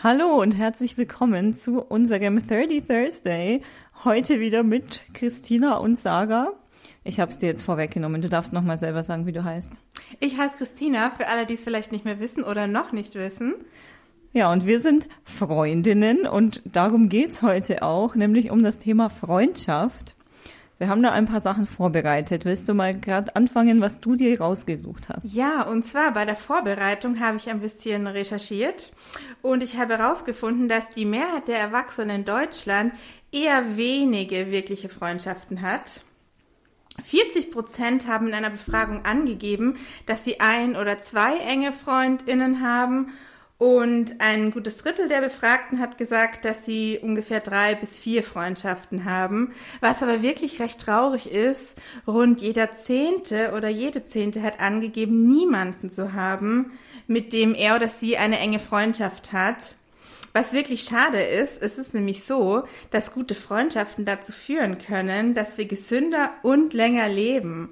Hallo 0.00 0.40
und 0.40 0.52
herzlich 0.52 0.96
willkommen 0.96 1.54
zu 1.54 1.80
unserem 1.82 2.46
30 2.46 2.86
Thursday. 2.86 3.62
Heute 4.04 4.38
wieder 4.38 4.62
mit 4.62 5.02
Christina 5.12 5.78
und 5.78 5.98
Saga. 5.98 6.52
Ich 7.02 7.18
habe 7.18 7.32
es 7.32 7.38
dir 7.38 7.48
jetzt 7.48 7.64
vorweggenommen. 7.64 8.22
Du 8.22 8.28
darfst 8.28 8.52
noch 8.52 8.62
mal 8.62 8.76
selber 8.76 9.02
sagen, 9.02 9.26
wie 9.26 9.32
du 9.32 9.42
heißt. 9.42 9.72
Ich 10.20 10.38
heiße 10.38 10.56
Christina, 10.56 11.10
für 11.10 11.26
alle, 11.26 11.46
die 11.46 11.54
es 11.54 11.64
vielleicht 11.64 11.90
nicht 11.90 12.04
mehr 12.04 12.20
wissen 12.20 12.44
oder 12.44 12.68
noch 12.68 12.92
nicht 12.92 13.16
wissen. 13.16 13.56
Ja, 14.32 14.52
und 14.52 14.66
wir 14.66 14.80
sind 14.80 15.08
Freundinnen 15.24 16.28
und 16.28 16.62
darum 16.64 17.08
geht's 17.08 17.42
heute 17.42 17.82
auch, 17.82 18.14
nämlich 18.14 18.52
um 18.52 18.62
das 18.62 18.78
Thema 18.78 19.10
Freundschaft. 19.10 20.14
Wir 20.78 20.88
haben 20.88 21.02
da 21.02 21.10
ein 21.10 21.26
paar 21.26 21.40
Sachen 21.40 21.66
vorbereitet. 21.66 22.44
Willst 22.44 22.68
du 22.68 22.74
mal 22.74 22.94
gerade 22.94 23.34
anfangen, 23.34 23.80
was 23.80 23.98
du 23.98 24.14
dir 24.14 24.40
rausgesucht 24.40 25.08
hast? 25.08 25.24
Ja, 25.24 25.62
und 25.62 25.84
zwar 25.84 26.14
bei 26.14 26.24
der 26.24 26.36
Vorbereitung 26.36 27.18
habe 27.18 27.36
ich 27.36 27.50
ein 27.50 27.60
bisschen 27.60 28.06
recherchiert 28.06 28.92
und 29.42 29.64
ich 29.64 29.76
habe 29.76 29.98
herausgefunden, 29.98 30.68
dass 30.68 30.88
die 30.90 31.04
Mehrheit 31.04 31.48
der 31.48 31.58
Erwachsenen 31.58 32.20
in 32.20 32.24
Deutschland 32.24 32.92
eher 33.32 33.76
wenige 33.76 34.52
wirkliche 34.52 34.88
Freundschaften 34.88 35.62
hat. 35.62 36.04
40 37.04 37.50
Prozent 37.50 38.06
haben 38.06 38.28
in 38.28 38.34
einer 38.34 38.50
Befragung 38.50 39.04
angegeben, 39.04 39.78
dass 40.06 40.24
sie 40.24 40.38
ein 40.38 40.76
oder 40.76 41.00
zwei 41.00 41.38
enge 41.38 41.72
Freundinnen 41.72 42.62
haben 42.62 43.12
und 43.58 44.20
ein 44.20 44.52
gutes 44.52 44.76
Drittel 44.76 45.08
der 45.08 45.20
Befragten 45.20 45.80
hat 45.80 45.98
gesagt, 45.98 46.44
dass 46.44 46.64
sie 46.64 47.00
ungefähr 47.02 47.40
drei 47.40 47.74
bis 47.74 47.98
vier 47.98 48.22
Freundschaften 48.22 49.04
haben. 49.04 49.52
Was 49.80 50.00
aber 50.00 50.22
wirklich 50.22 50.60
recht 50.60 50.80
traurig 50.80 51.28
ist, 51.28 51.74
rund 52.06 52.40
jeder 52.40 52.72
Zehnte 52.74 53.52
oder 53.56 53.68
jede 53.68 54.04
Zehnte 54.04 54.42
hat 54.44 54.60
angegeben, 54.60 55.26
niemanden 55.26 55.90
zu 55.90 56.12
haben, 56.12 56.78
mit 57.08 57.32
dem 57.32 57.52
er 57.52 57.74
oder 57.74 57.88
sie 57.88 58.16
eine 58.16 58.38
enge 58.38 58.60
Freundschaft 58.60 59.32
hat. 59.32 59.74
Was 60.32 60.52
wirklich 60.52 60.84
schade 60.84 61.20
ist, 61.20 61.60
es 61.60 61.78
ist 61.78 61.94
nämlich 61.94 62.22
so, 62.22 62.62
dass 62.90 63.12
gute 63.12 63.34
Freundschaften 63.34 64.04
dazu 64.04 64.30
führen 64.30 64.78
können, 64.78 65.34
dass 65.34 65.58
wir 65.58 65.64
gesünder 65.64 66.30
und 66.42 66.74
länger 66.74 67.08
leben. 67.08 67.70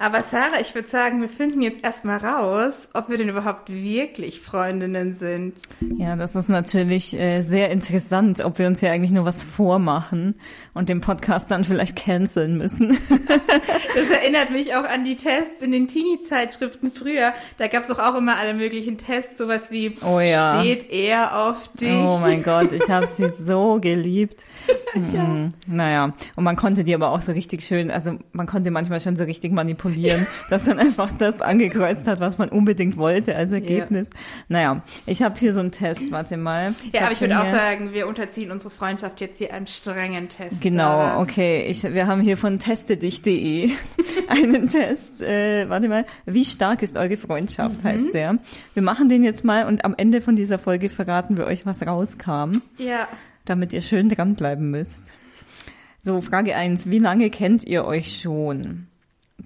Aber 0.00 0.20
Sarah, 0.20 0.60
ich 0.60 0.76
würde 0.76 0.88
sagen, 0.88 1.20
wir 1.20 1.28
finden 1.28 1.60
jetzt 1.60 1.82
erstmal 1.82 2.18
raus, 2.18 2.88
ob 2.94 3.08
wir 3.08 3.18
denn 3.18 3.28
überhaupt 3.28 3.68
wirklich 3.68 4.40
Freundinnen 4.40 5.16
sind. 5.18 5.54
Ja, 5.80 6.14
das 6.14 6.36
ist 6.36 6.48
natürlich 6.48 7.14
äh, 7.14 7.42
sehr 7.42 7.72
interessant, 7.72 8.44
ob 8.44 8.60
wir 8.60 8.68
uns 8.68 8.78
hier 8.78 8.92
eigentlich 8.92 9.10
nur 9.10 9.24
was 9.24 9.42
vormachen 9.42 10.36
und 10.72 10.88
den 10.88 11.00
Podcast 11.00 11.50
dann 11.50 11.64
vielleicht 11.64 11.96
canceln 11.96 12.56
müssen. 12.56 12.90
das 13.08 14.10
erinnert 14.10 14.52
mich 14.52 14.76
auch 14.76 14.84
an 14.84 15.04
die 15.04 15.16
Tests 15.16 15.62
in 15.62 15.72
den 15.72 15.88
Teenie-Zeitschriften 15.88 16.92
früher. 16.92 17.32
Da 17.56 17.66
gab 17.66 17.82
es 17.82 17.88
doch 17.88 17.98
auch 17.98 18.14
immer 18.14 18.36
alle 18.36 18.54
möglichen 18.54 18.98
Tests, 18.98 19.36
sowas 19.36 19.62
wie 19.70 19.96
oh 20.06 20.20
ja. 20.20 20.60
steht 20.60 20.92
er 20.92 21.48
auf 21.48 21.72
dich? 21.72 21.90
Oh 21.90 22.18
mein 22.18 22.44
Gott, 22.44 22.70
ich 22.70 22.88
habe 22.88 23.08
sie 23.08 23.30
so 23.30 23.80
geliebt. 23.80 24.44
ja. 25.12 25.24
Mhm. 25.24 25.54
Naja, 25.66 26.14
und 26.36 26.44
man 26.44 26.54
konnte 26.54 26.84
die 26.84 26.94
aber 26.94 27.10
auch 27.10 27.20
so 27.20 27.32
richtig 27.32 27.64
schön, 27.64 27.90
also 27.90 28.16
man 28.30 28.46
konnte 28.46 28.70
manchmal 28.70 29.00
schon 29.00 29.16
so 29.16 29.24
richtig 29.24 29.50
manipulieren, 29.50 29.87
dass 30.50 30.66
man 30.66 30.78
einfach 30.78 31.10
das 31.18 31.40
angekreuzt 31.40 32.06
hat, 32.06 32.20
was 32.20 32.38
man 32.38 32.48
unbedingt 32.48 32.96
wollte 32.96 33.34
als 33.34 33.52
Ergebnis. 33.52 34.08
Ja. 34.12 34.20
Naja, 34.48 34.82
ich 35.06 35.22
habe 35.22 35.38
hier 35.38 35.54
so 35.54 35.60
einen 35.60 35.70
Test, 35.70 36.10
warte 36.10 36.36
mal. 36.36 36.74
Ich 36.86 36.92
ja, 36.92 37.02
aber 37.02 37.12
ich 37.12 37.20
würde 37.20 37.40
auch 37.40 37.46
sagen, 37.46 37.92
wir 37.92 38.06
unterziehen 38.06 38.50
unsere 38.50 38.70
Freundschaft 38.70 39.20
jetzt 39.20 39.38
hier 39.38 39.52
einem 39.52 39.66
strengen 39.66 40.28
Test. 40.28 40.60
Genau, 40.60 41.20
okay. 41.20 41.66
Ich, 41.68 41.82
wir 41.82 42.06
haben 42.06 42.20
hier 42.20 42.36
von 42.36 42.58
testedich.de 42.58 43.70
einen 44.28 44.68
Test. 44.68 45.20
Äh, 45.20 45.68
warte 45.68 45.88
mal, 45.88 46.04
wie 46.26 46.44
stark 46.44 46.82
ist 46.82 46.96
eure 46.96 47.16
Freundschaft, 47.16 47.82
mhm. 47.82 47.88
heißt 47.88 48.14
der. 48.14 48.38
Wir 48.74 48.82
machen 48.82 49.08
den 49.08 49.22
jetzt 49.22 49.44
mal 49.44 49.66
und 49.66 49.84
am 49.84 49.94
Ende 49.96 50.20
von 50.20 50.36
dieser 50.36 50.58
Folge 50.58 50.88
verraten 50.88 51.36
wir 51.36 51.46
euch, 51.46 51.66
was 51.66 51.86
rauskam. 51.86 52.62
Ja 52.76 53.08
damit 53.48 53.72
ihr 53.72 53.82
schön 53.82 54.08
dranbleiben 54.08 54.70
müsst. 54.70 55.14
So, 56.04 56.20
Frage 56.20 56.54
eins: 56.54 56.90
Wie 56.90 56.98
lange 56.98 57.30
kennt 57.30 57.64
ihr 57.64 57.84
euch 57.84 58.20
schon? 58.20 58.87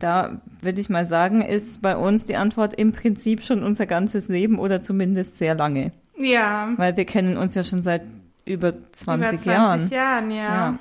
Da 0.03 0.41
würde 0.61 0.81
ich 0.81 0.89
mal 0.89 1.07
sagen, 1.07 1.43
ist 1.43 1.81
bei 1.81 1.97
uns 1.97 2.27
die 2.27 2.35
Antwort 2.35 2.75
im 2.75 2.91
Prinzip 2.91 3.43
schon 3.43 3.63
unser 3.63 3.87
ganzes 3.87 4.29
Leben 4.29 4.59
oder 4.59 4.83
zumindest 4.83 5.39
sehr 5.39 5.55
lange. 5.55 5.93
Ja. 6.19 6.73
Weil 6.77 6.97
wir 6.97 7.05
kennen 7.05 7.37
uns 7.37 7.55
ja 7.55 7.63
schon 7.63 7.83
seit 7.83 8.03
über 8.45 8.73
20, 8.91 9.29
über 9.31 9.39
20 9.39 9.47
Jahren. 9.47 9.89
Jahren, 9.91 10.31
ja. 10.31 10.37
ja. 10.37 10.79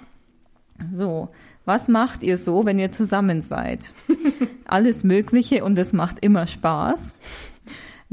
So, 0.92 1.30
was 1.66 1.88
macht 1.88 2.24
ihr 2.24 2.38
so, 2.38 2.66
wenn 2.66 2.80
ihr 2.80 2.92
zusammen 2.92 3.42
seid? 3.42 3.94
Alles 4.66 5.04
Mögliche 5.04 5.64
und 5.64 5.78
es 5.78 5.94
macht 5.94 6.18
immer 6.22 6.48
Spaß. 6.48 7.16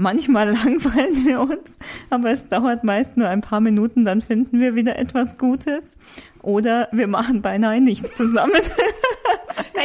Manchmal 0.01 0.53
langweilen 0.55 1.27
wir 1.27 1.41
uns, 1.41 1.77
aber 2.09 2.31
es 2.31 2.49
dauert 2.49 2.85
meist 2.85 3.17
nur 3.17 3.29
ein 3.29 3.41
paar 3.41 3.61
Minuten, 3.61 4.05
dann 4.05 4.21
finden 4.21 4.61
wir 4.61 4.77
wieder 4.77 4.97
etwas 4.97 5.37
Gutes. 5.39 5.99
Oder 6.41 6.89
wir 6.93 7.09
machen 7.09 7.43
beinahe 7.43 7.81
nichts 7.81 8.13
zusammen. 8.17 8.55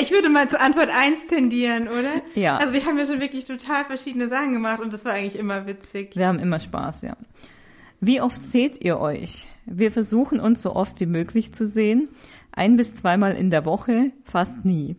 Ich 0.01 0.11
würde 0.11 0.29
mal 0.29 0.49
zur 0.49 0.59
Antwort 0.59 0.89
eins 0.89 1.25
tendieren, 1.27 1.87
oder? 1.87 2.21
Ja. 2.35 2.57
Also 2.57 2.73
wir 2.73 2.83
haben 2.85 2.97
ja 2.97 3.05
schon 3.05 3.19
wirklich 3.19 3.45
total 3.45 3.85
verschiedene 3.85 4.27
Sachen 4.27 4.51
gemacht 4.51 4.81
und 4.81 4.91
das 4.91 5.05
war 5.05 5.13
eigentlich 5.13 5.37
immer 5.37 5.67
witzig. 5.67 6.15
Wir 6.15 6.27
haben 6.27 6.39
immer 6.39 6.59
Spaß, 6.59 7.03
ja. 7.03 7.15
Wie 7.99 8.19
oft 8.19 8.41
seht 8.41 8.83
ihr 8.83 8.99
euch? 8.99 9.47
Wir 9.65 9.91
versuchen 9.91 10.39
uns 10.39 10.61
so 10.63 10.75
oft 10.75 10.99
wie 10.99 11.05
möglich 11.05 11.53
zu 11.53 11.67
sehen. 11.67 12.09
Ein 12.51 12.75
bis 12.75 12.95
zweimal 12.95 13.35
in 13.35 13.49
der 13.49 13.65
Woche, 13.65 14.11
fast 14.23 14.65
nie. 14.65 14.95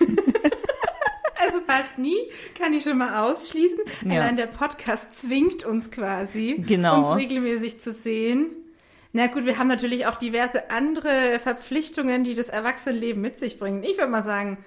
Fast 1.72 1.98
nie, 1.98 2.18
kann 2.58 2.72
ich 2.72 2.84
schon 2.84 2.98
mal 2.98 3.22
ausschließen. 3.24 3.78
Ja. 4.04 4.20
Allein 4.20 4.36
der 4.36 4.46
Podcast 4.46 5.20
zwingt 5.20 5.64
uns 5.64 5.90
quasi, 5.90 6.62
genau. 6.66 7.12
uns 7.12 7.20
regelmäßig 7.20 7.80
zu 7.80 7.92
sehen. 7.92 8.50
Na 9.12 9.26
gut, 9.26 9.44
wir 9.44 9.58
haben 9.58 9.68
natürlich 9.68 10.06
auch 10.06 10.16
diverse 10.16 10.70
andere 10.70 11.38
Verpflichtungen, 11.42 12.24
die 12.24 12.34
das 12.34 12.48
Erwachsenenleben 12.48 13.20
mit 13.20 13.38
sich 13.38 13.58
bringen. 13.58 13.82
Ich 13.82 13.98
würde 13.98 14.10
mal 14.10 14.22
sagen, 14.22 14.58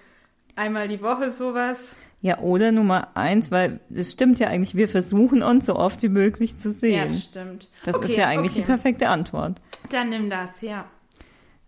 einmal 0.56 0.88
die 0.88 1.02
Woche 1.02 1.32
sowas. 1.32 1.96
Ja, 2.22 2.40
oder 2.40 2.72
Nummer 2.72 3.16
eins, 3.16 3.52
weil 3.52 3.80
es 3.94 4.12
stimmt 4.12 4.40
ja 4.40 4.48
eigentlich, 4.48 4.76
wir 4.76 4.88
versuchen 4.88 5.44
uns 5.44 5.68
so 5.68 5.76
oft 5.76 6.02
wie 6.02 6.10
möglich 6.10 6.58
zu 6.58 6.72
sehen. 6.72 7.14
Ja, 7.14 7.20
stimmt. 7.20 7.70
Das 7.84 7.96
okay, 7.96 8.12
ist 8.12 8.18
ja 8.18 8.28
eigentlich 8.28 8.52
okay. 8.52 8.62
die 8.62 8.66
perfekte 8.66 9.10
Antwort. 9.10 9.62
Dann 9.90 10.10
nimm 10.10 10.30
das, 10.30 10.62
ja. 10.62 10.86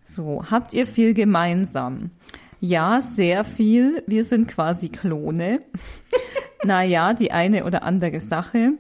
So, 0.04 0.46
habt 0.50 0.74
ihr 0.74 0.88
viel 0.88 1.14
gemeinsam? 1.14 2.12
Ja, 2.60 3.02
sehr 3.02 3.44
viel. 3.44 4.04
Wir 4.08 4.26
sind 4.26 4.48
quasi 4.48 4.90
Klone. 4.90 5.62
naja, 6.64 7.14
die 7.14 7.32
eine 7.32 7.66
oder 7.66 7.84
andere 7.84 8.20
Sache. 8.20 8.74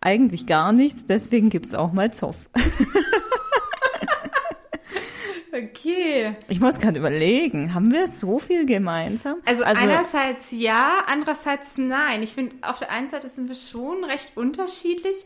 Eigentlich 0.00 0.46
gar 0.46 0.72
nichts, 0.72 1.06
deswegen 1.06 1.48
gibt's 1.48 1.74
auch 1.74 1.92
mal 1.92 2.12
Zoff. 2.12 2.36
okay. 5.52 6.36
Ich 6.48 6.60
muss 6.60 6.78
gerade 6.78 6.98
überlegen, 6.98 7.72
haben 7.72 7.90
wir 7.90 8.08
so 8.08 8.38
viel 8.38 8.66
gemeinsam? 8.66 9.36
Also, 9.46 9.64
also 9.64 9.82
einerseits 9.82 10.50
ja, 10.50 11.04
andererseits 11.06 11.78
nein. 11.78 12.22
Ich 12.22 12.34
finde, 12.34 12.56
auf 12.60 12.78
der 12.78 12.90
einen 12.90 13.08
Seite 13.08 13.30
sind 13.30 13.48
wir 13.48 13.54
schon 13.54 14.04
recht 14.04 14.36
unterschiedlich. 14.36 15.24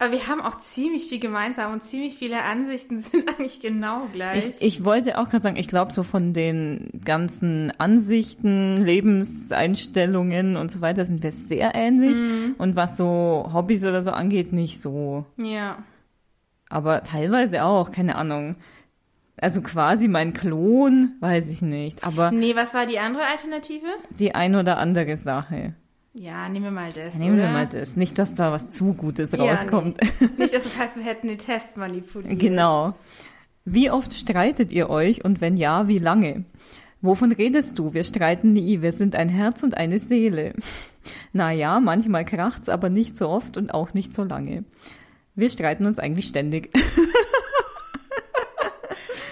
Aber 0.00 0.12
wir 0.12 0.28
haben 0.28 0.40
auch 0.40 0.60
ziemlich 0.60 1.08
viel 1.08 1.18
gemeinsam 1.18 1.72
und 1.72 1.82
ziemlich 1.82 2.16
viele 2.16 2.42
Ansichten 2.44 3.00
sind 3.02 3.28
eigentlich 3.28 3.60
genau 3.60 4.06
gleich. 4.12 4.46
Ich, 4.60 4.62
ich 4.78 4.84
wollte 4.84 5.18
auch 5.18 5.28
gerade 5.28 5.42
sagen, 5.42 5.56
ich 5.56 5.66
glaube 5.66 5.92
so 5.92 6.04
von 6.04 6.32
den 6.32 6.88
ganzen 7.04 7.72
Ansichten, 7.78 8.76
Lebenseinstellungen 8.76 10.56
und 10.56 10.70
so 10.70 10.80
weiter 10.80 11.04
sind 11.04 11.22
wir 11.22 11.32
sehr 11.32 11.74
ähnlich. 11.74 12.16
Mhm. 12.16 12.54
Und 12.58 12.76
was 12.76 12.96
so 12.96 13.50
Hobbys 13.52 13.84
oder 13.84 14.02
so 14.02 14.12
angeht, 14.12 14.52
nicht 14.52 14.80
so. 14.80 15.26
Ja. 15.36 15.82
Aber 16.68 17.02
teilweise 17.02 17.64
auch, 17.64 17.90
keine 17.90 18.14
Ahnung. 18.16 18.56
Also 19.40 19.62
quasi 19.62 20.08
mein 20.08 20.32
Klon, 20.34 21.12
weiß 21.20 21.48
ich 21.48 21.62
nicht. 21.62 22.04
Aber 22.04 22.30
Nee, 22.30 22.54
was 22.56 22.74
war 22.74 22.86
die 22.86 22.98
andere 22.98 23.24
Alternative? 23.24 23.86
die 24.18 24.34
ein 24.34 24.54
oder 24.54 24.78
andere 24.78 25.16
Sache. 25.16 25.74
Ja, 26.18 26.48
nehmen 26.48 26.64
wir 26.64 26.72
mal 26.72 26.92
das. 26.92 27.14
Nehmen 27.14 27.34
oder? 27.34 27.44
wir 27.44 27.52
mal 27.52 27.66
das. 27.66 27.94
Nicht, 27.96 28.18
dass 28.18 28.34
da 28.34 28.50
was 28.50 28.70
zu 28.70 28.92
Gutes 28.92 29.30
Ja, 29.30 29.38
rauskommt. 29.38 29.98
Nee. 30.20 30.28
Nicht, 30.38 30.52
dass 30.52 30.64
das 30.64 30.76
heißt, 30.76 30.96
wir 30.96 31.04
hätten 31.04 31.28
den 31.28 31.38
Test 31.38 31.76
manipuliert. 31.76 32.40
Genau. 32.40 32.94
Wie 33.64 33.90
oft 33.90 34.12
streitet 34.12 34.72
ihr 34.72 34.90
euch 34.90 35.24
und 35.24 35.40
wenn 35.40 35.56
ja, 35.56 35.86
wie 35.86 35.98
lange? 35.98 36.44
Wovon 37.02 37.30
redest 37.30 37.78
du? 37.78 37.94
Wir 37.94 38.02
streiten 38.02 38.52
nie. 38.52 38.82
Wir 38.82 38.92
sind 38.92 39.14
ein 39.14 39.28
Herz 39.28 39.62
und 39.62 39.76
eine 39.76 40.00
Seele. 40.00 40.54
Na 41.32 41.52
ja, 41.52 41.78
manchmal 41.78 42.24
kracht's, 42.24 42.68
aber 42.68 42.88
nicht 42.88 43.16
so 43.16 43.28
oft 43.28 43.56
und 43.56 43.72
auch 43.72 43.94
nicht 43.94 44.12
so 44.12 44.24
lange. 44.24 44.64
Wir 45.36 45.50
streiten 45.50 45.86
uns 45.86 46.00
eigentlich 46.00 46.26
ständig. 46.26 46.70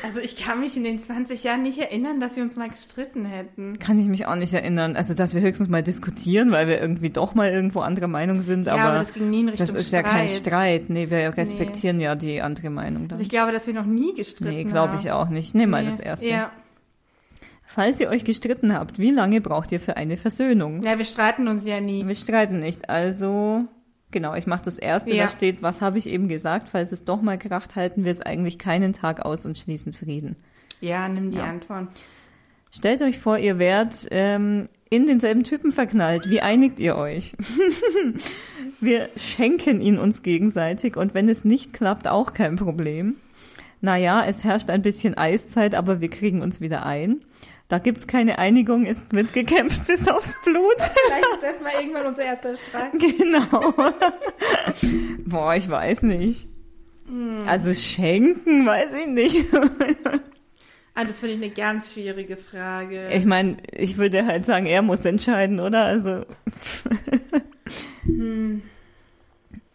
Also 0.05 0.21
ich 0.21 0.37
kann 0.37 0.61
mich 0.61 0.77
in 0.77 0.85
den 0.85 1.01
20 1.03 1.43
Jahren 1.45 1.63
nicht 1.63 1.79
erinnern, 1.79 2.21
dass 2.21 2.37
wir 2.37 2.43
uns 2.43 2.57
mal 2.57 2.69
gestritten 2.69 3.25
hätten. 3.25 3.79
Kann 3.79 3.99
ich 3.99 4.07
mich 4.09 4.27
auch 4.27 4.37
nicht 4.37 4.53
erinnern. 4.53 4.97
Also, 4.97 5.15
dass 5.15 5.35
wir 5.35 5.41
höchstens 5.41 5.69
mal 5.69 5.83
diskutieren, 5.83 6.51
weil 6.53 6.69
wir 6.69 6.81
irgendwie 6.81 7.11
doch 7.11 7.35
mal 7.35 7.49
irgendwo 7.51 7.81
anderer 7.81 8.09
Meinung 8.09 8.43
sind. 8.43 8.67
Ja, 8.67 8.75
aber, 8.75 8.83
aber 8.85 8.99
das 8.99 9.13
ging 9.15 9.31
nie 9.31 9.41
in 9.41 9.49
Richtung 9.49 9.67
das 9.67 9.75
ist 9.77 9.89
Streit. 9.89 10.05
ja 10.07 10.11
kein 10.11 10.29
Streit. 10.29 10.91
Nee, 10.91 11.11
wir 11.11 11.37
respektieren 11.37 12.01
ja 12.01 12.15
die 12.15 12.41
andere 12.43 12.71
Meinung. 12.71 13.09
Dann. 13.09 13.13
Also 13.13 13.23
ich 13.23 13.29
glaube, 13.29 13.53
dass 13.53 13.67
wir 13.67 13.75
noch 13.75 13.87
nie 13.87 14.15
gestritten 14.15 14.47
haben. 14.51 14.57
nee, 14.57 14.65
glaube 14.65 14.95
ich 14.97 15.11
auch 15.11 15.29
nicht. 15.29 15.55
Nimm 15.55 15.71
mal 15.71 15.85
Nee. 15.85 15.91
das 15.91 16.01
erste. 16.01 16.27
Ja. 16.27 16.51
Falls 17.69 18.01
ihr 18.01 18.09
euch 18.09 18.25
gestritten 18.25 18.73
habt, 18.73 18.99
wie 18.99 19.11
lange 19.11 19.41
braucht 19.41 19.71
ihr 19.73 19.81
für 19.81 19.97
eine 19.97 20.17
Versöhnung? 20.17 20.83
ja, 20.83 20.97
wir 20.97 21.05
streiten 21.05 21.47
uns 21.49 21.67
ja 21.67 21.81
nie. 21.81 22.07
Wir 22.07 22.15
streiten 22.15 22.59
nicht, 22.61 22.89
also 22.89 23.65
Genau, 24.13 24.35
ich 24.35 24.47
mache 24.47 24.65
das 24.65 24.79
erste, 24.79 25.13
Ja. 25.13 25.25
da 25.25 25.29
steht, 25.29 25.63
was 25.63 25.81
habe 25.81 25.99
ich 25.99 26.09
eben 26.09 26.29
gesagt, 26.29 26.69
falls 26.69 26.93
es 26.93 27.05
doch 27.05 27.21
mal 27.21 27.39
kracht, 27.39 27.75
halten 27.77 28.05
wir 28.05 28.13
es 28.13 28.21
eigentlich 28.21 28.59
keinen 28.59 28.93
Tag 28.93 29.25
aus 29.25 29.45
und 29.47 29.59
schließen 29.59 29.93
Frieden. 29.93 30.37
Ja, 30.81 31.09
nimm 31.09 31.31
die 31.31 31.39
Ja. 31.39 31.45
Antwort. 31.45 31.89
Stellt 32.71 33.03
euch 33.03 33.19
vor, 33.19 33.39
ihr 33.39 33.59
wärt 33.59 34.07
ähm, 34.11 34.67
in 34.91 35.07
denselben 35.07 35.45
Typen 35.45 35.73
verknallt. 35.73 36.29
Wie 36.29 36.41
einigt 36.41 36.79
ihr 36.79 36.97
euch? 36.97 37.35
wir 38.81 39.09
schenken 39.17 39.81
ihn 39.81 39.99
uns 39.99 40.23
gegenseitig 40.23 40.97
und 40.97 41.15
wenn 41.15 41.29
es 41.29 41.45
nicht 41.45 41.73
klappt, 41.73 42.07
auch 42.09 42.33
kein 42.33 42.57
Problem. 42.57 43.17
Naja, 43.81 44.25
es 44.27 44.45
herrscht 44.45 44.71
ein 44.71 44.83
bisschen 44.83 45.17
Eiszeit, 45.17 45.75
aber 45.75 46.01
wir 46.01 46.09
kriegen 46.11 46.43
uns 46.43 46.61
wieder 46.61 46.85
ein. 46.87 47.21
Da 47.69 47.79
gibt's 47.79 48.07
keine 48.07 48.39
Einigung, 48.39 48.87
es 48.87 49.01
wird 49.11 49.33
gekämpft 49.33 49.87
bis 49.89 50.07
aufs 50.07 50.37
Blut. 50.45 50.77
Vielleicht 50.79 51.27
ist 51.33 51.43
das 51.43 51.61
mal 51.61 51.73
irgendwann 51.81 52.07
unser 52.07 52.23
erster 52.23 52.55
Streit. 52.57 52.93
Genau. 52.99 53.75
Boah, 55.25 55.55
ich 55.57 55.69
weiß 55.69 56.03
nicht. 56.03 56.47
Hm. 57.09 57.43
Also 57.47 57.75
schenken, 57.75 58.67
weiß 58.67 58.93
ich 58.93 59.07
nicht. 59.07 59.47
Ah, 60.99 61.05
das 61.05 61.19
finde 61.19 61.35
ich 61.35 61.43
eine 61.43 61.51
ganz 61.51 61.93
schwierige 61.93 62.39
Frage. 62.39 63.09
Ich 63.13 63.27
meine, 63.27 63.59
ich 63.73 63.99
würde 63.99 64.25
halt 64.25 64.47
sagen, 64.47 64.65
er 64.65 64.81
muss 64.81 65.05
entscheiden, 65.05 65.61
oder? 65.61 65.85
Also. 65.85 66.25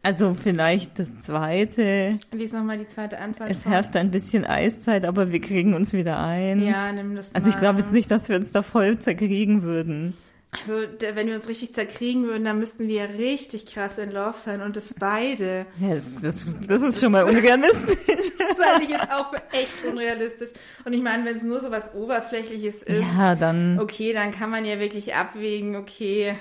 Also 0.03 0.33
vielleicht 0.33 0.97
das 0.97 1.15
zweite. 1.23 2.17
Lies 2.31 2.51
nochmal 2.53 2.79
die 2.79 2.87
zweite 2.87 3.19
Antwort. 3.19 3.49
Es 3.51 3.65
herrscht 3.65 3.95
ein 3.95 4.09
bisschen 4.09 4.45
Eiszeit, 4.45 5.05
aber 5.05 5.31
wir 5.31 5.39
kriegen 5.39 5.73
uns 5.75 5.93
wieder 5.93 6.19
ein. 6.19 6.59
Ja, 6.63 6.91
nimm 6.91 7.15
das 7.15 7.33
Also 7.35 7.49
ich 7.49 7.57
glaube 7.59 7.79
jetzt 7.79 7.91
nicht, 7.93 8.09
dass 8.09 8.27
wir 8.27 8.35
uns 8.35 8.51
da 8.51 8.63
voll 8.63 8.97
zerkriegen 8.97 9.61
würden. 9.61 10.15
Also, 10.53 10.73
wenn 11.15 11.27
wir 11.27 11.35
uns 11.35 11.47
richtig 11.47 11.73
zerkriegen 11.73 12.25
würden, 12.25 12.43
dann 12.43 12.59
müssten 12.59 12.89
wir 12.89 12.95
ja 12.95 13.05
richtig 13.05 13.65
krass 13.67 13.97
in 13.97 14.11
Love 14.11 14.37
sein 14.37 14.61
und 14.61 14.75
das 14.75 14.93
beide. 14.99 15.65
Ja, 15.79 15.95
das, 15.95 16.03
das, 16.21 16.45
das 16.67 16.81
ist 16.81 16.99
schon 17.01 17.13
mal 17.13 17.23
unrealistisch. 17.23 17.97
Das 18.57 18.67
halte 18.67 18.83
ich 18.83 18.89
jetzt 18.89 19.09
auch 19.11 19.29
für 19.33 19.41
echt 19.53 19.85
unrealistisch. 19.89 20.49
Und 20.83 20.91
ich 20.93 21.01
meine, 21.01 21.23
wenn 21.25 21.37
es 21.37 21.43
nur 21.43 21.61
so 21.61 21.71
was 21.71 21.83
Oberflächliches 21.95 22.83
ist, 22.83 23.01
Ja, 23.15 23.33
dann. 23.35 23.79
okay, 23.79 24.11
dann 24.13 24.31
kann 24.31 24.49
man 24.49 24.65
ja 24.65 24.77
wirklich 24.79 25.15
abwägen, 25.15 25.77
okay, 25.77 26.35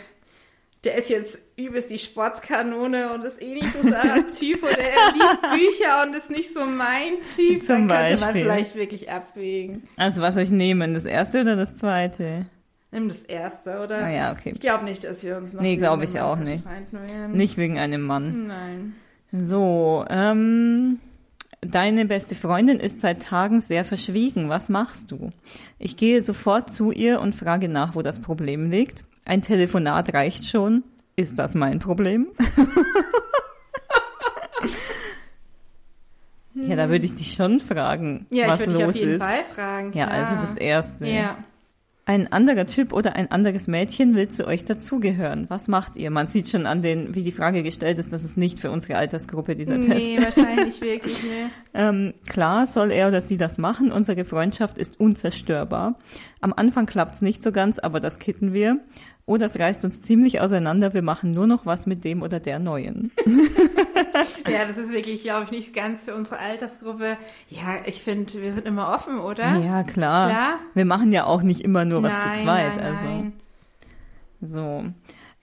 der 0.85 0.97
ist 0.97 1.11
jetzt 1.11 1.39
übelst 1.57 1.91
die 1.91 1.99
Sportskanone 1.99 3.13
und 3.13 3.23
ist 3.25 3.41
eh 3.43 3.53
nicht 3.55 3.73
so 3.73 3.89
Sarahs 3.89 4.39
Typ 4.39 4.63
oder 4.63 4.79
er 4.79 5.13
liebt 5.13 5.43
Bücher 5.53 6.03
und 6.07 6.15
ist 6.15 6.31
nicht 6.31 6.55
so 6.55 6.65
mein 6.65 7.21
Typ, 7.37 7.63
Zum 7.63 7.87
dann 7.87 7.89
könnte 7.89 8.13
man 8.13 8.21
Beispiel. 8.21 8.43
vielleicht 8.43 8.75
wirklich 8.77 9.11
abwägen. 9.11 9.83
Also 9.97 10.23
was 10.23 10.35
soll 10.35 10.45
ich 10.45 10.51
nehmen? 10.51 10.95
Das 10.95 11.05
erste 11.05 11.43
oder 11.43 11.57
das 11.57 11.77
zweite? 11.77 12.47
Nimm 12.93 13.09
das 13.09 13.21
erste, 13.23 13.79
oder? 13.79 14.05
Ah 14.05 14.11
ja, 14.11 14.33
okay. 14.33 14.51
Ich 14.55 14.61
glaube 14.61 14.85
nicht, 14.85 15.05
dass 15.05 15.23
wir 15.23 15.37
uns 15.37 15.53
noch 15.53 15.61
Nee, 15.61 15.77
glaub 15.77 16.03
ich 16.03 16.19
auch 16.19 16.39
nicht. 16.39 16.65
Nicht 17.29 17.57
wegen 17.57 17.79
einem 17.79 18.01
Mann. 18.03 18.47
Nein. 18.49 18.95
So, 19.31 20.05
ähm, 20.11 20.99
deine 21.61 22.05
beste 22.07 22.35
Freundin 22.35 22.81
ist 22.81 23.01
seit 23.01 23.23
Tagen 23.23 23.61
sehr 23.61 23.85
verschwiegen. 23.85 24.49
Was 24.49 24.69
machst 24.71 25.13
du? 25.13 25.31
Ich 25.79 25.97
gehe 25.97 26.21
sofort 26.23 26.73
zu 26.73 26.91
ihr 26.91 27.21
und 27.21 27.37
frage 27.37 27.69
nach, 27.69 27.95
wo 27.95 28.03
das 28.03 28.21
Problem 28.21 28.71
liegt. 28.71 29.05
Ein 29.25 29.43
Telefonat 29.43 30.13
reicht 30.15 30.47
schon. 30.47 30.83
Ist 31.17 31.39
das 31.39 31.55
mein 31.55 31.79
Problem? 31.79 32.29
ja, 36.55 36.77
da 36.77 36.89
würde 36.89 37.05
ich 37.07 37.15
dich 37.15 37.33
schon 37.35 37.61
fragen, 37.61 38.27
Ja, 38.31 38.49
was 38.49 38.61
ich 38.61 38.67
würde 38.67 38.79
dich 38.79 38.87
los 38.87 38.95
auf 38.95 39.01
jeden 39.01 39.13
ist. 39.13 39.23
Fall 39.23 39.45
fragen. 39.55 39.93
Ja, 39.93 40.07
klar. 40.07 40.19
also 40.19 40.35
das 40.47 40.57
erste. 40.57 41.07
Ja. 41.07 41.39
Ein 42.11 42.33
anderer 42.33 42.67
Typ 42.67 42.93
oder 42.93 43.15
ein 43.15 43.31
anderes 43.31 43.69
Mädchen 43.69 44.17
will 44.17 44.29
zu 44.29 44.45
euch 44.45 44.65
dazugehören. 44.65 45.45
Was 45.49 45.69
macht 45.69 45.97
ihr? 45.97 46.11
Man 46.11 46.27
sieht 46.27 46.49
schon 46.49 46.67
an 46.67 46.83
den, 46.83 47.15
wie 47.15 47.23
die 47.23 47.31
Frage 47.31 47.63
gestellt 47.63 48.01
ist, 48.01 48.13
dass 48.13 48.25
es 48.25 48.37
nicht 48.37 48.59
für 48.59 48.73
unsere 48.73 48.97
Altersgruppe 48.97 49.55
dieser 49.55 49.77
Test 49.77 49.89
Nee, 49.91 50.19
wahrscheinlich 50.21 50.81
wirklich 50.81 51.23
nicht. 51.23 51.51
Ähm, 51.73 52.15
klar 52.27 52.67
soll 52.67 52.91
er 52.91 53.07
oder 53.07 53.23
sie 53.23 53.37
das 53.37 53.57
machen. 53.57 53.93
Unsere 53.93 54.25
Freundschaft 54.25 54.77
ist 54.77 54.99
unzerstörbar. 54.99 56.01
Am 56.41 56.53
Anfang 56.53 56.87
klappt's 56.87 57.23
nicht 57.23 57.45
so 57.45 57.53
ganz, 57.53 57.79
aber 57.79 58.01
das 58.01 58.19
kitten 58.19 58.53
wir. 58.53 58.81
Oder 59.25 59.47
es 59.47 59.57
reißt 59.57 59.85
uns 59.85 60.03
ziemlich 60.03 60.41
auseinander. 60.41 60.95
Wir 60.95 61.03
machen 61.03 61.31
nur 61.31 61.47
noch 61.47 61.65
was 61.65 61.87
mit 61.87 62.05
dem 62.05 62.23
oder 62.23 62.41
der 62.41 62.59
Neuen. 62.59 63.13
Ja, 64.51 64.65
das 64.67 64.77
ist 64.77 64.93
wirklich, 64.93 65.23
glaube 65.23 65.45
ich, 65.45 65.51
nicht 65.51 65.75
ganz 65.75 66.05
für 66.05 66.15
unsere 66.15 66.39
Altersgruppe. 66.39 67.17
Ja, 67.49 67.79
ich 67.87 68.03
finde, 68.03 68.41
wir 68.41 68.53
sind 68.53 68.67
immer 68.67 68.95
offen, 68.95 69.19
oder? 69.19 69.59
Ja, 69.59 69.83
klar. 69.83 70.29
Klar. 70.29 70.59
Wir 70.75 70.85
machen 70.85 71.13
ja 71.13 71.25
auch 71.25 71.43
nicht 71.43 71.61
immer 71.61 71.85
nur 71.85 72.03
was 72.03 72.13
nein, 72.13 72.37
zu 72.39 72.45
zweit. 72.45 72.77
Nein, 72.77 72.85
also 72.85 73.05
nein. 73.05 73.33
so. 74.41 74.85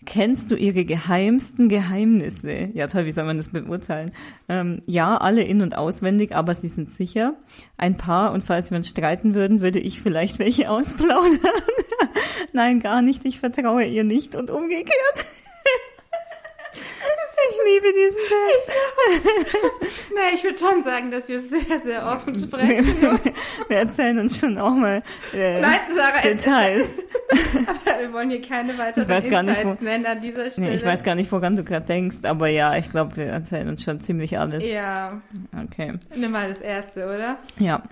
Kennst 0.05 0.51
du 0.51 0.55
ihre 0.55 0.85
geheimsten 0.85 1.67
Geheimnisse? 1.67 2.69
Ja, 2.73 2.87
toll, 2.87 3.05
wie 3.05 3.11
soll 3.11 3.25
man 3.25 3.35
das 3.37 3.49
beurteilen? 3.49 4.13
Ähm, 4.47 4.81
ja, 4.85 5.17
alle 5.17 5.43
in- 5.43 5.61
und 5.61 5.75
auswendig, 5.75 6.33
aber 6.33 6.53
sie 6.53 6.69
sind 6.69 6.89
sicher. 6.89 7.33
Ein 7.77 7.97
paar, 7.97 8.31
und 8.31 8.43
falls 8.43 8.71
wir 8.71 8.77
uns 8.77 8.87
streiten 8.87 9.35
würden, 9.35 9.59
würde 9.59 9.79
ich 9.79 9.99
vielleicht 9.99 10.39
welche 10.39 10.69
ausplaudern. 10.69 11.39
Nein, 12.53 12.79
gar 12.79 13.01
nicht, 13.01 13.25
ich 13.25 13.39
vertraue 13.39 13.83
ihr 13.83 14.05
nicht 14.05 14.35
und 14.35 14.49
umgekehrt. 14.49 15.25
Ich 17.67 17.83
liebe 17.83 17.93
diesen 17.93 18.21
Test. 18.29 20.11
Nee, 20.13 20.35
ich 20.35 20.43
würde 20.43 20.57
schon 20.57 20.83
sagen, 20.83 21.11
dass 21.11 21.27
wir 21.29 21.41
sehr, 21.41 21.79
sehr 21.83 22.05
offen 22.05 22.35
sprechen. 22.39 22.85
Wir 23.67 23.77
erzählen 23.77 24.17
uns 24.19 24.39
schon 24.39 24.57
auch 24.57 24.73
mal 24.73 25.03
äh, 25.33 25.61
Nein, 25.61 25.79
Sarah, 25.95 26.23
äh, 26.23 26.35
Details. 26.35 26.87
aber 27.85 27.99
wir 28.01 28.13
wollen 28.13 28.29
hier 28.29 28.41
keine 28.41 28.77
weiteren 28.77 29.03
Ich 29.03 29.09
weiß 29.09 29.29
gar 29.29 29.43
nicht, 29.43 29.59
Insights 29.59 29.81
wo- 29.81 29.83
nennen 29.83 30.05
an 30.05 30.21
dieser 30.21 30.51
Stelle. 30.51 30.67
Nee, 30.69 30.75
ich 30.75 30.85
weiß 30.85 31.03
gar 31.03 31.15
nicht, 31.15 31.31
woran 31.31 31.55
du 31.55 31.63
gerade 31.63 31.85
denkst, 31.85 32.17
aber 32.23 32.47
ja, 32.47 32.77
ich 32.77 32.89
glaube, 32.89 33.17
wir 33.17 33.25
erzählen 33.25 33.67
uns 33.67 33.83
schon 33.83 33.99
ziemlich 33.99 34.37
alles. 34.39 34.63
Ja, 34.65 35.21
Okay. 35.65 35.93
nimm 36.15 36.31
mal 36.31 36.49
das 36.49 36.59
erste, 36.59 37.05
oder? 37.05 37.37
Ja. 37.59 37.83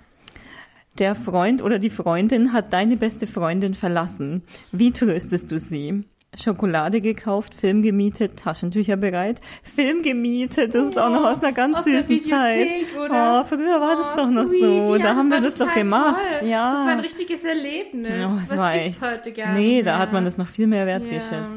Der 0.97 1.15
Freund 1.15 1.61
oder 1.61 1.77
die 1.79 1.89
Freundin 1.89 2.53
hat 2.53 2.71
deine 2.71 2.95
beste 2.95 3.27
Freundin 3.27 3.73
verlassen. 3.75 4.43
Wie 4.71 4.91
tröstest 4.91 5.51
du 5.51 5.59
sie? 5.59 6.05
Schokolade 6.41 7.01
gekauft, 7.01 7.53
Film 7.55 7.81
gemietet, 7.81 8.37
Taschentücher 8.37 8.95
bereit. 8.97 9.39
Film 9.63 10.01
gemietet, 10.01 10.75
das 10.75 10.87
ist 10.89 10.99
auch 10.99 11.09
noch 11.09 11.23
aus 11.23 11.41
einer 11.41 11.53
ganz 11.53 11.77
Aus 11.77 11.85
süßen 11.85 12.21
Zeit. 12.23 12.67
Oder? 12.97 13.41
Oh, 13.41 13.47
früher 13.47 13.79
war 13.79 13.95
das 13.97 14.11
Oh, 14.13 14.17
doch 14.17 14.29
noch 14.29 14.47
sweet. 14.47 14.61
so. 14.61 14.95
Ja, 14.95 15.03
da 15.03 15.15
haben 15.15 15.29
wir 15.29 15.41
das 15.41 15.55
doch 15.55 15.73
gemacht. 15.73 16.17
Toll. 16.39 16.49
Ja. 16.49 16.73
Das 16.73 16.85
war 16.85 16.91
ein 16.93 16.99
richtiges 16.99 17.43
Erlebnis. 17.43 18.25
Oh, 18.25 18.37
das 18.39 18.49
Was 18.49 18.57
war 18.57 18.73
gibt's 18.73 19.01
echt. 19.01 19.11
heute 19.13 19.31
gar 19.31 19.53
nee, 19.53 19.81
da 19.83 19.97
hat 19.99 20.11
man 20.13 20.25
das 20.25 20.37
noch 20.37 20.47
viel 20.47 20.67
mehr 20.67 20.85
wertgeschätzt. 20.85 21.55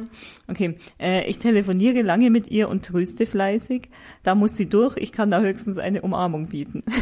Okay, 0.50 0.76
äh, 0.98 1.28
ich 1.28 1.38
telefoniere 1.38 2.02
lange 2.02 2.30
mit 2.30 2.48
ihr 2.48 2.68
und 2.68 2.84
tröste 2.84 3.26
fleißig. 3.26 3.90
Da 4.22 4.34
muss 4.34 4.56
sie 4.56 4.66
durch. 4.68 4.96
Ich 4.96 5.12
kann 5.12 5.30
da 5.30 5.40
höchstens 5.40 5.78
eine 5.78 6.02
Umarmung 6.02 6.46
bieten. 6.48 6.82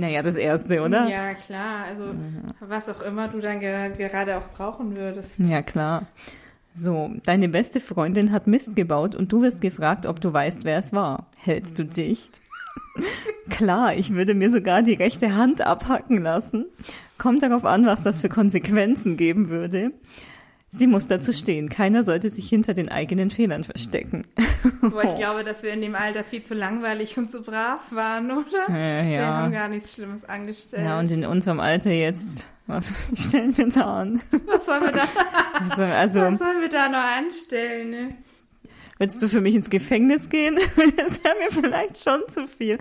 naja, 0.00 0.22
das 0.22 0.34
erste, 0.34 0.82
oder? 0.82 1.06
Ja, 1.08 1.34
klar. 1.34 1.84
Also, 1.84 2.14
was 2.60 2.88
auch 2.88 3.02
immer 3.02 3.28
du 3.28 3.40
dann 3.40 3.60
ger 3.60 3.90
gerade 3.90 4.38
auch 4.38 4.48
brauchen 4.56 4.96
würdest. 4.96 5.38
Ja, 5.38 5.62
klar. 5.62 6.06
So, 6.74 7.10
deine 7.24 7.48
beste 7.48 7.80
Freundin 7.80 8.32
hat 8.32 8.46
Mist 8.46 8.74
gebaut 8.74 9.14
und 9.14 9.30
du 9.32 9.42
wirst 9.42 9.60
gefragt, 9.60 10.06
ob 10.06 10.20
du 10.20 10.32
weißt, 10.32 10.64
wer 10.64 10.78
es 10.78 10.92
war. 10.92 11.26
Hältst 11.36 11.78
du 11.78 11.84
dicht? 11.84 12.40
klar, 13.50 13.94
ich 13.94 14.14
würde 14.14 14.34
mir 14.34 14.50
sogar 14.50 14.82
die 14.82 14.94
rechte 14.94 15.36
Hand 15.36 15.60
abhacken 15.60 16.22
lassen. 16.22 16.66
Kommt 17.18 17.42
darauf 17.42 17.64
an, 17.64 17.84
was 17.86 18.02
das 18.02 18.20
für 18.20 18.28
Konsequenzen 18.28 19.16
geben 19.16 19.48
würde. 19.50 19.92
Sie 20.72 20.86
muss 20.86 21.06
dazu 21.08 21.32
stehen. 21.32 21.68
Keiner 21.68 22.04
sollte 22.04 22.30
sich 22.30 22.48
hinter 22.48 22.74
den 22.74 22.88
eigenen 22.88 23.30
Fehlern 23.32 23.64
verstecken. 23.64 24.24
Boah, 24.80 25.02
ich 25.04 25.14
glaube, 25.16 25.42
dass 25.42 25.62
wir 25.64 25.72
in 25.72 25.80
dem 25.80 25.94
Alter 25.96 26.22
viel 26.22 26.44
zu 26.44 26.54
langweilig 26.54 27.18
und 27.18 27.28
zu 27.30 27.42
brav 27.42 27.80
waren, 27.90 28.30
oder? 28.30 28.68
Äh, 28.68 29.10
Wir 29.10 29.26
haben 29.26 29.52
ja. 29.52 29.60
gar 29.60 29.68
nichts 29.68 29.94
Schlimmes 29.94 30.24
angestellt. 30.24 30.84
Ja, 30.84 30.98
und 31.00 31.10
in 31.10 31.24
unserem 31.26 31.58
Alter 31.58 31.90
jetzt, 31.90 32.46
was 32.68 32.92
stellen 33.16 33.56
wir 33.58 33.68
da 33.68 34.00
an? 34.02 34.22
was 34.46 34.64
sollen 34.66 34.82
wir 34.84 34.92
da, 34.92 35.02
Also, 35.70 35.82
also 35.82 36.20
was 36.20 36.38
sollen 36.38 36.60
wir 36.60 36.68
da 36.68 36.88
noch 36.88 36.98
anstellen? 36.98 37.90
Ne? 37.90 38.14
Willst 38.98 39.20
du 39.20 39.28
für 39.28 39.40
mich 39.40 39.54
ins 39.56 39.70
Gefängnis 39.70 40.28
gehen? 40.28 40.56
Das 40.96 41.22
wäre 41.24 41.34
mir 41.36 41.50
vielleicht 41.50 42.02
schon 42.04 42.20
zu 42.28 42.46
viel. 42.46 42.78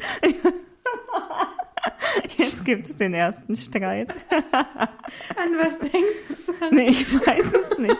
Jetzt 2.37 2.65
gibt 2.65 2.87
es 2.87 2.95
den 2.97 3.13
ersten 3.13 3.55
Streit. 3.55 4.09
An 4.31 5.57
was 5.57 5.79
denkst 5.79 5.93
du, 6.27 6.33
Sarah? 6.35 6.48
Nee, 6.71 6.89
ich 6.89 7.13
weiß 7.13 7.45
es 7.45 7.77
nicht. 7.77 7.97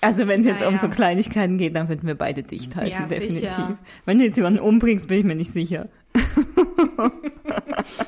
Also 0.00 0.28
wenn 0.28 0.40
es 0.40 0.46
jetzt 0.46 0.60
um 0.60 0.74
Naja. 0.74 0.78
so 0.78 0.88
Kleinigkeiten 0.88 1.58
geht, 1.58 1.74
dann 1.74 1.88
würden 1.88 2.06
wir 2.06 2.14
beide 2.14 2.42
dicht 2.42 2.76
halten, 2.76 2.90
Ja, 2.92 3.06
definitiv. 3.06 3.40
sicher. 3.50 3.78
Wenn 4.04 4.18
du 4.18 4.24
jetzt 4.24 4.36
jemanden 4.36 4.60
umbringst, 4.60 5.08
bin 5.08 5.18
ich 5.18 5.24
mir 5.24 5.34
nicht 5.34 5.52
sicher. 5.52 5.88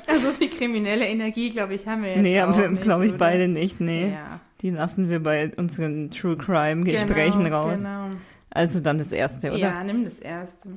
Also 0.06 0.32
viel 0.32 0.48
kriminelle 0.50 1.06
Energie, 1.06 1.50
glaube 1.50 1.74
ich, 1.74 1.86
haben 1.86 2.02
wir 2.02 2.10
jetzt 2.10 2.22
nee, 2.22 2.40
haben 2.40 2.56
wir, 2.56 2.68
glaube 2.80 3.04
ich, 3.04 3.10
oder? 3.12 3.18
beide 3.18 3.46
nicht. 3.48 3.80
Nee, 3.80 4.10
Ja, 4.10 4.40
die 4.60 4.70
lassen 4.70 5.08
wir 5.08 5.22
bei 5.22 5.52
unseren 5.56 6.10
True 6.10 6.36
Crime 6.36 6.82
Gesprächen 6.84 7.44
genau, 7.44 7.60
raus. 7.62 7.78
Genau. 7.80 8.10
Also 8.50 8.80
dann 8.80 8.98
das 8.98 9.12
erste, 9.12 9.50
oder? 9.50 9.58
Ja, 9.58 9.84
nimm 9.84 10.04
das 10.04 10.18
erste. 10.18 10.70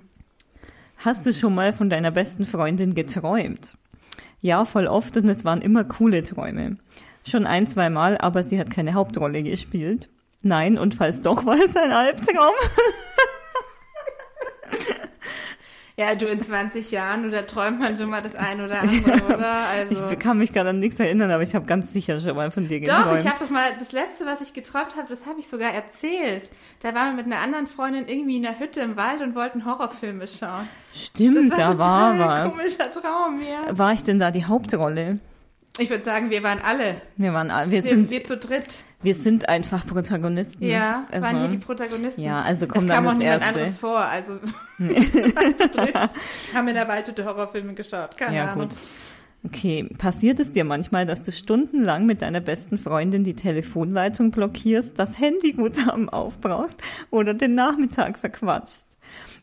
Hast 0.97 1.25
du 1.25 1.33
schon 1.33 1.55
mal 1.55 1.73
von 1.73 1.89
deiner 1.89 2.11
besten 2.11 2.45
Freundin 2.45 2.93
geträumt? 2.93 3.75
Ja, 4.41 4.65
voll 4.65 4.87
oft 4.87 5.15
und 5.17 5.29
es 5.29 5.45
waren 5.45 5.61
immer 5.61 5.83
coole 5.83 6.23
Träume. 6.23 6.77
Schon 7.25 7.45
ein, 7.45 7.67
zwei 7.67 7.89
Mal, 7.91 8.17
aber 8.17 8.43
sie 8.43 8.59
hat 8.59 8.71
keine 8.71 8.95
Hauptrolle 8.95 9.43
gespielt. 9.43 10.09
Nein, 10.41 10.79
und 10.79 10.95
falls 10.95 11.21
doch, 11.21 11.45
war 11.45 11.57
es 11.63 11.77
ein 11.77 11.91
Albtraum. 11.91 12.53
Ja, 15.97 16.15
du 16.15 16.25
in 16.25 16.41
20 16.41 16.89
Jahren 16.91 17.27
oder 17.27 17.45
träumt 17.45 17.79
man 17.79 17.97
schon 17.97 18.09
mal 18.09 18.21
das 18.21 18.33
ein 18.35 18.61
oder 18.61 18.81
andere, 18.81 19.25
oder? 19.35 19.53
Also. 19.67 20.09
Ich 20.09 20.19
kann 20.19 20.37
mich 20.37 20.53
gerade 20.53 20.69
an 20.69 20.79
nichts 20.79 20.99
erinnern, 20.99 21.29
aber 21.31 21.43
ich 21.43 21.53
habe 21.53 21.65
ganz 21.65 21.91
sicher 21.91 22.19
schon 22.19 22.35
mal 22.35 22.49
von 22.49 22.67
dir 22.67 22.79
geträumt. 22.79 23.05
Doch, 23.07 23.17
ich 23.19 23.27
habe 23.27 23.43
doch 23.43 23.49
mal, 23.51 23.71
das 23.77 23.91
letzte, 23.91 24.25
was 24.25 24.39
ich 24.41 24.53
geträumt 24.53 24.95
habe, 24.95 25.07
das 25.09 25.25
habe 25.25 25.39
ich 25.39 25.47
sogar 25.47 25.71
erzählt. 25.73 26.49
Da 26.81 26.95
waren 26.95 27.15
wir 27.17 27.23
mit 27.23 27.31
einer 27.31 27.41
anderen 27.43 27.67
Freundin 27.67 28.07
irgendwie 28.07 28.37
in 28.37 28.41
der 28.43 28.57
Hütte 28.59 28.79
im 28.79 28.95
Wald 28.95 29.21
und 29.21 29.35
wollten 29.35 29.65
Horrorfilme 29.65 30.27
schauen. 30.27 30.67
Stimmt, 30.95 31.51
das 31.51 31.59
war 31.59 31.75
da 31.75 32.19
war 32.19 32.45
was. 32.45 32.53
komischer 32.53 32.91
Traum, 32.91 33.41
ja. 33.41 33.77
War 33.77 33.91
ich 33.93 34.03
denn 34.03 34.17
da 34.19 34.31
die 34.31 34.45
Hauptrolle? 34.45 35.19
Ich 35.77 35.89
würde 35.89 36.03
sagen, 36.03 36.29
wir 36.29 36.43
waren 36.43 36.59
alle. 36.65 37.01
Wir 37.17 37.33
waren, 37.33 37.49
all- 37.51 37.69
wir 37.71 37.83
Wir, 37.83 37.89
sind, 37.91 38.09
wir 38.09 38.23
zu 38.23 38.37
dritt. 38.37 38.75
Wir 39.03 39.15
sind 39.15 39.49
einfach 39.49 39.85
Protagonisten. 39.87 40.63
Ja, 40.63 41.05
also, 41.11 41.25
waren 41.25 41.39
hier 41.39 41.47
die 41.49 41.57
Protagonisten. 41.57 42.21
Ja, 42.21 42.41
also 42.41 42.65
es 42.65 42.71
komm 42.71 42.87
kam 42.87 43.03
dann 43.03 43.05
auch 43.05 43.09
das 43.11 43.19
niemand 43.19 43.41
Erste. 43.41 43.47
anderes 43.59 43.77
vor. 43.77 43.99
Also 43.99 44.33
wir 44.77 45.67
dritt. 45.67 45.95
haben 46.53 46.67
in 46.67 46.75
der 46.75 46.87
Waldhütte 46.87 47.25
Horrorfilme 47.25 47.73
geschaut. 47.73 48.17
Keine 48.17 48.37
Ja, 48.37 48.51
Ahnung. 48.51 48.67
gut. 48.69 48.77
Okay, 49.43 49.89
passiert 49.97 50.39
es 50.39 50.51
dir 50.51 50.63
manchmal, 50.63 51.07
dass 51.07 51.23
du 51.23 51.31
stundenlang 51.31 52.05
mit 52.05 52.21
deiner 52.21 52.41
besten 52.41 52.77
Freundin 52.77 53.23
die 53.23 53.33
Telefonleitung 53.33 54.29
blockierst, 54.29 54.99
das 54.99 55.19
Handyguthaben 55.19 56.09
aufbrauchst 56.13 56.77
oder 57.09 57.33
den 57.33 57.55
Nachmittag 57.55 58.19
verquatschst? 58.19 58.85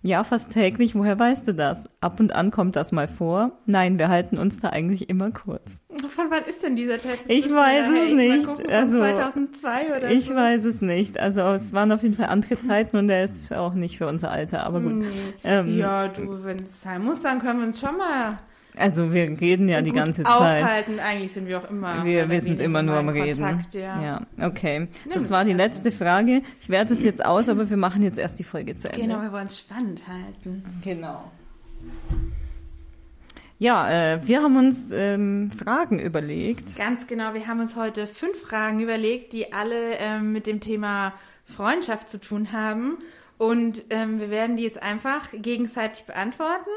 Ja, 0.02 0.22
fast 0.24 0.52
täglich. 0.52 0.94
Woher 0.94 1.18
weißt 1.18 1.48
du 1.48 1.54
das? 1.54 1.88
Ab 2.00 2.20
und 2.20 2.32
an 2.32 2.50
kommt 2.50 2.76
das 2.76 2.92
mal 2.92 3.08
vor. 3.08 3.52
Nein, 3.66 3.98
wir 3.98 4.08
halten 4.08 4.38
uns 4.38 4.60
da 4.60 4.68
eigentlich 4.70 5.08
immer 5.10 5.30
kurz. 5.32 5.80
Von 6.14 6.26
wann 6.30 6.44
ist 6.44 6.62
denn 6.62 6.76
dieser 6.76 6.98
Text? 6.98 7.24
Ich 7.26 7.52
weiß 7.52 7.86
es 8.08 8.14
nicht. 8.14 8.46
gucken, 8.46 8.70
Also, 8.70 8.98
2002 8.98 9.96
oder 9.96 10.10
Ich 10.10 10.26
so. 10.26 10.34
weiß 10.36 10.64
es 10.64 10.80
nicht. 10.80 11.18
Also 11.18 11.40
es 11.52 11.72
waren 11.72 11.90
auf 11.90 12.02
jeden 12.02 12.14
Fall 12.14 12.26
andere 12.26 12.58
Zeiten 12.60 12.96
und 12.96 13.08
er 13.10 13.24
ist 13.24 13.52
auch 13.52 13.74
nicht 13.74 13.98
für 13.98 14.06
unser 14.06 14.30
Alter, 14.30 14.62
aber 14.64 14.80
gut. 14.80 15.04
Ähm, 15.42 15.76
Ja, 15.76 16.06
du, 16.08 16.44
wenn 16.44 16.60
es 16.60 16.80
sein 16.80 17.02
muss, 17.02 17.22
dann 17.22 17.40
können 17.40 17.60
wir 17.60 17.66
uns 17.66 17.80
schon 17.80 17.96
mal 17.96 18.38
Also 18.78 19.12
wir 19.12 19.40
reden 19.40 19.68
ja 19.68 19.82
die 19.82 19.92
ganze 19.92 20.22
Zeit. 20.22 20.32
aufhalten. 20.32 21.00
Eigentlich 21.00 21.32
sind 21.32 21.46
wir 21.48 21.58
auch 21.58 21.70
immer. 21.70 22.04
Wir, 22.04 22.28
wir 22.28 22.40
sind 22.40 22.60
immer 22.60 22.82
nur 22.82 22.96
am 22.96 23.08
Reden. 23.08 23.44
Kontakt, 23.44 23.74
ja. 23.74 24.02
ja, 24.02 24.46
okay. 24.46 24.88
Das 25.12 25.22
Nimm 25.22 25.30
war 25.30 25.44
die 25.44 25.52
letzte 25.52 25.90
Frage. 25.90 26.42
Ich 26.60 26.68
werte 26.68 26.94
es 26.94 27.02
jetzt 27.02 27.24
aus, 27.24 27.48
aber 27.48 27.68
wir 27.68 27.76
machen 27.76 28.02
jetzt 28.02 28.18
erst 28.18 28.38
die 28.38 28.44
Folge 28.44 28.76
zu 28.76 28.88
Ende. 28.88 29.00
Genau, 29.00 29.22
wir 29.22 29.32
wollen 29.32 29.46
es 29.46 29.58
spannend 29.58 30.02
halten. 30.06 30.64
Genau. 30.82 31.30
Ja, 33.60 34.14
äh, 34.14 34.26
wir 34.26 34.42
haben 34.42 34.56
uns 34.56 34.90
ähm, 34.92 35.50
Fragen 35.50 35.98
überlegt. 35.98 36.76
Ganz 36.76 37.08
genau, 37.08 37.34
wir 37.34 37.48
haben 37.48 37.58
uns 37.58 37.74
heute 37.74 38.06
fünf 38.06 38.40
Fragen 38.40 38.78
überlegt, 38.78 39.32
die 39.32 39.52
alle 39.52 39.96
ähm, 39.98 40.32
mit 40.32 40.46
dem 40.46 40.60
Thema 40.60 41.12
Freundschaft 41.44 42.10
zu 42.10 42.20
tun 42.20 42.52
haben. 42.52 42.98
Und 43.36 43.82
ähm, 43.90 44.20
wir 44.20 44.30
werden 44.30 44.56
die 44.56 44.62
jetzt 44.62 44.80
einfach 44.80 45.28
gegenseitig 45.32 46.04
beantworten 46.04 46.70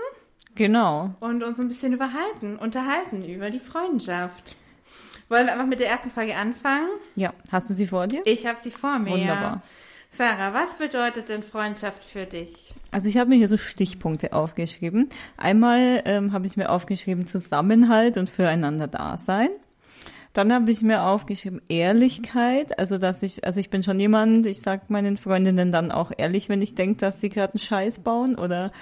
Genau. 0.55 1.15
und 1.19 1.43
uns 1.43 1.59
ein 1.59 1.67
bisschen 1.67 1.93
überhalten, 1.93 2.57
unterhalten 2.57 3.23
über 3.23 3.49
die 3.49 3.59
Freundschaft. 3.59 4.55
Wollen 5.29 5.45
wir 5.45 5.53
einfach 5.53 5.65
mit 5.65 5.79
der 5.79 5.87
ersten 5.87 6.11
Frage 6.11 6.35
anfangen? 6.35 6.89
Ja, 7.15 7.33
hast 7.51 7.69
du 7.69 7.73
sie 7.73 7.87
vor 7.87 8.07
dir? 8.07 8.21
Ich 8.25 8.45
habe 8.45 8.59
sie 8.61 8.71
vor 8.71 8.99
mir. 8.99 9.11
Wunderbar. 9.11 9.61
Sarah, 10.09 10.53
was 10.53 10.77
bedeutet 10.77 11.29
denn 11.29 11.41
Freundschaft 11.41 12.03
für 12.03 12.25
dich? 12.25 12.73
Also 12.91 13.07
ich 13.07 13.15
habe 13.15 13.29
mir 13.29 13.37
hier 13.37 13.47
so 13.47 13.55
Stichpunkte 13.55 14.33
aufgeschrieben. 14.33 15.07
Einmal 15.37 16.01
ähm, 16.03 16.33
habe 16.33 16.47
ich 16.47 16.57
mir 16.57 16.69
aufgeschrieben 16.69 17.27
Zusammenhalt 17.27 18.17
und 18.17 18.29
füreinander 18.29 18.87
Dasein. 18.87 19.49
Dann 20.33 20.51
habe 20.51 20.69
ich 20.71 20.81
mir 20.81 21.03
aufgeschrieben 21.03 21.61
Ehrlichkeit, 21.69 22.77
also 22.77 22.97
dass 22.97 23.23
ich, 23.23 23.45
also 23.45 23.61
ich 23.61 23.69
bin 23.69 23.83
schon 23.83 23.99
jemand, 23.99 24.45
ich 24.45 24.59
sag 24.59 24.89
meinen 24.89 25.15
Freundinnen 25.15 25.71
dann 25.71 25.91
auch 25.91 26.11
ehrlich, 26.17 26.49
wenn 26.49 26.61
ich 26.61 26.75
denke, 26.75 26.97
dass 26.97 27.21
sie 27.21 27.29
gerade 27.29 27.53
einen 27.53 27.59
Scheiß 27.59 27.99
bauen 27.99 28.35
oder 28.35 28.73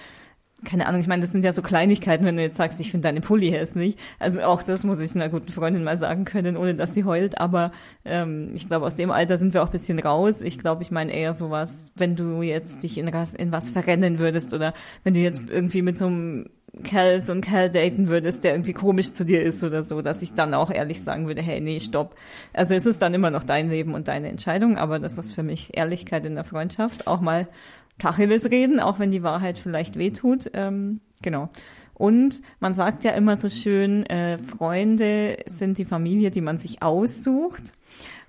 keine 0.66 0.88
Ahnung, 0.88 1.02
ich 1.02 1.08
meine, 1.08 1.22
das 1.22 1.32
sind 1.32 1.44
ja 1.44 1.54
so 1.54 1.62
Kleinigkeiten, 1.62 2.26
wenn 2.26 2.38
du 2.38 2.44
jetzt 2.44 2.58
sagst, 2.58 2.80
ich 2.80 2.92
finde 2.92 3.08
deine 3.08 3.22
Pulli 3.22 3.52
hässlich. 3.52 3.98
Also 4.20 4.42
auch 4.42 4.64
das 4.64 4.84
muss 4.84 5.00
ich 5.00 5.16
einer 5.16 5.30
guten 5.30 5.52
Freundin 5.52 5.84
mal 5.84 5.98
sagen 5.98 6.26
können, 6.26 6.58
ohne 6.58 6.76
dass 6.76 6.94
sie 6.94 7.04
heult. 7.04 7.40
Aber 7.40 7.72
ähm, 8.06 8.52
ich 8.56 8.68
glaube, 8.68 8.86
aus 8.86 8.96
dem 8.96 9.12
Alter 9.12 9.38
sind 9.38 9.54
wir 9.54 9.64
auch 9.64 9.70
bisschen 9.70 10.00
raus. 10.00 10.42
Ich 10.42 10.60
glaube, 10.60 10.84
ich 10.84 10.92
meine 10.92 11.14
eher 11.14 11.34
sowas, 11.34 11.92
wenn 11.96 12.16
du 12.16 12.42
jetzt 12.42 12.84
dich 12.84 12.98
in 12.98 13.12
was, 13.14 13.34
in 13.34 13.52
was 13.52 13.70
verrennen 13.70 14.20
würdest 14.20 14.54
oder 14.54 14.74
wenn 15.04 15.14
du 15.14 15.20
jetzt 15.20 15.42
irgendwie 15.50 15.82
mit 15.82 15.98
so 15.98 16.08
einem 16.08 16.50
Kerl, 16.84 17.22
so 17.22 17.32
einen 17.32 17.42
Kerl 17.42 17.70
daten 17.70 18.08
würdest, 18.08 18.44
der 18.44 18.52
irgendwie 18.52 18.74
komisch 18.74 19.14
zu 19.14 19.26
dir 19.26 19.42
ist 19.42 19.64
oder 19.64 19.84
so, 19.84 20.02
dass 20.02 20.22
ich 20.22 20.34
dann 20.34 20.54
auch 20.54 20.72
ehrlich 20.72 21.02
sagen 21.02 21.28
würde, 21.28 21.42
hey, 21.42 21.60
nee, 21.62 21.80
stopp. 21.80 22.16
Also 22.54 22.76
es 22.76 22.86
ist 22.86 23.02
dann 23.02 23.14
immer 23.14 23.32
noch 23.32 23.44
dein 23.44 23.70
Leben 23.70 23.94
und 23.94 24.08
deine 24.08 24.30
Entscheidung, 24.30 24.78
aber 24.78 25.00
das 25.00 25.18
ist 25.18 25.34
für 25.34 25.44
mich 25.44 25.76
Ehrlichkeit 25.76 26.26
in 26.26 26.36
der 26.36 26.44
Freundschaft. 26.44 27.08
Auch 27.08 27.22
mal 27.22 27.48
Tacheles 28.00 28.50
reden, 28.50 28.80
auch 28.80 29.00
wenn 29.00 29.12
die 29.12 29.24
Wahrheit 29.24 29.60
vielleicht 29.60 29.98
wehtut. 29.98 30.50
Ähm, 30.54 31.02
genau. 31.22 31.50
Und 31.94 32.42
man 32.60 32.74
sagt 32.74 33.04
ja 33.04 33.12
immer 33.12 33.36
so 33.38 33.50
schön, 33.50 34.06
äh, 34.06 34.38
Freunde 34.38 35.38
sind 35.46 35.78
die 35.78 35.86
Familie, 35.86 36.32
die 36.32 36.42
man 36.42 36.58
sich 36.58 36.82
aussucht. 36.82 37.74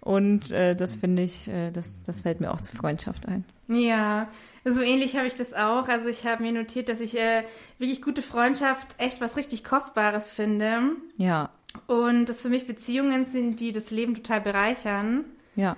Und 0.01 0.51
äh, 0.51 0.75
das 0.75 0.97
finde 0.97 1.23
ich, 1.23 1.47
äh, 1.49 1.71
das, 1.71 2.03
das 2.03 2.23
fällt 2.23 2.41
mir 2.41 2.53
auch 2.53 2.61
zur 2.61 2.75
Freundschaft 2.75 3.29
ein. 3.29 3.45
Ja, 3.69 4.29
so 4.65 4.81
ähnlich 4.81 5.17
habe 5.17 5.29
ich 5.29 5.35
das 5.35 5.53
auch. 5.53 5.89
Also 5.89 6.09
ich 6.09 6.27
habe 6.27 6.43
mir 6.43 6.53
notiert, 6.53 6.89
dass 6.89 7.01
ich 7.01 7.17
äh, 7.17 7.45
wirklich 7.79 8.03
gute 8.03 8.23
Freundschaft 8.23 8.89
echt 8.99 9.21
was 9.21 9.37
richtig 9.37 9.63
Kostbares 9.63 10.31
finde. 10.31 10.97
Ja, 11.17 11.51
Und 11.87 12.27
dass 12.27 12.41
für 12.41 12.49
mich 12.49 12.67
Beziehungen 12.67 13.27
sind, 13.27 13.61
die 13.61 13.73
das 13.73 13.91
Leben 13.91 14.15
total 14.15 14.41
bereichern 14.41 15.25
ja, 15.55 15.77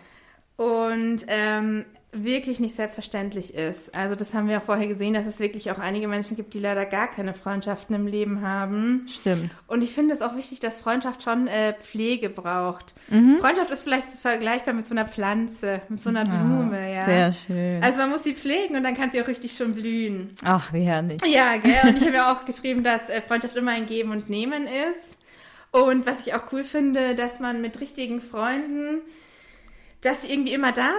und 0.56 1.24
ähm, 1.26 1.84
wirklich 2.14 2.60
nicht 2.60 2.76
selbstverständlich 2.76 3.54
ist. 3.54 3.94
Also 3.94 4.14
das 4.14 4.34
haben 4.34 4.46
wir 4.46 4.58
auch 4.58 4.62
vorher 4.62 4.86
gesehen, 4.86 5.14
dass 5.14 5.26
es 5.26 5.40
wirklich 5.40 5.70
auch 5.70 5.78
einige 5.78 6.08
Menschen 6.08 6.36
gibt, 6.36 6.52
die 6.52 6.58
leider 6.58 6.84
gar 6.84 7.10
keine 7.10 7.32
Freundschaften 7.32 7.96
im 7.96 8.06
Leben 8.06 8.42
haben. 8.42 9.06
stimmt. 9.08 9.56
Und 9.66 9.82
ich 9.82 9.92
finde 9.92 10.12
es 10.12 10.20
auch 10.20 10.36
wichtig, 10.36 10.60
dass 10.60 10.76
Freundschaft 10.76 11.22
schon 11.22 11.48
äh, 11.48 11.72
Pflege 11.72 12.28
braucht. 12.28 12.94
Mhm. 13.08 13.38
Freundschaft 13.40 13.70
ist 13.70 13.82
vielleicht 13.82 14.08
vergleichbar 14.08 14.74
mit 14.74 14.86
so 14.86 14.94
einer 14.94 15.06
Pflanze, 15.08 15.80
mit 15.88 16.00
so 16.00 16.10
einer 16.10 16.24
Blume, 16.24 16.94
ja. 16.94 17.02
Ah, 17.02 17.06
Sehr 17.06 17.32
schön. 17.32 17.82
Also 17.82 17.98
man 17.98 18.10
muss 18.10 18.24
sie 18.24 18.34
pflegen 18.34 18.76
und 18.76 18.84
dann 18.84 18.94
kann 18.94 19.10
sie 19.10 19.22
auch 19.22 19.28
richtig 19.28 19.56
schon 19.56 19.74
blühen. 19.74 20.34
Ach, 20.44 20.70
wie 20.74 20.82
herrlich. 20.82 21.20
Ja, 21.26 21.56
gell? 21.56 21.80
Und 21.88 21.96
ich 21.96 22.02
habe 22.06 22.16
ja 22.16 22.32
auch 22.32 22.44
geschrieben, 22.44 22.84
dass 22.84 23.08
äh, 23.08 23.22
Freundschaft 23.22 23.56
immer 23.56 23.70
ein 23.70 23.86
Geben 23.86 24.10
und 24.10 24.28
Nehmen 24.28 24.66
ist. 24.66 25.16
Und 25.70 26.04
was 26.04 26.26
ich 26.26 26.34
auch 26.34 26.52
cool 26.52 26.64
finde, 26.64 27.14
dass 27.14 27.40
man 27.40 27.62
mit 27.62 27.80
richtigen 27.80 28.20
Freunden, 28.20 29.00
dass 30.02 30.22
sie 30.22 30.32
irgendwie 30.32 30.52
immer 30.52 30.72
da 30.72 30.90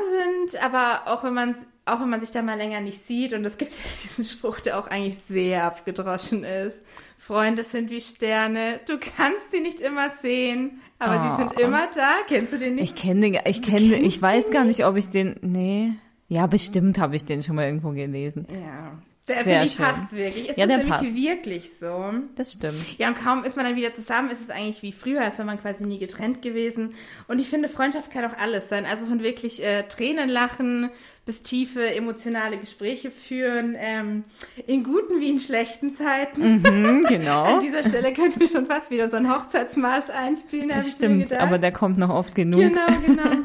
sind, 0.50 0.62
aber 0.64 1.04
auch 1.06 1.24
wenn 1.24 1.34
man 1.34 1.56
auch 1.86 2.00
wenn 2.00 2.10
man 2.10 2.22
sich 2.22 2.32
da 2.32 2.42
mal 2.42 2.58
länger 2.58 2.80
nicht 2.80 3.06
sieht, 3.06 3.34
und 3.34 3.44
es 3.46 3.58
gibt 3.58 3.72
ja 3.84 3.90
diesen 4.04 4.24
Spruch, 4.26 4.60
der 4.62 4.80
auch 4.80 4.88
eigentlich 4.88 5.18
sehr 5.28 5.66
abgedroschen 5.66 6.44
ist. 6.44 6.78
Freunde 7.20 7.64
sind 7.64 7.90
wie 7.90 8.02
Sterne, 8.02 8.80
du 8.86 8.98
kannst 8.98 9.52
sie 9.52 9.60
nicht 9.62 9.80
immer 9.82 10.10
sehen, 10.10 10.82
aber 11.00 11.16
Oh. 11.20 11.38
sie 11.38 11.44
sind 11.44 11.60
immer 11.60 11.88
da. 11.94 12.12
Kennst 12.28 12.52
du 12.54 12.58
den 12.60 12.76
nicht? 12.76 12.96
Ich 12.96 13.02
kenne 13.02 13.30
den, 13.32 13.40
ich 13.46 13.62
kenne, 13.62 13.96
ich 13.98 14.22
weiß 14.22 14.50
gar 14.52 14.64
nicht, 14.66 14.86
ob 14.86 14.96
ich 14.98 15.10
den, 15.10 15.36
nee. 15.42 15.92
Ja, 16.30 16.48
bestimmt 16.48 16.98
habe 17.00 17.16
ich 17.16 17.26
den 17.26 17.44
schon 17.44 17.56
mal 17.58 17.66
irgendwo 17.66 17.92
gelesen. 17.92 18.48
Ja. 18.50 18.98
Der 19.28 19.36
Sehr 19.36 19.44
finde 19.46 19.64
ich 19.66 19.74
schön. 19.74 19.86
passt 19.86 20.12
wirklich. 20.12 20.50
Es 20.50 20.58
Ja, 20.58 20.64
ist 20.66 20.70
der 20.70 20.78
nämlich 20.78 20.90
passt. 20.94 21.16
wirklich 21.16 21.70
so. 21.80 22.14
Das 22.36 22.52
stimmt. 22.52 23.00
Ja, 23.00 23.08
und 23.08 23.16
kaum 23.16 23.46
ist 23.46 23.56
man 23.56 23.66
dann 23.66 23.78
wieder 23.78 23.94
zusammen, 23.94 24.32
ist 24.32 24.42
es 24.42 24.50
eigentlich 24.50 24.82
wie 24.82 24.92
früher, 24.92 25.22
als 25.22 25.38
wäre 25.38 25.46
man 25.46 25.62
quasi 25.62 25.86
nie 25.86 25.98
getrennt 25.98 26.42
gewesen. 26.42 26.94
Und 27.30 27.40
ich 27.40 27.48
finde, 27.50 27.70
Freundschaft 27.70 28.12
kann 28.12 28.26
auch 28.26 28.38
alles 28.38 28.68
sein. 28.68 28.86
Also 28.86 29.06
von 29.06 29.24
wirklich 29.24 29.64
äh, 29.64 29.84
Tränen 29.84 30.28
lachen 30.30 30.90
bis 31.26 31.42
tiefe 31.42 31.96
emotionale 31.96 32.58
Gespräche 32.58 33.10
führen, 33.12 33.78
ähm, 33.80 34.26
in 34.68 34.84
guten 34.84 35.22
wie 35.22 35.30
in 35.30 35.40
schlechten 35.40 35.96
Zeiten. 35.96 36.56
Mhm, 36.62 37.06
genau. 37.08 37.44
An 37.60 37.60
dieser 37.62 37.88
Stelle 37.88 38.12
könnten 38.12 38.42
wir 38.42 38.50
schon 38.50 38.66
fast 38.66 38.92
wieder 38.92 39.06
unseren 39.06 39.34
Hochzeitsmarsch 39.34 40.10
einspielen, 40.10 40.68
Das 40.68 40.92
stimmt, 40.92 41.32
aber 41.32 41.60
der 41.60 41.72
kommt 41.72 41.98
noch 41.98 42.10
oft 42.10 42.36
genug. 42.36 42.60
Genau, 42.60 42.88
genau. 43.06 43.24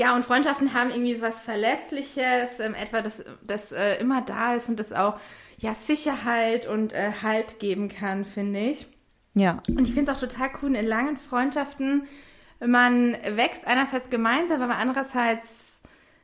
Ja, 0.00 0.16
und 0.16 0.24
Freundschaften 0.24 0.72
haben 0.72 0.88
irgendwie 0.88 1.12
so 1.14 1.20
was 1.20 1.42
Verlässliches, 1.42 2.58
ähm, 2.58 2.72
etwa 2.72 3.02
das, 3.02 3.22
das 3.42 3.70
äh, 3.70 3.96
immer 3.96 4.22
da 4.22 4.54
ist 4.54 4.66
und 4.70 4.80
das 4.80 4.94
auch 4.94 5.20
ja 5.58 5.74
Sicherheit 5.74 6.66
und 6.66 6.94
äh, 6.94 7.12
Halt 7.22 7.58
geben 7.58 7.90
kann, 7.90 8.24
finde 8.24 8.60
ich. 8.60 8.86
Ja, 9.34 9.62
Und 9.68 9.84
ich 9.86 9.92
finde 9.92 10.10
es 10.10 10.16
auch 10.16 10.20
total 10.26 10.48
cool 10.62 10.74
in 10.74 10.86
langen 10.86 11.18
Freundschaften. 11.18 12.08
Man 12.66 13.12
wächst 13.12 13.66
einerseits 13.66 14.08
gemeinsam, 14.08 14.62
aber 14.62 14.76
andererseits 14.76 15.82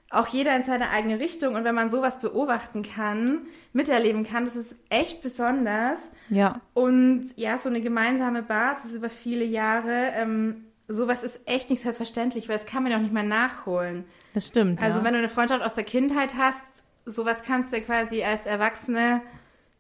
auch 0.09 0.28
jeder 0.28 0.56
in 0.56 0.64
seine 0.64 0.88
eigene 0.88 1.21
Richtung. 1.21 1.54
Und 1.54 1.64
wenn 1.64 1.75
man 1.75 1.90
sowas 1.90 2.18
beobachten 2.21 2.80
kann, 2.80 3.42
miterleben 3.75 4.25
kann, 4.25 4.47
das 4.47 4.56
ist 4.56 4.75
echt 4.88 5.21
besonders. 5.21 5.99
ja, 6.30 6.62
Und 6.73 7.30
ja, 7.37 7.59
so 7.59 7.68
eine 7.68 7.83
gemeinsame 7.83 8.42
Basis 8.42 8.92
über 8.92 9.11
viele 9.11 9.45
Jahre, 9.45 10.12
ähm, 10.14 10.64
sowas 10.88 11.23
ist 11.23 11.40
echt 11.47 11.71
nicht 11.71 11.83
selbstverständlich, 11.83 12.49
weil 12.49 12.59
das 12.59 12.66
kann 12.66 12.83
man 12.83 12.93
ja 12.93 12.99
auch 12.99 13.02
nicht 13.02 13.12
mehr 13.14 13.23
nachholen. 13.23 14.05
das 14.35 14.47
stimmt. 14.47 14.81
Also 14.81 14.99
ja. 14.99 15.05
wenn 15.05 15.12
du 15.12 15.19
eine 15.19 15.28
Freundschaft 15.28 15.62
aus 15.64 15.75
der 15.75 15.85
Kindheit 15.85 16.35
hast, 16.37 16.62
sowas 17.05 17.43
kannst 17.43 17.73
du 17.73 17.81
quasi 17.81 18.23
als 18.23 18.47
Erwachsene 18.47 19.23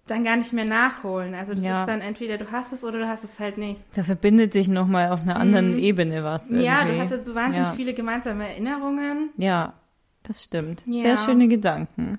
dann 0.06 0.22
gar 0.24 0.36
nicht 0.36 0.52
mehr 0.52 0.64
nachholen. 0.64 1.34
Also 1.34 1.54
das 1.54 1.64
Ja. 1.64 1.80
ist 1.80 1.88
dann 1.88 2.00
entweder 2.00 2.38
du 2.38 2.50
hast 2.52 2.72
es 2.72 2.84
oder 2.84 2.98
du 2.98 3.08
hast 3.08 3.24
es 3.24 3.40
halt 3.40 3.58
nicht. 3.58 3.82
Da 3.94 4.04
verbindet 4.04 4.52
sich 4.52 4.68
nochmal 4.68 5.10
auf 5.10 5.22
einer 5.22 5.36
anderen 5.36 5.76
Ebene 5.78 6.22
was. 6.22 6.50
Irgendwie. 6.50 6.62
Mhm. 6.62 6.72
Ja, 6.72 6.84
du 6.84 6.98
hast 7.00 7.10
jetzt 7.10 7.26
so 7.26 7.34
wahnsinnig 7.34 7.68
ja. 7.68 7.74
viele 7.74 7.92
gemeinsame 7.94 8.48
Erinnerungen. 8.48 9.30
Ja, 9.36 9.74
das 10.22 10.42
stimmt. 10.44 10.84
Ja. 10.86 11.02
Sehr 11.02 11.16
schöne 11.16 11.48
Gedanken. 11.48 12.18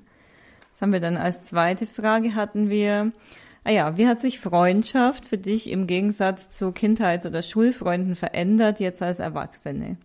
Was 0.73 0.81
haben 0.81 0.91
wir 0.91 0.99
dann 0.99 1.17
als 1.17 1.43
zweite 1.43 1.85
Frage 1.85 2.35
hatten 2.35 2.69
wir, 2.69 3.11
ah 3.67 3.71
ja, 3.71 3.97
wie 3.97 4.07
hat 4.07 4.21
sich 4.21 4.39
Freundschaft 4.39 5.25
für 5.25 5.37
dich 5.37 5.69
im 5.69 5.87
Gegensatz 5.87 6.49
zu 6.49 6.71
Kindheits- 6.71 7.25
oder 7.25 7.43
Schulfreunden 7.43 8.15
verändert 8.15 8.79
jetzt 8.79 9.01
als 9.01 9.19
Erwachsene? 9.19 9.97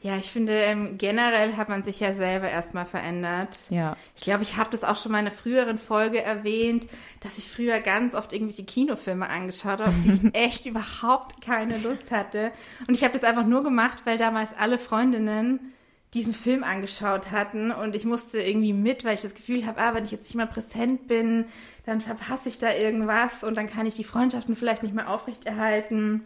Ja, 0.00 0.16
ich 0.16 0.30
finde, 0.30 0.54
ähm, 0.54 0.96
generell 0.96 1.56
hat 1.56 1.68
man 1.68 1.82
sich 1.82 2.00
ja 2.00 2.14
selber 2.14 2.48
erstmal 2.48 2.86
verändert. 2.86 3.58
Ja. 3.68 3.96
Ich 4.16 4.22
glaube, 4.22 4.42
ich 4.42 4.56
habe 4.56 4.70
das 4.70 4.82
auch 4.82 4.96
schon 4.96 5.12
mal 5.12 5.18
in 5.18 5.26
einer 5.26 5.34
früheren 5.34 5.78
Folge 5.78 6.22
erwähnt, 6.22 6.86
dass 7.20 7.36
ich 7.36 7.50
früher 7.50 7.80
ganz 7.80 8.14
oft 8.14 8.32
irgendwelche 8.32 8.64
Kinofilme 8.64 9.28
angeschaut 9.28 9.80
habe, 9.80 9.88
auf 9.88 9.94
die 10.02 10.12
ich 10.12 10.20
echt 10.34 10.64
überhaupt 10.64 11.42
keine 11.42 11.76
Lust 11.76 12.10
hatte. 12.10 12.50
Und 12.88 12.94
ich 12.94 13.04
habe 13.04 13.18
das 13.18 13.28
einfach 13.28 13.46
nur 13.46 13.62
gemacht, 13.62 13.98
weil 14.04 14.16
damals 14.16 14.50
alle 14.58 14.78
Freundinnen 14.78 15.74
diesen 16.14 16.32
Film 16.32 16.62
angeschaut 16.62 17.32
hatten 17.32 17.72
und 17.72 17.96
ich 17.96 18.04
musste 18.04 18.40
irgendwie 18.40 18.72
mit, 18.72 19.04
weil 19.04 19.16
ich 19.16 19.22
das 19.22 19.34
Gefühl 19.34 19.66
habe, 19.66 19.80
ah, 19.80 19.94
wenn 19.94 20.04
ich 20.04 20.12
jetzt 20.12 20.24
nicht 20.24 20.36
mal 20.36 20.46
präsent 20.46 21.08
bin, 21.08 21.46
dann 21.86 22.00
verpasse 22.00 22.48
ich 22.48 22.58
da 22.58 22.72
irgendwas 22.72 23.42
und 23.42 23.56
dann 23.56 23.68
kann 23.68 23.84
ich 23.84 23.96
die 23.96 24.04
Freundschaften 24.04 24.54
vielleicht 24.54 24.84
nicht 24.84 24.94
mehr 24.94 25.10
aufrechterhalten. 25.10 26.22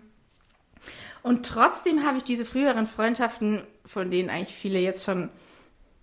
Und 1.22 1.46
trotzdem 1.46 2.06
habe 2.06 2.18
ich 2.18 2.24
diese 2.24 2.44
früheren 2.44 2.86
Freundschaften, 2.86 3.62
von 3.86 4.10
denen 4.10 4.28
eigentlich 4.28 4.56
viele 4.56 4.78
jetzt 4.78 5.04
schon 5.04 5.30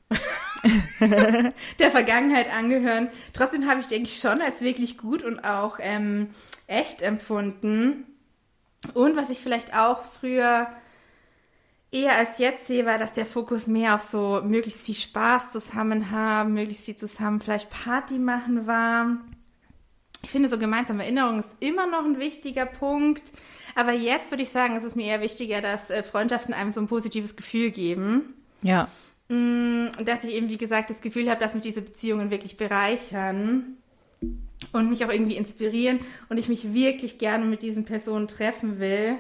der 1.00 1.92
Vergangenheit 1.92 2.52
angehören, 2.52 3.10
trotzdem 3.34 3.70
habe 3.70 3.82
ich, 3.82 3.88
denke 3.88 4.10
ich, 4.10 4.20
schon 4.20 4.42
als 4.42 4.62
wirklich 4.62 4.98
gut 4.98 5.24
und 5.24 5.44
auch 5.44 5.78
ähm, 5.80 6.30
echt 6.66 7.04
empfunden. 7.04 8.06
Und 8.96 9.16
was 9.16 9.30
ich 9.30 9.42
vielleicht 9.42 9.76
auch 9.76 10.06
früher 10.20 10.68
eher 11.92 12.18
als 12.18 12.38
jetzt 12.38 12.68
sehe, 12.68 12.86
war, 12.86 12.98
dass 12.98 13.14
der 13.14 13.26
Fokus 13.26 13.68
mehr 13.68 13.96
auf 13.96 14.02
so 14.02 14.42
möglichst 14.44 14.86
viel 14.86 14.96
Spaß 14.96 15.52
zusammen 15.52 16.12
haben, 16.12 16.54
möglichst 16.54 16.86
viel 16.86 16.98
zusammen 16.98 17.40
vielleicht 17.40 17.70
Party 17.70 18.20
machen 18.20 18.68
war. 18.68 19.18
Ich 20.24 20.32
finde, 20.32 20.50
so 20.50 20.58
gemeinsame 20.58 21.04
Erinnerung 21.04 21.40
ist 21.40 21.56
immer 21.60 21.86
noch 21.88 22.04
ein 22.04 22.20
wichtiger 22.20 22.66
Punkt. 22.66 23.22
Aber 23.76 23.92
jetzt 23.92 24.32
würde 24.32 24.44
ich 24.44 24.50
sagen, 24.50 24.76
es 24.76 24.84
ist 24.84 24.96
mir 24.96 25.06
eher 25.06 25.22
wichtiger, 25.22 25.62
dass 25.62 25.90
äh, 25.90 26.02
Freundschaften 26.02 26.54
einem 26.54 26.72
so 26.72 26.80
ein 26.80 26.88
positives 26.88 27.36
Gefühl 27.36 27.72
geben. 27.72 28.34
Ja. 28.64 28.88
Mm, 29.28 29.88
Dass 30.06 30.24
ich 30.24 30.34
eben, 30.34 30.50
wie 30.50 30.58
gesagt, 30.58 30.90
das 30.90 31.02
Gefühl 31.02 31.30
habe, 31.30 31.42
dass 31.42 31.54
mich 31.54 31.64
diese 31.64 31.82
Beziehungen 31.82 32.32
wirklich 32.32 32.58
bereichern 32.58 33.78
und 34.72 34.90
mich 34.90 35.04
auch 35.06 35.12
irgendwie 35.12 35.36
inspirieren 35.36 36.00
und 36.30 36.38
ich 36.38 36.48
mich 36.48 36.74
wirklich 36.74 37.18
gerne 37.18 37.46
mit 37.46 37.62
diesen 37.62 37.86
Personen 37.86 38.28
treffen 38.28 38.80
will. 38.80 39.18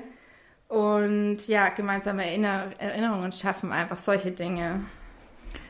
Und 0.67 1.47
ja, 1.47 1.69
gemeinsame 1.69 2.25
Erinner 2.25 2.71
Erinnerungen 2.77 3.31
schaffen, 3.31 3.71
einfach 3.71 3.97
solche 3.97 4.31
Dinge. 4.31 4.81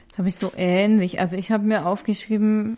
Das 0.10 0.18
habe 0.20 0.30
ich 0.30 0.36
so 0.36 0.52
ähnlich. 0.56 1.20
Also 1.20 1.36
ich 1.36 1.52
habe 1.52 1.66
mir 1.66 1.86
aufgeschrieben, 1.86 2.78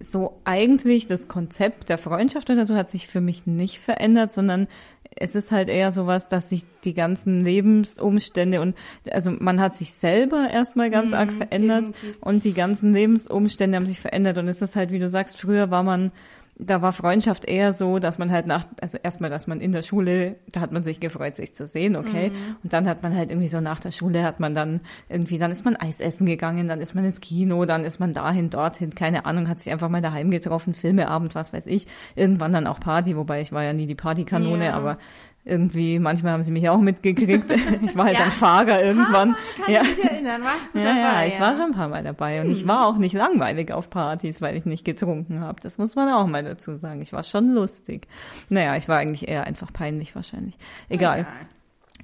so 0.00 0.40
eigentlich 0.44 1.06
das 1.06 1.28
Konzept 1.28 1.88
der 1.90 1.98
Freundschaft 1.98 2.50
oder 2.50 2.66
so 2.66 2.74
hat 2.74 2.88
sich 2.88 3.06
für 3.06 3.20
mich 3.20 3.46
nicht 3.46 3.78
verändert, 3.78 4.32
sondern 4.32 4.66
es 5.14 5.34
ist 5.34 5.52
halt 5.52 5.68
eher 5.68 5.92
sowas, 5.92 6.28
dass 6.28 6.48
sich 6.48 6.64
die 6.84 6.94
ganzen 6.94 7.42
Lebensumstände 7.42 8.60
und 8.60 8.74
also 9.10 9.30
man 9.30 9.60
hat 9.60 9.74
sich 9.74 9.94
selber 9.94 10.48
erstmal 10.50 10.90
ganz 10.90 11.12
arg 11.12 11.32
verändert 11.32 11.88
definitiv. 11.88 12.22
und 12.22 12.44
die 12.44 12.54
ganzen 12.54 12.92
Lebensumstände 12.94 13.76
haben 13.76 13.86
sich 13.86 14.00
verändert 14.00 14.38
und 14.38 14.48
es 14.48 14.62
ist 14.62 14.74
halt, 14.74 14.90
wie 14.90 14.98
du 14.98 15.08
sagst, 15.08 15.36
früher 15.36 15.70
war 15.70 15.82
man 15.82 16.12
da 16.56 16.80
war 16.82 16.92
Freundschaft 16.92 17.44
eher 17.46 17.72
so, 17.72 17.98
dass 17.98 18.18
man 18.18 18.30
halt 18.30 18.46
nach, 18.46 18.66
also 18.80 18.98
erstmal, 19.02 19.30
dass 19.30 19.46
man 19.46 19.60
in 19.60 19.72
der 19.72 19.82
Schule, 19.82 20.36
da 20.52 20.60
hat 20.60 20.70
man 20.70 20.84
sich 20.84 21.00
gefreut, 21.00 21.34
sich 21.36 21.54
zu 21.54 21.66
sehen, 21.66 21.96
okay. 21.96 22.30
Und 22.62 22.72
dann 22.72 22.86
hat 22.88 23.02
man 23.02 23.16
halt 23.16 23.30
irgendwie 23.30 23.48
so 23.48 23.60
nach 23.60 23.80
der 23.80 23.90
Schule 23.90 24.22
hat 24.22 24.38
man 24.38 24.54
dann 24.54 24.80
irgendwie, 25.08 25.38
dann 25.38 25.50
ist 25.50 25.64
man 25.64 25.76
Eis 25.76 25.98
essen 25.98 26.26
gegangen, 26.26 26.68
dann 26.68 26.80
ist 26.80 26.94
man 26.94 27.04
ins 27.04 27.20
Kino, 27.20 27.64
dann 27.64 27.84
ist 27.84 27.98
man 28.00 28.12
dahin, 28.12 28.50
dorthin, 28.50 28.94
keine 28.94 29.24
Ahnung, 29.26 29.48
hat 29.48 29.60
sich 29.60 29.72
einfach 29.72 29.88
mal 29.88 30.02
daheim 30.02 30.30
getroffen, 30.30 30.74
Filmeabend, 30.74 31.34
was 31.34 31.52
weiß 31.52 31.66
ich. 31.66 31.86
Irgendwann 32.14 32.52
dann 32.52 32.66
auch 32.66 32.78
Party, 32.80 33.16
wobei 33.16 33.40
ich 33.40 33.50
war 33.52 33.64
ja 33.64 33.72
nie 33.72 33.86
die 33.86 33.94
Partykanone, 33.96 34.66
Ja. 34.66 34.74
aber 34.74 34.98
irgendwie, 35.44 35.98
manchmal 35.98 36.32
haben 36.34 36.42
sie 36.44 36.52
mich 36.52 36.68
auch 36.68 36.78
mitgekriegt. 36.78 37.50
Ich 37.82 37.96
war 37.96 38.04
halt 38.06 38.14
Ja. 38.14 38.20
dann 38.22 38.30
Fahrer 38.30 38.82
irgendwann. 38.82 39.34
Kann 39.56 39.72
ja. 39.74 39.82
ich 39.82 39.96
mich 39.96 40.04
erinnern, 40.04 40.42
warst 40.44 40.66
du 40.72 40.78
Ja, 40.78 40.84
dabei? 40.84 41.00
ja, 41.00 41.26
ich 41.26 41.40
war 41.40 41.56
schon 41.56 41.64
ein 41.66 41.72
paar 41.72 41.88
Mal 41.88 42.04
dabei 42.04 42.40
und 42.40 42.50
ich 42.50 42.66
war 42.68 42.86
auch 42.86 42.96
nicht 42.96 43.12
langweilig 43.12 43.72
auf 43.72 43.90
Partys, 43.90 44.40
weil 44.40 44.56
ich 44.56 44.64
nicht 44.66 44.84
getrunken 44.84 45.40
habe. 45.40 45.60
Das 45.60 45.78
muss 45.78 45.96
man 45.96 46.08
auch 46.10 46.26
mal 46.28 46.44
dazu 46.44 46.76
sagen. 46.76 47.02
Ich 47.02 47.12
war 47.12 47.24
schon 47.24 47.48
lustig. 47.54 48.06
Naja, 48.50 48.76
ich 48.76 48.88
war 48.88 48.98
eigentlich 48.98 49.28
eher 49.28 49.44
einfach 49.44 49.72
peinlich 49.72 50.14
wahrscheinlich. 50.14 50.56
Egal. 50.88 51.26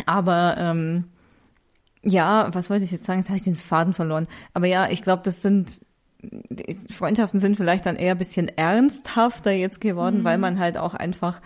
Aber 0.06 0.56
ähm, 0.58 1.04
ja, 2.02 2.52
was 2.52 2.70
wollte 2.70 2.84
ich 2.84 2.90
jetzt 2.90 3.06
sagen? 3.06 3.20
Jetzt 3.20 3.28
habe 3.28 3.36
ich 3.36 3.42
den 3.44 3.56
Faden 3.56 3.92
verloren. 3.92 4.26
Aber 4.52 4.66
ja, 4.66 4.88
ich 4.90 5.02
glaube, 5.02 5.22
das 5.24 5.42
sind 5.42 5.80
Freundschaften 6.90 7.38
sind 7.38 7.56
vielleicht 7.56 7.86
dann 7.86 7.94
eher 7.94 8.12
ein 8.12 8.18
bisschen 8.18 8.48
ernsthafter 8.48 9.52
jetzt 9.52 9.80
geworden, 9.80 10.24
weil 10.24 10.36
man 10.38 10.58
halt 10.58 10.76
auch 10.76 10.94
einfach 10.94 11.40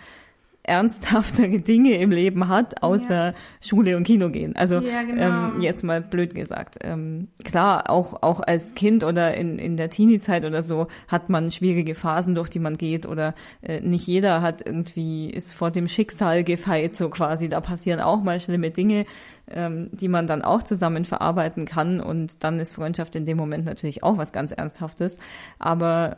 ernsthaftere 0.63 1.59
Dinge 1.61 1.97
im 1.97 2.11
Leben 2.11 2.47
hat, 2.47 2.81
außer 2.81 3.33
Schule 3.61 3.97
und 3.97 4.05
Kino 4.05 4.29
gehen. 4.29 4.55
Also 4.55 4.79
Ja, 4.79 5.03
genau. 5.03 5.53
ähm, 5.55 5.61
jetzt 5.61 5.83
mal 5.83 6.01
blöd 6.01 6.33
gesagt. 6.33 6.77
Ähm, 6.81 7.27
klar, 7.43 7.89
auch, 7.89 8.23
auch 8.23 8.39
als 8.39 8.73
Kind 8.73 9.03
oder 9.03 9.35
in, 9.35 9.59
in 9.59 9.75
der 9.75 9.89
Teenie-Zeit 9.89 10.45
oder 10.45 10.63
so 10.63 10.87
hat 11.07 11.29
man 11.29 11.51
schwierige 11.51 11.95
Phasen, 11.95 12.33
durch 12.33 12.49
die 12.49 12.59
man 12.59 12.77
geht 12.77 13.05
oder 13.05 13.35
äh, 13.61 13.81
nicht 13.81 14.07
jeder 14.07 14.41
hat 14.41 14.65
irgendwie, 14.65 15.29
ist 15.29 15.53
vor 15.53 15.69
dem 15.69 15.87
Schicksal 15.87 16.43
gefeit, 16.43 16.95
so 16.95 17.09
quasi. 17.09 17.49
Da 17.49 17.59
passieren 17.59 17.99
auch 17.99 18.23
mal 18.23 18.39
schlimme 18.39 18.71
Dinge, 18.71 19.05
ähm, 19.51 19.89
die 19.91 20.07
man 20.07 20.27
dann 20.27 20.41
auch 20.41 20.63
zusammen 20.63 21.03
verarbeiten 21.03 21.65
kann 21.65 21.99
und 21.99 22.43
dann 22.43 22.59
ist 22.59 22.73
Freundschaft 22.73 23.15
in 23.17 23.25
dem 23.25 23.37
Moment 23.37 23.65
natürlich 23.65 24.03
auch 24.03 24.17
was 24.17 24.31
ganz 24.31 24.51
Ernsthaftes. 24.51 25.17
Aber 25.59 26.17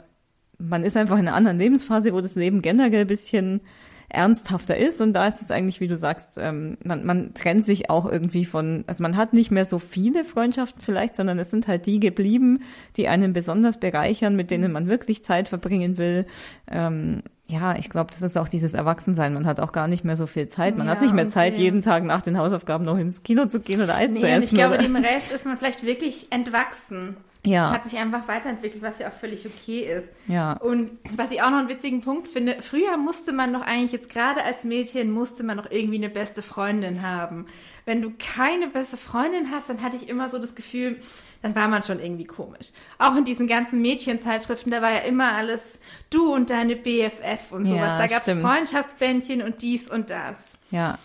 man 0.60 0.84
ist 0.84 0.96
einfach 0.96 1.18
in 1.18 1.28
einer 1.28 1.36
anderen 1.36 1.58
Lebensphase, 1.58 2.14
wo 2.14 2.22
das 2.22 2.36
Leben 2.36 2.62
generell 2.62 3.02
ein 3.02 3.08
bisschen 3.08 3.62
ernsthafter 4.10 4.78
ist 4.78 5.02
und 5.02 5.14
da 5.14 5.28
ist 5.28 5.42
es 5.42 5.52
eigentlich, 5.52 5.80
wie 5.80 5.88
du 5.88 5.98
sagst, 5.98 6.38
ähm, 6.38 6.78
man, 6.84 7.06
man 7.06 7.34
trennt 7.34 7.66
sich 7.66 7.90
auch 7.90 8.06
irgendwie 8.06 8.46
von, 8.46 8.84
also 8.88 9.02
man 9.02 9.18
hat 9.18 9.34
nicht 9.34 9.52
mehr 9.52 9.66
so 9.66 9.80
viele 9.80 10.24
Freundschaften 10.24 10.82
vielleicht, 10.82 11.16
sondern 11.16 11.40
es 11.40 11.50
sind 11.50 11.68
halt 11.68 11.86
die 11.86 12.00
geblieben, 12.00 12.62
die 12.98 13.08
einen 13.08 13.34
besonders 13.34 13.80
bereichern, 13.80 14.36
mit 14.36 14.52
denen 14.52 14.72
man 14.72 14.88
wirklich 14.88 15.24
Zeit 15.24 15.50
verbringen 15.50 15.98
will. 15.98 16.26
Ähm, 16.70 17.24
ja, 17.48 17.76
ich 17.78 17.90
glaube, 17.90 18.10
das 18.12 18.22
ist 18.24 18.38
auch 18.38 18.48
dieses 18.48 18.74
Erwachsensein. 18.74 19.34
Man 19.34 19.46
hat 19.46 19.60
auch 19.60 19.72
gar 19.72 19.88
nicht 19.88 20.04
mehr 20.04 20.18
so 20.18 20.26
viel 20.26 20.48
Zeit. 20.48 20.78
Man 20.78 20.88
Ja, 20.88 20.94
hat 20.94 21.02
nicht 21.02 21.14
mehr 21.14 21.30
Zeit, 21.30 21.54
okay. 21.54 21.62
jeden 21.64 21.82
Tag 21.82 22.04
nach 22.04 22.22
den 22.22 22.38
Hausaufgaben 22.40 22.86
noch 22.86 22.98
ins 22.98 23.22
Kino 23.22 23.46
zu 23.46 23.60
gehen 23.60 23.82
oder 23.82 23.96
Eis 23.96 24.12
zu 24.12 24.16
Nee, 24.20 24.24
und 24.24 24.30
essen. 24.30 24.44
ich 24.46 24.50
glaube, 24.52 24.76
oder? 24.76 24.84
dem 24.84 24.96
Rest 24.96 25.32
ist 25.32 25.46
man 25.46 25.58
vielleicht 25.58 25.86
wirklich 25.86 26.32
entwachsen. 26.32 27.18
Ja, 27.46 27.72
Hat 27.72 27.84
sich 27.84 27.98
einfach 27.98 28.28
weiterentwickelt, 28.28 28.82
was 28.84 29.00
ja 29.00 29.10
auch 29.10 29.14
völlig 29.14 29.46
okay 29.46 29.82
ist. 29.82 30.10
ja, 30.28 30.54
Und 30.54 30.92
was 31.16 31.32
ich 31.32 31.42
auch 31.42 31.50
noch 31.50 31.60
einen 31.60 31.70
witzigen 31.70 32.02
Punkt 32.02 32.28
finde, 32.28 32.58
früher 32.62 32.98
musste 32.98 33.34
man 33.34 33.54
doch 33.54 33.62
eigentlich 33.62 33.92
jetzt 33.92 34.10
gerade 34.10 34.44
als 34.44 34.64
Mädchen, 34.64 35.12
musste 35.12 35.44
man 35.44 35.58
noch 35.58 35.70
irgendwie 35.72 35.98
eine 35.98 36.10
beste 36.10 36.42
Freundin 36.42 37.02
haben. 37.02 37.48
Wenn 37.86 38.02
du 38.02 38.12
keine 38.18 38.68
beste 38.68 38.98
Freundin 38.98 39.52
hast, 39.52 39.70
dann 39.70 39.82
hatte 39.82 39.96
ich 39.96 40.10
immer 40.10 40.30
so 40.30 40.40
das 40.40 40.56
Gefühl, 40.56 41.00
dann 41.44 41.54
war 41.56 41.68
man 41.68 41.84
schon 41.84 42.00
irgendwie 42.00 42.26
komisch. 42.26 42.72
Auch 42.98 43.16
in 43.16 43.26
diesen 43.26 43.46
ganzen 43.48 43.80
Mädchenzeitschriften, 43.82 44.72
da 44.72 44.82
war 44.82 44.92
ja 44.92 45.00
immer 45.00 45.34
alles 45.34 45.80
du 46.10 46.34
und 46.34 46.50
deine 46.50 46.76
BFF 46.76 47.52
und 47.52 47.66
sowas. 47.66 47.80
Ja, 47.80 47.98
da 48.00 48.08
gab's 48.08 48.24
stimmt. 48.24 48.42
Freundschaftsbändchen 48.42 49.44
und 49.44 49.62
dies 49.62 49.88
und 49.88 50.10
das. 50.10 50.38
ja. 50.72 50.98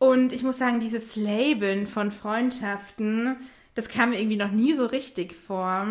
Und 0.00 0.32
ich 0.32 0.44
muss 0.44 0.58
sagen, 0.58 0.78
dieses 0.78 1.16
Labeln 1.16 1.88
von 1.88 2.12
Freundschaften, 2.12 3.36
das 3.78 3.88
kam 3.88 4.10
mir 4.10 4.18
irgendwie 4.18 4.36
noch 4.36 4.50
nie 4.50 4.74
so 4.74 4.86
richtig 4.86 5.34
vor. 5.34 5.86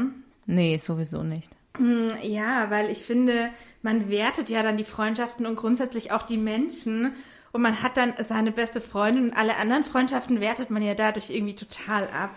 Nee, 0.45 0.77
sowieso 0.77 1.23
nicht. 1.23 1.49
Hm, 1.77 2.09
Ja, 2.21 2.69
weil 2.69 2.89
ich 2.89 2.99
finde, 3.05 3.49
man 3.81 4.09
wertet 4.09 4.49
ja 4.49 4.61
dann 4.61 4.75
die 4.75 4.83
Freundschaften 4.83 5.45
und 5.45 5.55
grundsätzlich 5.55 6.11
auch 6.11 6.23
die 6.23 6.37
Menschen. 6.37 7.13
Und 7.53 7.61
man 7.61 7.81
hat 7.81 7.95
dann 7.95 8.13
seine 8.21 8.51
beste 8.51 8.81
Freundin 8.81 9.29
und 9.29 9.37
alle 9.37 9.55
anderen 9.55 9.85
Freundschaften 9.85 10.41
wertet 10.41 10.69
man 10.69 10.81
ja 10.83 10.95
dadurch 10.95 11.29
irgendwie 11.29 11.55
total 11.55 12.07
ab. 12.09 12.31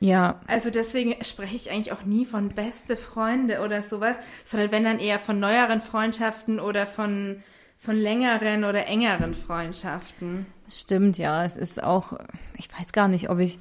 Ja, 0.00 0.40
Also 0.46 0.70
deswegen 0.70 1.22
spreche 1.22 1.56
ich 1.56 1.70
eigentlich 1.70 1.92
auch 1.92 2.04
nie 2.04 2.24
von 2.24 2.48
beste 2.50 2.96
Freunde 2.96 3.60
oder 3.62 3.82
sowas, 3.82 4.16
sondern 4.46 4.72
wenn 4.72 4.84
dann 4.84 5.00
eher 5.00 5.18
von 5.18 5.38
neueren 5.38 5.82
Freundschaften 5.82 6.60
oder 6.60 6.86
von, 6.86 7.42
von 7.78 7.96
längeren 7.96 8.64
oder 8.64 8.86
engeren 8.86 9.34
Freundschaften. 9.34 10.46
Das 10.64 10.80
stimmt, 10.80 11.18
ja. 11.18 11.44
Es 11.44 11.56
ist 11.56 11.82
auch, 11.82 12.12
ich 12.56 12.68
weiß 12.78 12.92
gar 12.92 13.08
nicht, 13.08 13.28
ob 13.28 13.38
ich, 13.40 13.58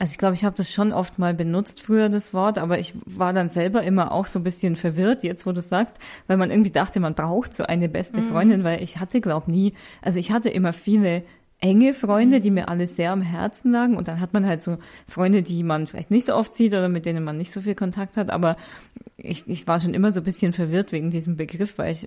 also 0.00 0.12
ich 0.12 0.18
glaube, 0.18 0.34
ich 0.34 0.44
habe 0.44 0.56
das 0.56 0.72
schon 0.72 0.94
oft 0.94 1.18
mal 1.18 1.34
benutzt 1.34 1.82
früher, 1.82 2.08
das 2.08 2.32
Wort, 2.32 2.56
aber 2.56 2.78
ich 2.78 2.94
war 3.04 3.34
dann 3.34 3.50
selber 3.50 3.82
immer 3.82 4.12
auch 4.12 4.26
so 4.26 4.38
ein 4.38 4.42
bisschen 4.42 4.74
verwirrt, 4.74 5.22
jetzt 5.22 5.44
wo 5.44 5.52
du 5.52 5.60
sagst, 5.60 5.98
weil 6.26 6.38
man 6.38 6.50
irgendwie 6.50 6.70
dachte, 6.70 7.00
man 7.00 7.14
braucht 7.14 7.54
so 7.54 7.64
eine 7.64 7.88
beste 7.88 8.22
Freundin, 8.22 8.64
weil 8.64 8.82
ich 8.82 8.98
hatte, 8.98 9.20
glaube 9.20 9.50
nie, 9.50 9.74
also 10.00 10.18
ich 10.18 10.32
hatte 10.32 10.48
immer 10.48 10.72
viele 10.72 11.22
enge 11.60 11.92
Freunde, 11.92 12.40
die 12.40 12.50
mir 12.50 12.70
alle 12.70 12.86
sehr 12.86 13.12
am 13.12 13.20
Herzen 13.20 13.72
lagen. 13.72 13.98
Und 13.98 14.08
dann 14.08 14.20
hat 14.20 14.32
man 14.32 14.46
halt 14.46 14.62
so 14.62 14.78
Freunde, 15.06 15.42
die 15.42 15.62
man 15.62 15.86
vielleicht 15.86 16.10
nicht 16.10 16.26
so 16.26 16.34
oft 16.34 16.54
sieht 16.54 16.72
oder 16.72 16.88
mit 16.88 17.04
denen 17.04 17.22
man 17.22 17.36
nicht 17.36 17.52
so 17.52 17.60
viel 17.60 17.74
Kontakt 17.74 18.16
hat. 18.16 18.30
Aber 18.30 18.56
ich, 19.18 19.46
ich 19.46 19.66
war 19.66 19.80
schon 19.80 19.92
immer 19.92 20.12
so 20.12 20.20
ein 20.20 20.24
bisschen 20.24 20.54
verwirrt 20.54 20.92
wegen 20.92 21.10
diesem 21.10 21.36
Begriff, 21.36 21.76
weil 21.76 21.92
ich 21.92 22.06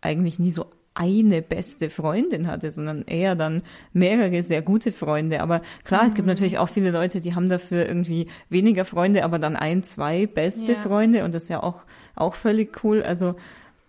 eigentlich 0.00 0.38
nie 0.38 0.52
so 0.52 0.66
eine 0.94 1.42
beste 1.42 1.90
Freundin 1.90 2.46
hatte, 2.46 2.70
sondern 2.70 3.02
eher 3.02 3.34
dann 3.34 3.62
mehrere 3.92 4.42
sehr 4.42 4.62
gute 4.62 4.92
Freunde. 4.92 5.42
Aber 5.42 5.60
klar, 5.82 6.02
mhm. 6.02 6.08
es 6.08 6.14
gibt 6.14 6.26
mhm. 6.26 6.32
natürlich 6.32 6.58
auch 6.58 6.68
viele 6.68 6.90
Leute, 6.90 7.20
die 7.20 7.34
haben 7.34 7.48
dafür 7.48 7.86
irgendwie 7.86 8.28
weniger 8.48 8.84
Freunde, 8.84 9.24
aber 9.24 9.38
dann 9.38 9.56
ein, 9.56 9.82
zwei 9.82 10.26
beste 10.26 10.72
ja. 10.72 10.78
Freunde 10.78 11.24
und 11.24 11.34
das 11.34 11.44
ist 11.44 11.48
ja 11.48 11.62
auch, 11.62 11.82
auch 12.14 12.34
völlig 12.34 12.84
cool. 12.84 13.02
Also 13.02 13.34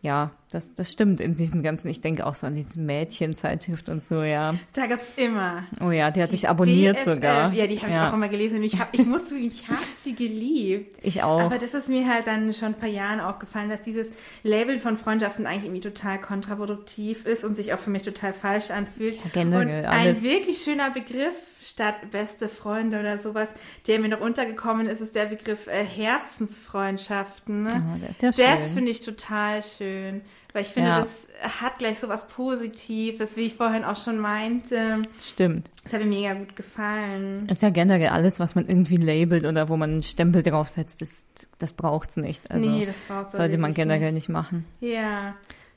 ja, 0.01 0.31
das, 0.51 0.73
das 0.75 0.91
stimmt 0.91 1.19
in 1.19 1.35
diesen 1.35 1.63
ganzen, 1.63 1.87
ich 1.89 2.01
denke 2.01 2.25
auch 2.25 2.35
so 2.35 2.47
an 2.47 2.55
diese 2.55 2.79
Mädchenzeitschrift 2.79 3.89
und 3.89 4.03
so, 4.03 4.21
ja. 4.21 4.55
Da 4.73 4.85
gab's 4.87 5.11
immer. 5.15 5.63
Oh 5.81 5.91
ja, 5.91 6.11
die 6.11 6.21
hat 6.21 6.31
dich 6.31 6.47
abonniert 6.47 6.97
BFF, 6.97 7.05
sogar. 7.05 7.53
Ja, 7.53 7.67
die 7.67 7.77
habe 7.79 7.89
ich 7.89 7.95
ja. 7.95 8.09
auch 8.09 8.13
immer 8.13 8.29
gelesen. 8.29 8.61
Ich, 8.63 8.79
hab, 8.79 8.93
ich 8.93 9.05
muss 9.05 9.27
zugeben, 9.27 9.51
ich 9.51 9.67
habe 9.67 9.81
sie 10.03 10.13
geliebt. 10.13 10.99
Ich 11.03 11.23
auch. 11.23 11.41
Aber 11.41 11.57
das 11.57 11.73
ist 11.73 11.89
mir 11.89 12.07
halt 12.07 12.27
dann 12.27 12.53
schon 12.53 12.75
vor 12.75 12.87
Jahren 12.87 13.19
aufgefallen, 13.19 13.69
dass 13.69 13.81
dieses 13.81 14.07
Label 14.43 14.77
von 14.79 14.97
Freundschaften 14.97 15.47
eigentlich 15.47 15.65
irgendwie 15.65 15.81
total 15.81 16.21
kontraproduktiv 16.21 17.25
ist 17.25 17.43
und 17.43 17.55
sich 17.55 17.73
auch 17.73 17.79
für 17.79 17.89
mich 17.89 18.03
total 18.03 18.33
falsch 18.33 18.69
anfühlt. 18.69 19.15
Ja, 19.15 19.29
generell, 19.33 19.83
und 19.83 19.85
alles. 19.85 20.17
ein 20.17 20.21
wirklich 20.21 20.59
schöner 20.63 20.91
Begriff 20.91 21.33
statt 21.65 22.11
beste 22.11 22.47
Freunde 22.47 22.99
oder 22.99 23.17
sowas, 23.17 23.49
der 23.87 23.99
mir 23.99 24.09
noch 24.09 24.21
untergekommen 24.21 24.87
ist, 24.87 25.01
ist 25.01 25.15
der 25.15 25.25
Begriff 25.25 25.67
äh, 25.67 25.83
Herzensfreundschaften. 25.83 27.63
Ne? 27.63 27.69
Oh, 27.73 27.99
das 27.99 28.11
ist 28.11 28.21
ja 28.21 28.33
schön. 28.33 28.59
Das 28.59 28.71
finde 28.71 28.91
ich 28.91 29.01
total 29.01 29.63
schön. 29.63 30.21
Weil 30.55 30.61
ich 30.61 30.69
finde, 30.69 30.87
ja. 30.87 30.99
das 30.99 31.27
hat 31.59 31.79
gleich 31.79 31.99
so 31.99 32.07
was 32.07 32.29
Positives, 32.29 33.35
wie 33.35 33.41
ich 33.41 33.55
vorhin 33.55 33.83
auch 33.83 34.01
schon 34.01 34.19
meinte. 34.19 35.01
Stimmt. 35.21 35.69
Das 35.83 35.91
hat 35.91 35.99
mir 35.99 36.07
mega 36.07 36.33
gut 36.33 36.55
gefallen. 36.55 37.49
Ist 37.49 37.61
ja 37.61 37.71
generell 37.71 38.07
alles, 38.07 38.39
was 38.39 38.55
man 38.55 38.65
irgendwie 38.65 38.95
labelt 38.95 39.45
oder 39.45 39.67
wo 39.67 39.75
man 39.75 39.91
einen 39.91 40.03
Stempel 40.03 40.43
draufsetzt, 40.43 41.01
das, 41.01 41.25
das 41.59 41.73
braucht's 41.73 42.15
nicht. 42.15 42.49
Also 42.49 42.69
nee, 42.69 42.85
das 42.85 42.95
braucht's 43.05 43.35
Sollte 43.35 43.57
man 43.57 43.73
generell 43.73 44.13
nicht. 44.13 44.29
nicht 44.29 44.29
machen. 44.29 44.65
Ja. 44.79 45.35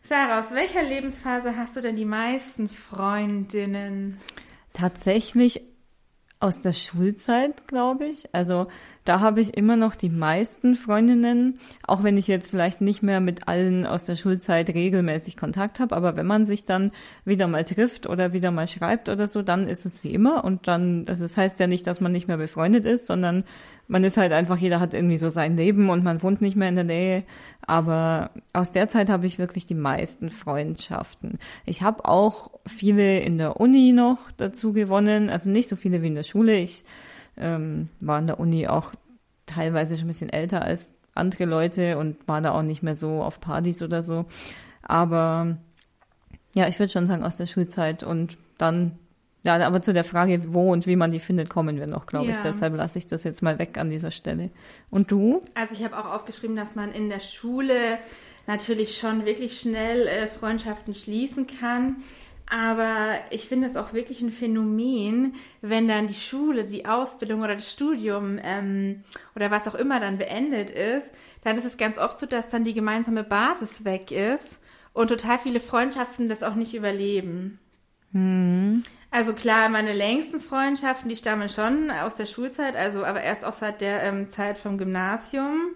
Sarah, 0.09 0.39
aus 0.45 0.53
welcher 0.53 0.85
Lebensphase 0.85 1.57
hast 1.57 1.75
du 1.75 1.81
denn 1.81 1.97
die 1.97 2.05
meisten 2.05 2.69
Freundinnen? 2.69 4.21
Tatsächlich 4.75 5.61
aus 6.39 6.63
der 6.63 6.73
Schulzeit, 6.73 7.67
glaube 7.67 8.07
ich. 8.07 8.33
Also 8.33 8.69
da 9.09 9.21
habe 9.21 9.41
ich 9.41 9.57
immer 9.57 9.77
noch 9.77 9.95
die 9.95 10.11
meisten 10.11 10.75
Freundinnen, 10.75 11.59
auch 11.83 12.03
wenn 12.03 12.19
ich 12.19 12.29
jetzt 12.29 12.51
vielleicht 12.51 12.83
nicht 12.83 13.03
mehr 13.03 13.21
mit 13.21 13.49
allen 13.49 13.87
aus 13.87 14.05
der 14.05 14.17
Schulzeit 14.17 14.69
regelmäßig 14.69 15.39
Kontakt 15.39 15.81
habe, 15.81 15.97
aber 15.97 16.15
wenn 16.15 16.27
man 16.27 16.45
sich 16.45 16.67
dann 16.67 16.93
wieder 17.25 17.49
mal 17.49 17.65
trifft 17.65 18.07
oder 18.07 18.35
wieder 18.35 18.51
mal 18.51 18.67
schreibt 18.67 19.09
oder 19.09 19.27
so, 19.27 19.41
dann 19.41 19.67
ist 19.67 19.87
es 19.87 20.05
wie 20.05 20.13
immer 20.13 20.45
und 20.45 20.69
dann, 20.69 21.07
also 21.09 21.25
das 21.25 21.39
heißt 21.39 21.59
ja 21.59 21.67
nicht, 21.67 21.87
dass 21.87 22.03
man 22.03 22.13
nicht 22.13 22.29
mehr 22.29 22.37
befreundet 22.37 22.85
ist, 22.85 23.07
sondern 23.07 23.45
man 23.87 24.05
ist 24.05 24.19
halt 24.19 24.33
einfach, 24.33 24.59
jeder 24.59 24.79
hat 24.79 24.93
irgendwie 24.93 25.17
so 25.17 25.31
sein 25.31 25.57
Leben 25.57 25.89
und 25.89 26.05
man 26.05 26.23
wohnt 26.23 26.43
nicht 26.43 26.57
mehr 26.57 26.69
in 26.69 26.75
der 26.75 26.85
Nähe. 26.85 27.25
Aber 27.67 28.33
aus 28.53 28.71
der 28.71 28.89
Zeit 28.89 29.09
habe 29.09 29.25
ich 29.25 29.39
wirklich 29.39 29.67
die 29.67 29.75
meisten 29.75 30.29
Freundschaften. 30.29 31.39
Ich 31.65 31.81
habe 31.81 32.05
auch 32.05 32.51
viele 32.67 33.21
in 33.21 33.39
der 33.39 33.59
Uni 33.59 33.93
noch 33.93 34.31
dazu 34.37 34.75
gewonnen, 34.75 35.31
also 35.31 35.49
nicht 35.49 35.71
so 35.71 35.77
viele 35.77 36.03
wie 36.03 36.09
in 36.09 36.15
der 36.15 36.23
Schule. 36.23 36.59
Ich 36.59 36.85
ähm, 37.39 37.89
war 38.01 38.19
in 38.19 38.27
der 38.27 38.41
Uni 38.41 38.67
auch 38.69 38.93
teilweise 39.47 39.97
schon 39.97 40.07
ein 40.07 40.09
bisschen 40.09 40.31
älter 40.31 40.63
als 40.63 40.93
andere 41.15 41.45
Leute 41.45 41.99
und 41.99 42.17
war 42.27 42.41
da 42.41 42.53
auch 42.53 42.63
nicht 42.63 42.83
mehr 42.83 42.97
so 42.97 43.23
auf 43.23 43.41
Partys 43.41 43.83
oder 43.83 44.03
so. 44.03 44.27
Aber 44.83 45.57
ja, 46.55 46.69
ich 46.69 46.79
würde 46.79 46.93
schon 46.93 47.07
sagen 47.07 47.25
aus 47.25 47.37
der 47.37 47.47
Schulzeit 47.47 48.03
und 48.03 48.39
dann 48.57 48.99
ja, 49.45 49.65
aber 49.65 49.81
zu 49.81 49.95
der 49.95 50.05
Frage, 50.05 50.53
wo 50.53 50.73
und 50.73 50.87
wie 50.87 50.97
man 50.97 51.13
die 51.13 51.21
findet, 51.21 51.49
kommen 51.49 51.79
wir 51.79 51.87
noch, 51.87 52.07
glaube 52.07 52.27
ja. 52.27 52.33
ich. 52.33 52.39
Deshalb 52.39 52.77
lasse 52.77 52.99
ich 52.99 53.07
das 53.07 53.23
jetzt 53.25 53.41
mal 53.41 53.59
weg 53.59 53.79
an 53.79 53.89
dieser 53.89 54.11
Stelle. 54.11 54.51
Und 54.91 55.11
du? 55.11 55.43
Also 55.55 55.75
ich 55.75 55.85
habe 55.85 55.97
auch 55.97 56.13
aufgeschrieben, 56.13 56.57
dass 56.57 56.75
man 56.75 56.93
in 56.93 57.09
der 57.09 57.21
Schule 57.21 57.99
natürlich 58.47 58.99
schon 58.99 59.25
wirklich 59.27 59.61
schnell 59.61 60.07
äh, 60.07 60.27
Freundschaften 60.27 60.95
schließen 60.95 61.47
kann. 61.47 61.97
Aber 62.51 63.19
ich 63.31 63.47
finde 63.47 63.67
es 63.67 63.77
auch 63.77 63.93
wirklich 63.93 64.23
ein 64.23 64.31
Phänomen, 64.31 65.35
wenn 65.61 65.87
dann 65.87 66.07
die 66.07 66.15
Schule, 66.15 66.65
die 66.65 66.87
Ausbildung 66.87 67.43
oder 67.43 67.55
das 67.55 67.71
Studium 67.71 68.39
ähm, 68.43 69.05
oder 69.37 69.51
was 69.51 69.69
auch 69.69 69.75
immer 69.75 70.01
dann 70.01 70.17
beendet 70.17 70.71
ist, 70.71 71.11
dann 71.45 71.59
ist 71.59 71.67
es 71.67 71.77
ganz 71.77 71.99
oft 71.99 72.19
so, 72.19 72.27
dass 72.27 72.49
dann 72.49 72.65
die 72.65 72.73
gemeinsame 72.73 73.23
Basis 73.23 73.85
weg 73.85 74.11
ist 74.11 74.61
und 74.95 75.09
total 75.09 75.39
viele 75.39 75.61
Freundschaften 75.61 76.29
das 76.29 76.43
auch 76.43 76.55
nicht 76.55 76.75
überleben. 76.75 77.59
Mhm. 78.13 78.83
Also 79.11 79.35
klar, 79.35 79.69
meine 79.69 79.93
längsten 79.93 80.41
Freundschaften, 80.41 81.09
die 81.09 81.17
stammen 81.17 81.49
schon 81.51 81.91
aus 81.91 82.17
der 82.17 82.27
Schulzeit, 82.27 82.77
also 82.77 83.05
aber 83.05 83.23
erst 83.23 83.45
auch 83.45 83.55
seit 83.55 83.81
der 83.81 84.03
ähm, 84.03 84.31
Zeit 84.31 84.57
vom 84.59 84.79
Gymnasium. 84.79 85.75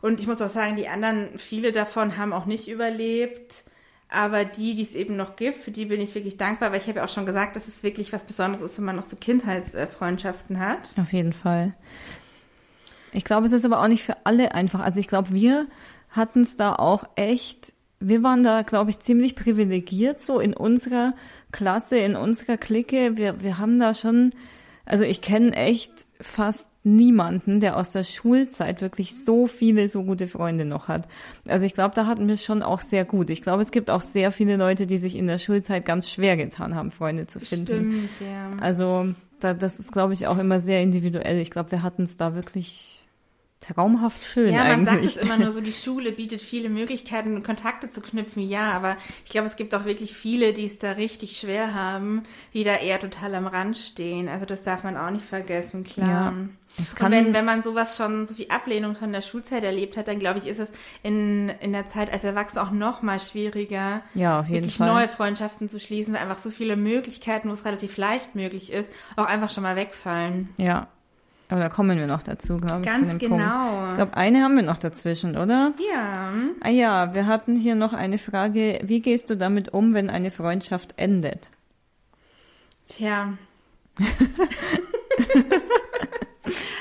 Und 0.00 0.20
ich 0.20 0.26
muss 0.26 0.40
auch 0.40 0.50
sagen, 0.50 0.76
die 0.76 0.88
anderen, 0.88 1.38
viele 1.38 1.72
davon 1.72 2.16
haben 2.16 2.32
auch 2.32 2.46
nicht 2.46 2.68
überlebt. 2.68 3.64
Aber 4.10 4.44
die, 4.46 4.74
die 4.74 4.82
es 4.82 4.94
eben 4.94 5.16
noch 5.16 5.36
gibt, 5.36 5.62
für 5.62 5.70
die 5.70 5.84
bin 5.84 6.00
ich 6.00 6.14
wirklich 6.14 6.38
dankbar, 6.38 6.72
weil 6.72 6.78
ich 6.78 6.88
habe 6.88 6.98
ja 6.98 7.04
auch 7.04 7.10
schon 7.10 7.26
gesagt, 7.26 7.56
dass 7.56 7.68
es 7.68 7.82
wirklich 7.82 8.12
was 8.12 8.24
Besonderes 8.24 8.72
ist, 8.72 8.78
wenn 8.78 8.86
man 8.86 8.96
noch 8.96 9.08
so 9.08 9.16
Kindheitsfreundschaften 9.16 10.58
hat. 10.60 10.92
Auf 10.96 11.12
jeden 11.12 11.34
Fall. 11.34 11.74
Ich 13.12 13.24
glaube, 13.24 13.46
es 13.46 13.52
ist 13.52 13.64
aber 13.64 13.82
auch 13.82 13.88
nicht 13.88 14.04
für 14.04 14.16
alle 14.24 14.54
einfach. 14.54 14.80
Also 14.80 14.98
ich 15.00 15.08
glaube, 15.08 15.32
wir 15.32 15.66
hatten 16.10 16.40
es 16.40 16.56
da 16.56 16.74
auch 16.74 17.04
echt, 17.16 17.72
wir 18.00 18.22
waren 18.22 18.42
da, 18.42 18.62
glaube 18.62 18.90
ich, 18.90 19.00
ziemlich 19.00 19.36
privilegiert 19.36 20.20
so 20.20 20.40
in 20.40 20.54
unserer 20.54 21.14
Klasse, 21.52 21.98
in 21.98 22.16
unserer 22.16 22.56
Clique, 22.56 23.16
wir, 23.16 23.42
wir 23.42 23.58
haben 23.58 23.78
da 23.78 23.92
schon, 23.92 24.32
also 24.88 25.04
ich 25.04 25.20
kenne 25.20 25.54
echt 25.54 26.06
fast 26.18 26.68
niemanden, 26.82 27.60
der 27.60 27.76
aus 27.76 27.92
der 27.92 28.04
Schulzeit 28.04 28.80
wirklich 28.80 29.22
so 29.22 29.46
viele, 29.46 29.88
so 29.90 30.02
gute 30.02 30.26
Freunde 30.26 30.64
noch 30.64 30.88
hat. 30.88 31.06
Also 31.46 31.66
ich 31.66 31.74
glaube, 31.74 31.94
da 31.94 32.06
hatten 32.06 32.26
wir 32.26 32.38
schon 32.38 32.62
auch 32.62 32.80
sehr 32.80 33.04
gut. 33.04 33.28
Ich 33.28 33.42
glaube, 33.42 33.60
es 33.60 33.70
gibt 33.70 33.90
auch 33.90 34.00
sehr 34.00 34.32
viele 34.32 34.56
Leute, 34.56 34.86
die 34.86 34.96
sich 34.96 35.14
in 35.14 35.26
der 35.26 35.36
Schulzeit 35.36 35.84
ganz 35.84 36.10
schwer 36.10 36.38
getan 36.38 36.74
haben, 36.74 36.90
Freunde 36.90 37.26
zu 37.26 37.38
finden. 37.38 37.64
Stimmt, 37.64 38.10
ja. 38.20 38.50
Also 38.62 39.08
da, 39.40 39.52
das 39.52 39.78
ist, 39.78 39.92
glaube 39.92 40.14
ich, 40.14 40.26
auch 40.26 40.38
immer 40.38 40.58
sehr 40.58 40.80
individuell. 40.80 41.38
Ich 41.38 41.50
glaube, 41.50 41.70
wir 41.70 41.82
hatten 41.82 42.04
es 42.04 42.16
da 42.16 42.34
wirklich 42.34 42.97
traumhaft 43.60 44.24
schön 44.24 44.54
ja, 44.54 44.64
man 44.64 44.86
sagt 44.86 45.04
es 45.04 45.16
immer 45.16 45.36
nur 45.36 45.50
so, 45.50 45.60
die 45.60 45.72
Schule 45.72 46.12
bietet 46.12 46.40
viele 46.40 46.68
Möglichkeiten, 46.68 47.42
Kontakte 47.42 47.88
zu 47.88 48.00
knüpfen, 48.00 48.48
ja, 48.48 48.72
aber 48.72 48.96
ich 49.24 49.30
glaube, 49.30 49.46
es 49.46 49.56
gibt 49.56 49.74
auch 49.74 49.84
wirklich 49.84 50.14
viele, 50.14 50.52
die 50.52 50.66
es 50.66 50.78
da 50.78 50.92
richtig 50.92 51.38
schwer 51.38 51.74
haben, 51.74 52.22
die 52.54 52.62
da 52.62 52.76
eher 52.76 53.00
total 53.00 53.34
am 53.34 53.46
Rand 53.46 53.76
stehen. 53.76 54.28
Also 54.28 54.46
das 54.46 54.62
darf 54.62 54.84
man 54.84 54.96
auch 54.96 55.10
nicht 55.10 55.24
vergessen, 55.24 55.82
klar. 55.82 56.08
Ja, 56.08 56.34
und 57.00 57.10
wenn, 57.10 57.34
wenn 57.34 57.44
man 57.44 57.62
sowas 57.62 57.96
schon, 57.96 58.24
so 58.24 58.34
viel 58.34 58.48
Ablehnung 58.50 58.94
von 58.94 59.10
der 59.12 59.22
Schulzeit 59.22 59.64
erlebt 59.64 59.96
hat, 59.96 60.06
dann 60.06 60.20
glaube 60.20 60.38
ich, 60.38 60.46
ist 60.46 60.60
es 60.60 60.70
in, 61.02 61.48
in 61.60 61.72
der 61.72 61.86
Zeit 61.86 62.12
als 62.12 62.22
Erwachsener 62.22 62.62
auch 62.62 62.70
noch 62.70 63.02
mal 63.02 63.18
schwieriger, 63.18 64.02
ja, 64.14 64.38
auf 64.38 64.48
jeden 64.48 64.62
wirklich 64.62 64.76
Fall. 64.76 64.88
neue 64.88 65.08
Freundschaften 65.08 65.68
zu 65.68 65.80
schließen, 65.80 66.14
weil 66.14 66.22
einfach 66.22 66.38
so 66.38 66.50
viele 66.50 66.76
Möglichkeiten, 66.76 67.48
wo 67.48 67.52
es 67.52 67.64
relativ 67.64 67.96
leicht 67.96 68.36
möglich 68.36 68.72
ist, 68.72 68.92
auch 69.16 69.26
einfach 69.26 69.50
schon 69.50 69.64
mal 69.64 69.74
wegfallen. 69.74 70.50
Ja, 70.58 70.88
aber 71.48 71.60
da 71.60 71.68
kommen 71.70 71.98
wir 71.98 72.06
noch 72.06 72.22
dazu, 72.22 72.58
glaube 72.58 72.82
ich. 72.82 72.86
Ganz 72.86 73.18
genau. 73.18 73.36
Punkt. 73.36 73.90
Ich 73.90 73.96
glaube, 73.96 74.16
eine 74.16 74.42
haben 74.42 74.56
wir 74.56 74.62
noch 74.62 74.76
dazwischen, 74.76 75.36
oder? 75.36 75.72
Ja. 75.92 76.32
Ah 76.60 76.68
ja, 76.68 77.14
wir 77.14 77.26
hatten 77.26 77.56
hier 77.56 77.74
noch 77.74 77.94
eine 77.94 78.18
Frage. 78.18 78.80
Wie 78.82 79.00
gehst 79.00 79.30
du 79.30 79.36
damit 79.36 79.72
um, 79.72 79.94
wenn 79.94 80.10
eine 80.10 80.30
Freundschaft 80.30 80.94
endet? 80.96 81.50
Tja. 82.86 83.32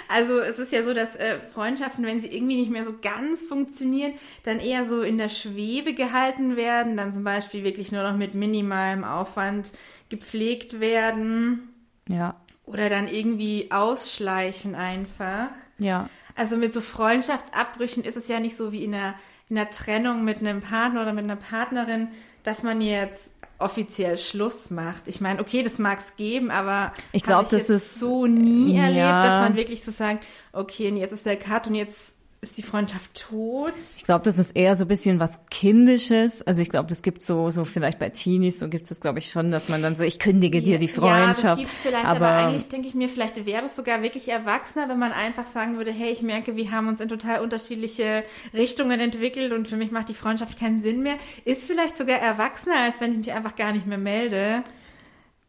also 0.09 0.39
es 0.39 0.59
ist 0.59 0.73
ja 0.73 0.83
so, 0.83 0.93
dass 0.93 1.15
äh, 1.15 1.39
Freundschaften, 1.53 2.05
wenn 2.05 2.19
sie 2.19 2.27
irgendwie 2.27 2.59
nicht 2.59 2.71
mehr 2.71 2.83
so 2.83 2.93
ganz 3.01 3.41
funktionieren, 3.41 4.13
dann 4.43 4.59
eher 4.59 4.87
so 4.87 5.01
in 5.01 5.17
der 5.17 5.29
Schwebe 5.29 5.93
gehalten 5.93 6.57
werden, 6.57 6.97
dann 6.97 7.13
zum 7.13 7.23
Beispiel 7.23 7.63
wirklich 7.63 7.93
nur 7.93 8.03
noch 8.03 8.17
mit 8.17 8.33
minimalem 8.33 9.05
Aufwand 9.05 9.71
gepflegt 10.09 10.81
werden. 10.81 11.69
Ja. 12.07 12.35
Oder 12.65 12.89
dann 12.89 13.07
irgendwie 13.07 13.71
ausschleichen 13.71 14.75
einfach. 14.75 15.49
Ja. 15.77 16.09
Also 16.35 16.57
mit 16.57 16.73
so 16.73 16.81
Freundschaftsabbrüchen 16.81 18.03
ist 18.03 18.17
es 18.17 18.27
ja 18.27 18.39
nicht 18.39 18.57
so 18.57 18.71
wie 18.71 18.83
in 18.83 18.93
einer, 18.93 19.15
in 19.49 19.57
einer 19.57 19.69
Trennung 19.69 20.23
mit 20.23 20.39
einem 20.39 20.61
Partner 20.61 21.01
oder 21.01 21.13
mit 21.13 21.23
einer 21.23 21.35
Partnerin, 21.35 22.09
dass 22.43 22.63
man 22.63 22.81
jetzt 22.81 23.29
offiziell 23.59 24.17
Schluss 24.17 24.69
macht. 24.69 25.07
Ich 25.07 25.19
meine, 25.21 25.39
okay, 25.39 25.63
das 25.63 25.79
mag 25.79 25.99
es 25.99 26.15
geben, 26.15 26.51
aber 26.51 26.93
ich 27.11 27.23
glaube, 27.23 27.47
das 27.49 27.69
ist 27.69 27.99
so 27.99 28.27
nie 28.27 28.75
ja. 28.75 28.83
erlebt, 28.83 29.25
dass 29.25 29.49
man 29.49 29.55
wirklich 29.55 29.83
so 29.83 29.91
sagt, 29.91 30.25
okay, 30.53 30.91
und 30.91 30.97
jetzt 30.97 31.11
ist 31.11 31.25
der 31.25 31.37
Cut 31.37 31.67
und 31.67 31.75
jetzt 31.75 32.16
ist 32.39 32.57
die 32.57 32.61
Freundschaft 32.61 33.27
tot? 33.29 33.73
Ich 33.97 34.03
glaube, 34.03 34.23
das 34.23 34.37
ist 34.37 34.55
eher 34.55 34.75
so 34.75 34.85
ein 34.85 34.87
bisschen 34.87 35.19
was 35.19 35.39
Kindisches. 35.49 36.41
Also 36.43 36.61
ich 36.61 36.69
glaube, 36.69 36.87
das 36.87 37.01
gibt 37.01 37.23
so, 37.23 37.49
so 37.49 37.65
vielleicht 37.65 37.97
bei 37.97 38.09
Teenies, 38.09 38.59
so 38.59 38.69
gibt 38.69 38.83
es 38.83 38.89
das, 38.89 38.99
glaube 38.99 39.19
ich, 39.19 39.31
schon, 39.31 39.49
dass 39.49 39.69
man 39.69 39.81
dann 39.81 39.95
so, 39.95 40.03
ich 40.03 40.19
kündige 40.19 40.61
dir 40.61 40.77
die 40.77 40.87
Freundschaft. 40.87 41.43
Ja, 41.43 41.49
das 41.49 41.59
gibt's 41.59 41.81
vielleicht, 41.81 42.05
aber, 42.05 42.27
aber 42.27 42.47
eigentlich 42.47 42.69
denke 42.69 42.87
ich 42.87 42.93
mir, 42.93 43.09
vielleicht 43.09 43.43
wäre 43.45 43.65
es 43.65 43.75
sogar 43.75 44.03
wirklich 44.03 44.27
erwachsener, 44.27 44.87
wenn 44.87 44.99
man 44.99 45.11
einfach 45.11 45.47
sagen 45.47 45.77
würde, 45.77 45.91
hey, 45.91 46.11
ich 46.11 46.21
merke, 46.21 46.55
wir 46.55 46.69
haben 46.71 46.87
uns 46.87 46.99
in 46.99 47.09
total 47.09 47.41
unterschiedliche 47.41 48.23
Richtungen 48.53 48.99
entwickelt 48.99 49.51
und 49.51 49.67
für 49.67 49.77
mich 49.77 49.91
macht 49.91 50.09
die 50.09 50.13
Freundschaft 50.13 50.59
keinen 50.59 50.81
Sinn 50.83 51.01
mehr. 51.01 51.15
Ist 51.43 51.65
vielleicht 51.65 51.97
sogar 51.97 52.19
erwachsener, 52.19 52.81
als 52.81 53.01
wenn 53.01 53.11
ich 53.11 53.17
mich 53.17 53.31
einfach 53.31 53.55
gar 53.55 53.71
nicht 53.71 53.87
mehr 53.87 53.97
melde. 53.97 54.63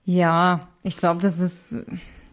Ja, 0.04 0.68
ich 0.82 0.96
glaube, 0.96 1.20
das 1.20 1.38
ist, 1.38 1.74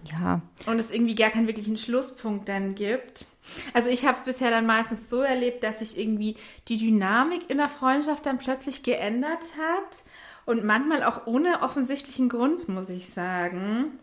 ja. 0.09 0.41
Und 0.65 0.79
es 0.79 0.91
irgendwie 0.91 1.15
gar 1.15 1.29
keinen 1.29 1.47
wirklichen 1.47 1.77
Schlusspunkt 1.77 2.47
dann 2.47 2.73
gibt. 2.73 3.25
Also 3.73 3.89
ich 3.89 4.05
habe 4.05 4.17
es 4.17 4.23
bisher 4.23 4.49
dann 4.49 4.65
meistens 4.65 5.09
so 5.09 5.21
erlebt, 5.21 5.63
dass 5.63 5.79
sich 5.79 5.97
irgendwie 5.97 6.35
die 6.67 6.77
Dynamik 6.77 7.49
in 7.49 7.57
der 7.57 7.69
Freundschaft 7.69 8.25
dann 8.25 8.37
plötzlich 8.37 8.83
geändert 8.83 9.43
hat. 9.57 10.03
Und 10.45 10.63
manchmal 10.63 11.03
auch 11.03 11.25
ohne 11.25 11.61
offensichtlichen 11.63 12.29
Grund, 12.29 12.69
muss 12.69 12.89
ich 12.89 13.09
sagen. 13.09 13.99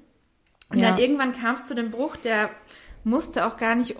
Und 0.71 0.79
ja. 0.79 0.91
dann 0.91 0.99
irgendwann 0.99 1.33
kam 1.33 1.55
es 1.55 1.67
zu 1.67 1.75
dem 1.75 1.91
Bruch, 1.91 2.17
der 2.17 2.51
musste 3.05 3.47
auch 3.47 3.57
gar 3.57 3.75
nicht 3.75 3.95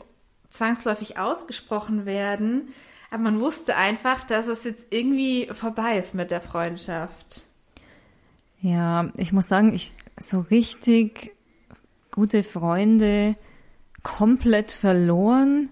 zwangsläufig 0.51 1.19
ausgesprochen 1.19 2.05
werden. 2.05 2.69
Aber 3.11 3.23
man 3.23 3.41
wusste 3.41 3.77
einfach, 3.77 4.25
dass 4.25 4.47
es 4.47 4.65
jetzt 4.65 4.87
irgendwie 4.91 5.49
vorbei 5.53 5.99
ist 5.99 6.15
mit 6.15 6.31
der 6.31 6.41
Freundschaft. 6.41 7.43
Ja, 8.61 9.11
ich 9.17 9.33
muss 9.33 9.49
sagen, 9.49 9.75
ich 9.75 9.93
so 10.19 10.41
richtig 10.41 11.33
gute 12.11 12.43
Freunde 12.43 13.37
komplett 14.03 14.73
verloren 14.73 15.69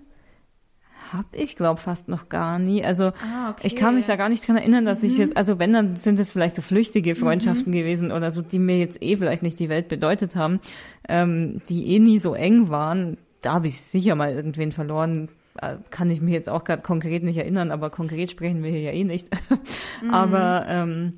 habe 1.12 1.28
ich 1.32 1.56
glaube 1.56 1.80
fast 1.80 2.08
noch 2.08 2.28
gar 2.28 2.58
nie. 2.58 2.84
Also 2.84 3.06
ah, 3.06 3.50
okay. 3.50 3.66
ich 3.66 3.76
kann 3.76 3.94
mich 3.94 4.06
da 4.06 4.16
gar 4.16 4.28
nicht 4.28 4.46
dran 4.46 4.56
erinnern, 4.56 4.84
dass 4.84 5.02
mhm. 5.02 5.08
ich 5.08 5.18
jetzt, 5.18 5.36
also 5.36 5.58
wenn, 5.58 5.72
dann 5.72 5.96
sind 5.96 6.18
es 6.18 6.30
vielleicht 6.30 6.56
so 6.56 6.62
flüchtige 6.62 7.14
Freundschaften 7.14 7.72
mhm. 7.72 7.76
gewesen 7.76 8.12
oder 8.12 8.30
so, 8.30 8.42
die 8.42 8.58
mir 8.58 8.78
jetzt 8.78 9.02
eh 9.02 9.16
vielleicht 9.16 9.42
nicht 9.42 9.58
die 9.58 9.68
Welt 9.68 9.88
bedeutet 9.88 10.36
haben, 10.36 10.60
ähm, 11.08 11.60
die 11.68 11.94
eh 11.94 11.98
nie 11.98 12.18
so 12.18 12.34
eng 12.34 12.68
waren. 12.68 13.16
Da 13.40 13.54
habe 13.54 13.66
ich 13.66 13.80
sicher 13.80 14.14
mal 14.14 14.32
irgendwen 14.32 14.72
verloren. 14.72 15.28
Äh, 15.60 15.76
kann 15.90 16.10
ich 16.10 16.20
mich 16.20 16.32
jetzt 16.32 16.48
auch 16.48 16.64
gerade 16.64 16.82
konkret 16.82 17.24
nicht 17.24 17.36
erinnern, 17.36 17.70
aber 17.70 17.90
konkret 17.90 18.30
sprechen 18.30 18.62
wir 18.62 18.70
hier 18.70 18.80
ja 18.80 18.92
eh 18.92 19.04
nicht. 19.04 19.28
mhm. 20.02 20.10
Aber 20.10 20.66
ähm, 20.68 21.14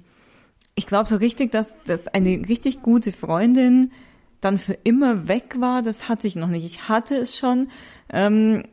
ich 0.75 0.87
glaube 0.87 1.09
so 1.09 1.17
richtig, 1.17 1.53
dass, 1.53 1.75
dass 1.85 2.09
eine 2.09 2.49
richtig 2.49 2.83
gute 2.83 3.13
Freundin 3.13 3.93
dann 4.43 4.59
für 4.59 4.75
immer 4.85 5.29
weg 5.29 5.57
war, 5.59 5.83
das 5.83 6.09
hatte 6.09 6.27
ich 6.27 6.37
noch 6.37 6.49
nicht. 6.49 6.67
Ich 6.67 6.89
hatte 6.89 7.17
es 7.17 7.37
schon 7.37 7.71
ähm, 8.11 8.65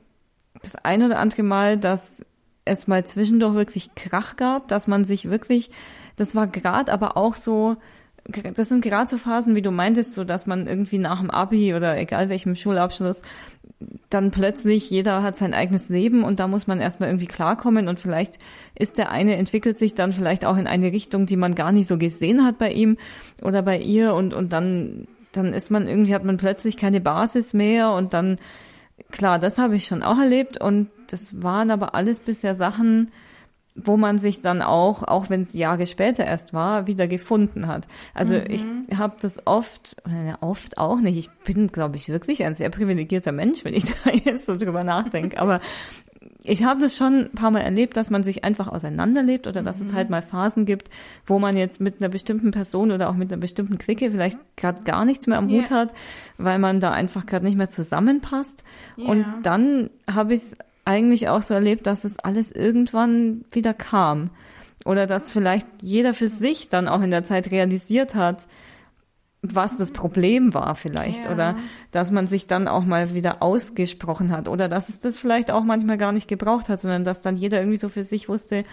das 0.62 0.76
eine 0.76 1.06
oder 1.06 1.20
andere 1.20 1.44
Mal, 1.44 1.78
dass 1.78 2.26
es 2.66 2.88
mal 2.88 3.06
zwischendurch 3.06 3.56
wirklich 3.56 3.96
Krach 3.96 4.36
gab, 4.36 4.68
dass 4.68 4.88
man 4.88 5.06
sich 5.06 5.30
wirklich, 5.30 5.72
das 6.18 6.36
war 6.36 6.48
gerade 6.48 6.92
aber 6.92 7.16
auch 7.16 7.36
so, 7.36 7.78
das 8.54 8.70
sind 8.70 8.82
gerade 8.82 9.10
so 9.10 9.18
Phasen, 9.18 9.56
wie 9.56 9.62
du 9.62 9.72
meintest, 9.72 10.14
so 10.14 10.24
dass 10.24 10.46
man 10.46 10.68
irgendwie 10.68 10.98
nach 10.98 11.20
dem 11.20 11.32
Abi 11.32 11.74
oder 11.74 11.98
egal 11.98 12.30
welchem 12.30 12.56
Schulabschluss 12.56 13.22
dann 14.10 14.32
plötzlich 14.32 14.90
jeder 14.90 15.24
hat 15.24 15.38
sein 15.38 15.54
eigenes 15.54 15.88
Leben 15.88 16.24
und 16.24 16.40
da 16.40 16.48
muss 16.48 16.68
man 16.68 16.82
erstmal 16.82 17.10
irgendwie 17.10 17.28
klarkommen 17.28 17.88
und 17.88 18.00
vielleicht 18.00 18.38
ist 18.78 18.98
der 18.98 19.10
eine 19.10 19.38
entwickelt 19.38 19.78
sich 19.78 19.96
dann 19.96 20.12
vielleicht 20.12 20.46
auch 20.46 20.58
in 20.58 20.68
eine 20.68 20.92
Richtung, 20.92 21.28
die 21.28 21.38
man 21.38 21.56
gar 21.56 21.72
nicht 21.72 21.88
so 21.88 21.98
gesehen 21.98 22.44
hat 22.44 22.58
bei 22.58 22.72
ihm 22.72 22.98
oder 23.42 23.62
bei 23.62 23.80
ihr 23.80 24.14
und 24.14 24.34
und 24.34 24.52
dann 24.52 25.08
dann 25.32 25.54
ist 25.54 25.72
man 25.72 25.88
irgendwie, 25.88 26.16
hat 26.16 26.24
man 26.24 26.38
plötzlich 26.38 26.78
keine 26.78 27.02
Basis 27.02 27.54
mehr 27.54 27.92
und 27.92 28.14
dann, 28.14 28.38
klar, 29.12 29.40
das 29.40 29.58
habe 29.58 29.76
ich 29.76 29.86
schon 29.86 30.04
auch 30.04 30.18
erlebt 30.18 30.60
und 30.60 30.90
das 31.08 31.42
waren 31.42 31.72
aber 31.72 31.96
alles 31.96 32.20
bisher 32.20 32.56
Sachen, 32.56 33.12
wo 33.76 33.98
man 33.98 34.20
sich 34.20 34.42
dann 34.42 34.62
auch, 34.62 35.04
auch 35.04 35.30
wenn 35.30 35.42
es 35.42 35.54
Jahre 35.54 35.88
später 35.88 36.26
erst 36.26 36.54
war, 36.54 36.88
wieder 36.88 37.08
gefunden 37.08 37.68
hat. 37.68 37.88
Also 38.14 38.36
mhm. 38.36 38.46
ich 38.88 38.98
habe 38.98 39.16
das 39.22 39.46
oft, 39.46 39.96
oft 40.42 40.78
auch 40.78 41.00
nicht. 41.00 41.18
Ich 41.18 41.30
bin, 41.46 41.68
glaube 41.68 41.96
ich, 41.96 42.10
wirklich 42.10 42.44
ein 42.44 42.56
sehr 42.56 42.70
privilegierter 42.70 43.32
Mensch, 43.32 43.64
wenn 43.64 43.74
ich 43.74 43.86
da 44.04 44.12
jetzt 44.12 44.46
so 44.46 44.56
drüber 44.56 44.84
nachdenke. 44.84 45.40
Aber 45.40 45.62
ich 46.44 46.64
habe 46.64 46.80
das 46.80 46.96
schon 46.96 47.26
ein 47.26 47.32
paar 47.32 47.52
Mal 47.52 47.62
erlebt, 47.62 47.98
dass 47.98 48.10
man 48.10 48.24
sich 48.24 48.44
einfach 48.44 48.68
auseinanderlebt 48.68 49.46
oder 49.46 49.62
dass 49.62 49.80
mhm. 49.80 49.88
es 49.88 49.94
halt 49.94 50.10
mal 50.10 50.22
Phasen 50.22 50.66
gibt, 50.66 50.90
wo 51.26 51.38
man 51.38 51.58
jetzt 51.58 51.82
mit 51.82 52.00
einer 52.00 52.10
bestimmten 52.10 52.52
Person 52.52 52.92
oder 52.92 53.10
auch 53.10 53.16
mit 53.16 53.32
einer 53.32 53.42
bestimmten 53.42 53.78
Clique 53.78 54.10
vielleicht 54.12 54.38
gerade 54.56 54.84
gar 54.84 55.04
nichts 55.04 55.28
mehr 55.28 55.38
am 55.38 55.50
yeah. 55.50 55.62
Hut 55.62 55.72
hat, 55.72 55.94
weil 56.38 56.58
man 56.60 56.80
da 56.80 56.92
einfach 56.92 57.26
gerade 57.26 57.46
nicht 57.46 57.58
mehr 57.58 57.70
zusammenpasst. 57.70 58.64
Yeah. 58.98 59.10
Und 59.10 59.26
dann 59.44 59.90
habe 60.10 60.34
ich 60.34 60.42
es 60.42 60.58
eigentlich 60.86 61.28
auch 61.28 61.42
so 61.42 61.54
erlebt, 61.54 61.86
dass 61.88 62.06
es 62.06 62.18
alles 62.20 62.52
irgendwann 62.52 63.44
wieder 63.52 63.74
kam. 63.74 64.30
Oder 64.86 65.08
dass 65.08 65.32
vielleicht 65.32 65.68
jeder 65.82 66.14
für 66.14 66.30
sich 66.30 66.70
dann 66.70 66.88
auch 66.88 67.02
in 67.02 67.12
der 67.12 67.26
Zeit 67.26 67.52
realisiert 67.52 68.16
hat, 68.16 68.48
was 69.42 69.78
das 69.78 69.92
Problem 69.92 70.54
war 70.54 70.76
vielleicht 70.76 71.26
ja. 71.26 71.32
oder 71.32 71.56
dass 71.92 72.12
man 72.12 72.28
sich 72.28 72.48
dann 72.48 72.68
auch 72.68 72.84
mal 72.84 73.14
wieder 73.14 73.42
ausgesprochen 73.42 74.32
hat 74.32 74.48
oder 74.48 74.68
dass 74.68 74.90
es 74.90 75.00
das 75.00 75.18
vielleicht 75.18 75.50
auch 75.50 75.64
manchmal 75.64 75.98
gar 75.98 76.12
nicht 76.12 76.28
gebraucht 76.28 76.68
hat, 76.68 76.80
sondern 76.82 77.06
dass 77.06 77.22
dann 77.22 77.38
jeder 77.38 77.60
irgendwie 77.60 77.78
so 77.78 77.88
für 77.88 78.04
sich 78.04 78.28
wusste, 78.28 78.66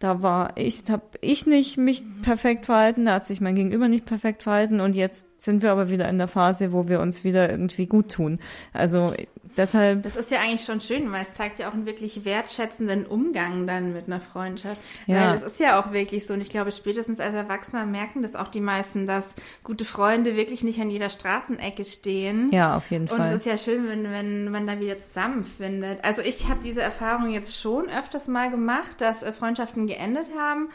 da 0.00 0.22
war 0.22 0.56
ich, 0.56 0.82
habe 0.90 1.04
ich 1.22 1.46
nicht 1.46 1.78
mich 1.78 2.04
perfekt 2.22 2.66
verhalten, 2.66 3.06
da 3.06 3.14
hat 3.14 3.26
sich 3.26 3.40
mein 3.40 3.54
Gegenüber 3.54 3.88
nicht 3.88 4.04
perfekt 4.04 4.42
verhalten 4.42 4.80
und 4.80 4.94
jetzt 4.94 5.26
sind 5.44 5.62
wir 5.62 5.72
aber 5.72 5.90
wieder 5.90 6.08
in 6.08 6.18
der 6.18 6.28
Phase, 6.28 6.72
wo 6.72 6.88
wir 6.88 7.00
uns 7.00 7.24
wieder 7.24 7.50
irgendwie 7.50 7.86
gut 7.86 8.10
tun. 8.12 8.38
Also 8.72 9.14
deshalb. 9.56 10.02
Das 10.02 10.16
ist 10.16 10.30
ja 10.30 10.40
eigentlich 10.40 10.64
schon 10.64 10.80
schön, 10.80 11.10
weil 11.12 11.22
es 11.22 11.34
zeigt 11.34 11.58
ja 11.58 11.68
auch 11.68 11.74
einen 11.74 11.86
wirklich 11.86 12.24
wertschätzenden 12.24 13.06
Umgang 13.06 13.66
dann 13.66 13.92
mit 13.92 14.06
einer 14.06 14.20
Freundschaft. 14.20 14.80
Ja. 15.06 15.28
Weil 15.28 15.36
es 15.36 15.42
ist 15.42 15.60
ja 15.60 15.80
auch 15.80 15.92
wirklich 15.92 16.26
so 16.26 16.34
und 16.34 16.40
ich 16.40 16.48
glaube 16.48 16.72
spätestens 16.72 17.20
als 17.20 17.34
Erwachsener 17.34 17.86
merken 17.86 18.22
das 18.22 18.34
auch 18.34 18.48
die 18.48 18.60
meisten, 18.60 19.06
dass 19.06 19.26
gute 19.62 19.84
Freunde 19.84 20.36
wirklich 20.36 20.64
nicht 20.64 20.80
an 20.80 20.90
jeder 20.90 21.10
Straßenecke 21.10 21.84
stehen. 21.84 22.50
Ja, 22.52 22.76
auf 22.76 22.90
jeden 22.90 23.08
Fall. 23.08 23.20
Und 23.20 23.26
es 23.26 23.36
ist 23.36 23.46
ja 23.46 23.58
schön, 23.58 23.88
wenn, 23.88 24.10
wenn 24.10 24.50
man 24.50 24.66
da 24.66 24.80
wieder 24.80 24.98
zusammenfindet. 24.98 26.02
Also 26.02 26.22
ich 26.22 26.48
habe 26.48 26.60
diese 26.62 26.82
Erfahrung 26.82 27.30
jetzt 27.30 27.58
schon 27.58 27.88
öfters 27.88 28.28
mal 28.28 28.50
gemacht, 28.50 29.00
dass 29.00 29.22
äh, 29.22 29.32
Freundschaften 29.32 29.86
geendet 29.86 30.28
haben 30.38 30.68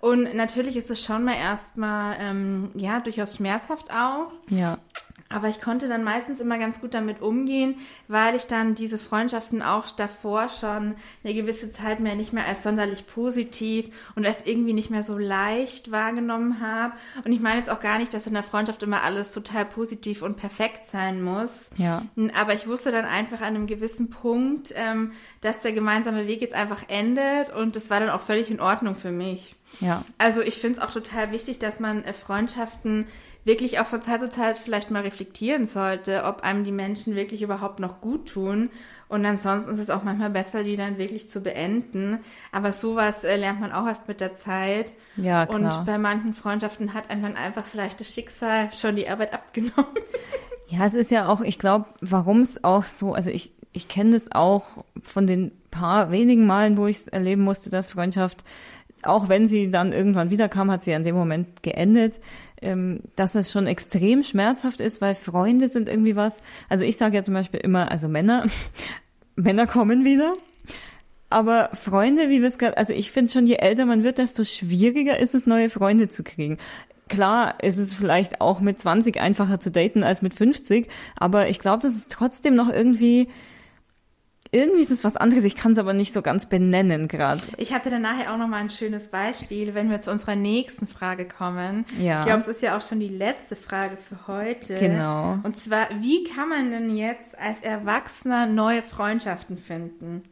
und 0.00 0.34
natürlich 0.34 0.76
ist 0.76 0.90
es 0.90 1.02
schon 1.02 1.24
mal 1.24 1.36
erstmal, 1.36 2.16
ähm, 2.20 2.70
ja, 2.74 3.00
durchaus 3.00 3.36
schmerzhaft 3.36 3.90
auch. 3.90 4.32
Ja. 4.48 4.78
Aber 5.28 5.48
ich 5.48 5.60
konnte 5.60 5.88
dann 5.88 6.04
meistens 6.04 6.40
immer 6.40 6.58
ganz 6.58 6.80
gut 6.80 6.94
damit 6.94 7.20
umgehen, 7.20 7.76
weil 8.08 8.34
ich 8.36 8.46
dann 8.46 8.74
diese 8.74 8.98
Freundschaften 8.98 9.62
auch 9.62 9.88
davor 9.90 10.48
schon 10.48 10.94
eine 11.24 11.34
gewisse 11.34 11.72
Zeit 11.72 12.00
mehr 12.00 12.14
nicht 12.14 12.32
mehr 12.32 12.46
als 12.46 12.62
sonderlich 12.62 13.06
positiv 13.06 13.86
und 14.14 14.24
als 14.24 14.46
irgendwie 14.46 14.72
nicht 14.72 14.90
mehr 14.90 15.02
so 15.02 15.18
leicht 15.18 15.90
wahrgenommen 15.90 16.60
habe. 16.60 16.94
Und 17.24 17.32
ich 17.32 17.40
meine 17.40 17.58
jetzt 17.58 17.70
auch 17.70 17.80
gar 17.80 17.98
nicht, 17.98 18.14
dass 18.14 18.26
in 18.26 18.34
der 18.34 18.42
Freundschaft 18.42 18.82
immer 18.82 19.02
alles 19.02 19.32
total 19.32 19.64
positiv 19.64 20.22
und 20.22 20.36
perfekt 20.36 20.88
sein 20.90 21.22
muss. 21.22 21.70
Ja. 21.76 22.02
Aber 22.34 22.54
ich 22.54 22.68
wusste 22.68 22.92
dann 22.92 23.04
einfach 23.04 23.40
an 23.40 23.56
einem 23.56 23.66
gewissen 23.66 24.10
Punkt, 24.10 24.72
ähm, 24.76 25.12
dass 25.40 25.60
der 25.60 25.72
gemeinsame 25.72 26.26
Weg 26.26 26.40
jetzt 26.40 26.54
einfach 26.54 26.84
endet 26.88 27.52
und 27.54 27.76
das 27.76 27.90
war 27.90 28.00
dann 28.00 28.10
auch 28.10 28.20
völlig 28.20 28.50
in 28.50 28.60
Ordnung 28.60 28.94
für 28.94 29.12
mich. 29.12 29.56
Ja. 29.80 30.04
Also 30.18 30.40
ich 30.40 30.58
finde 30.58 30.78
es 30.78 30.84
auch 30.84 30.92
total 30.92 31.32
wichtig, 31.32 31.58
dass 31.58 31.80
man 31.80 32.04
äh, 32.04 32.12
Freundschaften 32.12 33.06
wirklich 33.46 33.78
auch 33.78 33.86
von 33.86 34.02
Zeit 34.02 34.20
zu 34.20 34.28
Zeit 34.28 34.58
vielleicht 34.58 34.90
mal 34.90 35.02
reflektieren 35.02 35.66
sollte, 35.66 36.24
ob 36.24 36.42
einem 36.42 36.64
die 36.64 36.72
Menschen 36.72 37.14
wirklich 37.14 37.42
überhaupt 37.42 37.78
noch 37.78 38.00
gut 38.00 38.28
tun. 38.28 38.70
Und 39.08 39.24
ansonsten 39.24 39.70
ist 39.70 39.78
es 39.78 39.88
auch 39.88 40.02
manchmal 40.02 40.30
besser, 40.30 40.64
die 40.64 40.76
dann 40.76 40.98
wirklich 40.98 41.30
zu 41.30 41.40
beenden. 41.40 42.18
Aber 42.50 42.72
sowas 42.72 43.22
äh, 43.22 43.36
lernt 43.36 43.60
man 43.60 43.70
auch 43.70 43.86
erst 43.86 44.08
mit 44.08 44.20
der 44.20 44.34
Zeit. 44.34 44.92
Ja, 45.16 45.46
klar. 45.46 45.78
Und 45.78 45.86
bei 45.86 45.96
manchen 45.96 46.34
Freundschaften 46.34 46.92
hat 46.92 47.08
einem 47.08 47.22
dann 47.22 47.36
einfach 47.36 47.64
vielleicht 47.64 48.00
das 48.00 48.12
Schicksal 48.12 48.70
schon 48.72 48.96
die 48.96 49.08
Arbeit 49.08 49.32
abgenommen. 49.32 49.72
Ja, 50.68 50.84
es 50.84 50.94
ist 50.94 51.12
ja 51.12 51.28
auch, 51.28 51.42
ich 51.42 51.60
glaube, 51.60 51.84
warum 52.00 52.40
es 52.40 52.64
auch 52.64 52.86
so, 52.86 53.14
also 53.14 53.30
ich, 53.30 53.52
ich 53.72 53.86
kenne 53.86 54.14
das 54.14 54.32
auch 54.32 54.64
von 55.00 55.28
den 55.28 55.52
paar 55.70 56.10
wenigen 56.10 56.44
Malen, 56.44 56.76
wo 56.76 56.88
ich 56.88 56.96
es 56.96 57.06
erleben 57.06 57.42
musste, 57.42 57.70
dass 57.70 57.86
Freundschaft 57.86 58.42
auch 59.06 59.28
wenn 59.28 59.46
sie 59.48 59.70
dann 59.70 59.92
irgendwann 59.92 60.30
wiederkam, 60.30 60.70
hat 60.70 60.84
sie 60.84 60.94
an 60.94 61.04
dem 61.04 61.14
Moment 61.14 61.62
geendet, 61.62 62.20
ähm, 62.62 63.00
dass 63.16 63.34
es 63.34 63.50
schon 63.50 63.66
extrem 63.66 64.22
schmerzhaft 64.22 64.80
ist, 64.80 65.00
weil 65.00 65.14
Freunde 65.14 65.68
sind 65.68 65.88
irgendwie 65.88 66.16
was. 66.16 66.42
Also 66.68 66.84
ich 66.84 66.96
sage 66.96 67.16
ja 67.16 67.22
zum 67.22 67.34
Beispiel 67.34 67.60
immer, 67.60 67.90
also 67.90 68.08
Männer, 68.08 68.46
Männer 69.36 69.66
kommen 69.66 70.04
wieder. 70.04 70.34
Aber 71.28 71.70
Freunde, 71.74 72.28
wie 72.28 72.40
wir 72.40 72.48
es 72.48 72.58
gerade, 72.58 72.76
also 72.76 72.92
ich 72.92 73.10
finde 73.10 73.32
schon, 73.32 73.46
je 73.46 73.56
älter 73.56 73.84
man 73.84 74.04
wird, 74.04 74.18
desto 74.18 74.44
schwieriger 74.44 75.18
ist 75.18 75.34
es, 75.34 75.46
neue 75.46 75.70
Freunde 75.70 76.08
zu 76.08 76.22
kriegen. 76.22 76.58
Klar 77.08 77.62
ist 77.62 77.78
es 77.78 77.94
vielleicht 77.94 78.40
auch 78.40 78.60
mit 78.60 78.80
20 78.80 79.20
einfacher 79.20 79.60
zu 79.60 79.70
daten 79.70 80.02
als 80.02 80.22
mit 80.22 80.34
50, 80.34 80.88
aber 81.16 81.48
ich 81.48 81.58
glaube, 81.58 81.82
das 81.82 81.96
ist 81.96 82.10
trotzdem 82.10 82.54
noch 82.54 82.72
irgendwie 82.72 83.28
irgendwie 84.56 84.80
ist 84.80 84.90
es 84.90 85.04
was 85.04 85.16
anderes, 85.16 85.44
ich 85.44 85.54
kann 85.54 85.72
es 85.72 85.78
aber 85.78 85.92
nicht 85.92 86.14
so 86.14 86.22
ganz 86.22 86.46
benennen 86.46 87.08
gerade. 87.08 87.42
Ich 87.58 87.74
hatte 87.74 87.90
dann 87.90 88.02
nachher 88.02 88.32
auch 88.32 88.38
noch 88.38 88.48
mal 88.48 88.56
ein 88.56 88.70
schönes 88.70 89.08
Beispiel, 89.08 89.74
wenn 89.74 89.90
wir 89.90 90.00
zu 90.00 90.10
unserer 90.10 90.34
nächsten 90.34 90.86
Frage 90.86 91.26
kommen. 91.26 91.84
Ja. 92.00 92.20
Ich 92.20 92.26
glaube, 92.26 92.40
es 92.40 92.48
ist 92.48 92.62
ja 92.62 92.76
auch 92.76 92.80
schon 92.80 92.98
die 92.98 93.08
letzte 93.08 93.54
Frage 93.54 93.98
für 93.98 94.26
heute. 94.26 94.74
Genau. 94.76 95.38
Und 95.42 95.58
zwar, 95.58 95.88
wie 96.00 96.24
kann 96.24 96.48
man 96.48 96.70
denn 96.70 96.96
jetzt 96.96 97.38
als 97.38 97.60
Erwachsener 97.60 98.46
neue 98.46 98.82
Freundschaften 98.82 99.58
finden? 99.58 100.22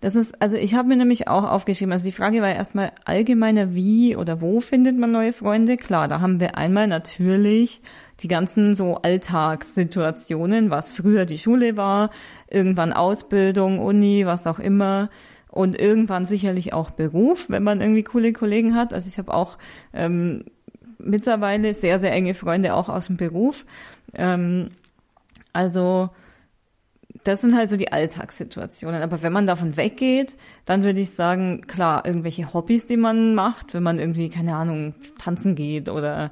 Das 0.00 0.14
ist, 0.14 0.40
also 0.42 0.56
ich 0.56 0.74
habe 0.74 0.88
mir 0.88 0.96
nämlich 0.96 1.26
auch 1.26 1.44
aufgeschrieben, 1.44 1.92
also 1.92 2.04
die 2.04 2.12
Frage 2.12 2.42
war 2.42 2.54
erstmal 2.54 2.92
allgemeiner, 3.06 3.74
wie 3.74 4.14
oder 4.14 4.42
wo 4.42 4.60
findet 4.60 4.98
man 4.98 5.10
neue 5.10 5.32
Freunde? 5.32 5.78
Klar, 5.78 6.06
da 6.08 6.20
haben 6.20 6.38
wir 6.38 6.58
einmal 6.58 6.86
natürlich 6.86 7.80
die 8.20 8.28
ganzen 8.28 8.74
so 8.74 8.96
Alltagssituationen, 8.96 10.70
was 10.70 10.90
früher 10.90 11.26
die 11.26 11.38
Schule 11.38 11.76
war, 11.76 12.10
irgendwann 12.48 12.92
Ausbildung, 12.92 13.78
Uni, 13.78 14.24
was 14.26 14.46
auch 14.46 14.58
immer 14.58 15.10
und 15.50 15.78
irgendwann 15.78 16.26
sicherlich 16.26 16.72
auch 16.72 16.90
Beruf, 16.90 17.48
wenn 17.48 17.62
man 17.62 17.80
irgendwie 17.80 18.02
coole 18.02 18.32
Kollegen 18.32 18.74
hat. 18.74 18.92
Also 18.92 19.08
ich 19.08 19.18
habe 19.18 19.32
auch 19.32 19.58
ähm, 19.92 20.44
mittlerweile 20.98 21.74
sehr, 21.74 21.98
sehr 21.98 22.12
enge 22.12 22.34
Freunde 22.34 22.74
auch 22.74 22.88
aus 22.88 23.06
dem 23.06 23.16
Beruf. 23.16 23.64
Ähm, 24.14 24.70
also 25.52 26.10
das 27.24 27.40
sind 27.40 27.56
halt 27.56 27.70
so 27.70 27.76
die 27.76 27.92
Alltagssituationen. 27.92 29.02
Aber 29.02 29.22
wenn 29.22 29.32
man 29.32 29.46
davon 29.46 29.76
weggeht, 29.76 30.36
dann 30.64 30.84
würde 30.84 31.00
ich 31.00 31.10
sagen, 31.10 31.62
klar, 31.66 32.06
irgendwelche 32.06 32.52
Hobbys, 32.52 32.84
die 32.84 32.96
man 32.96 33.34
macht, 33.34 33.74
wenn 33.74 33.82
man 33.82 33.98
irgendwie, 33.98 34.28
keine 34.28 34.54
Ahnung, 34.54 34.94
tanzen 35.18 35.54
geht 35.54 35.88
oder 35.88 36.30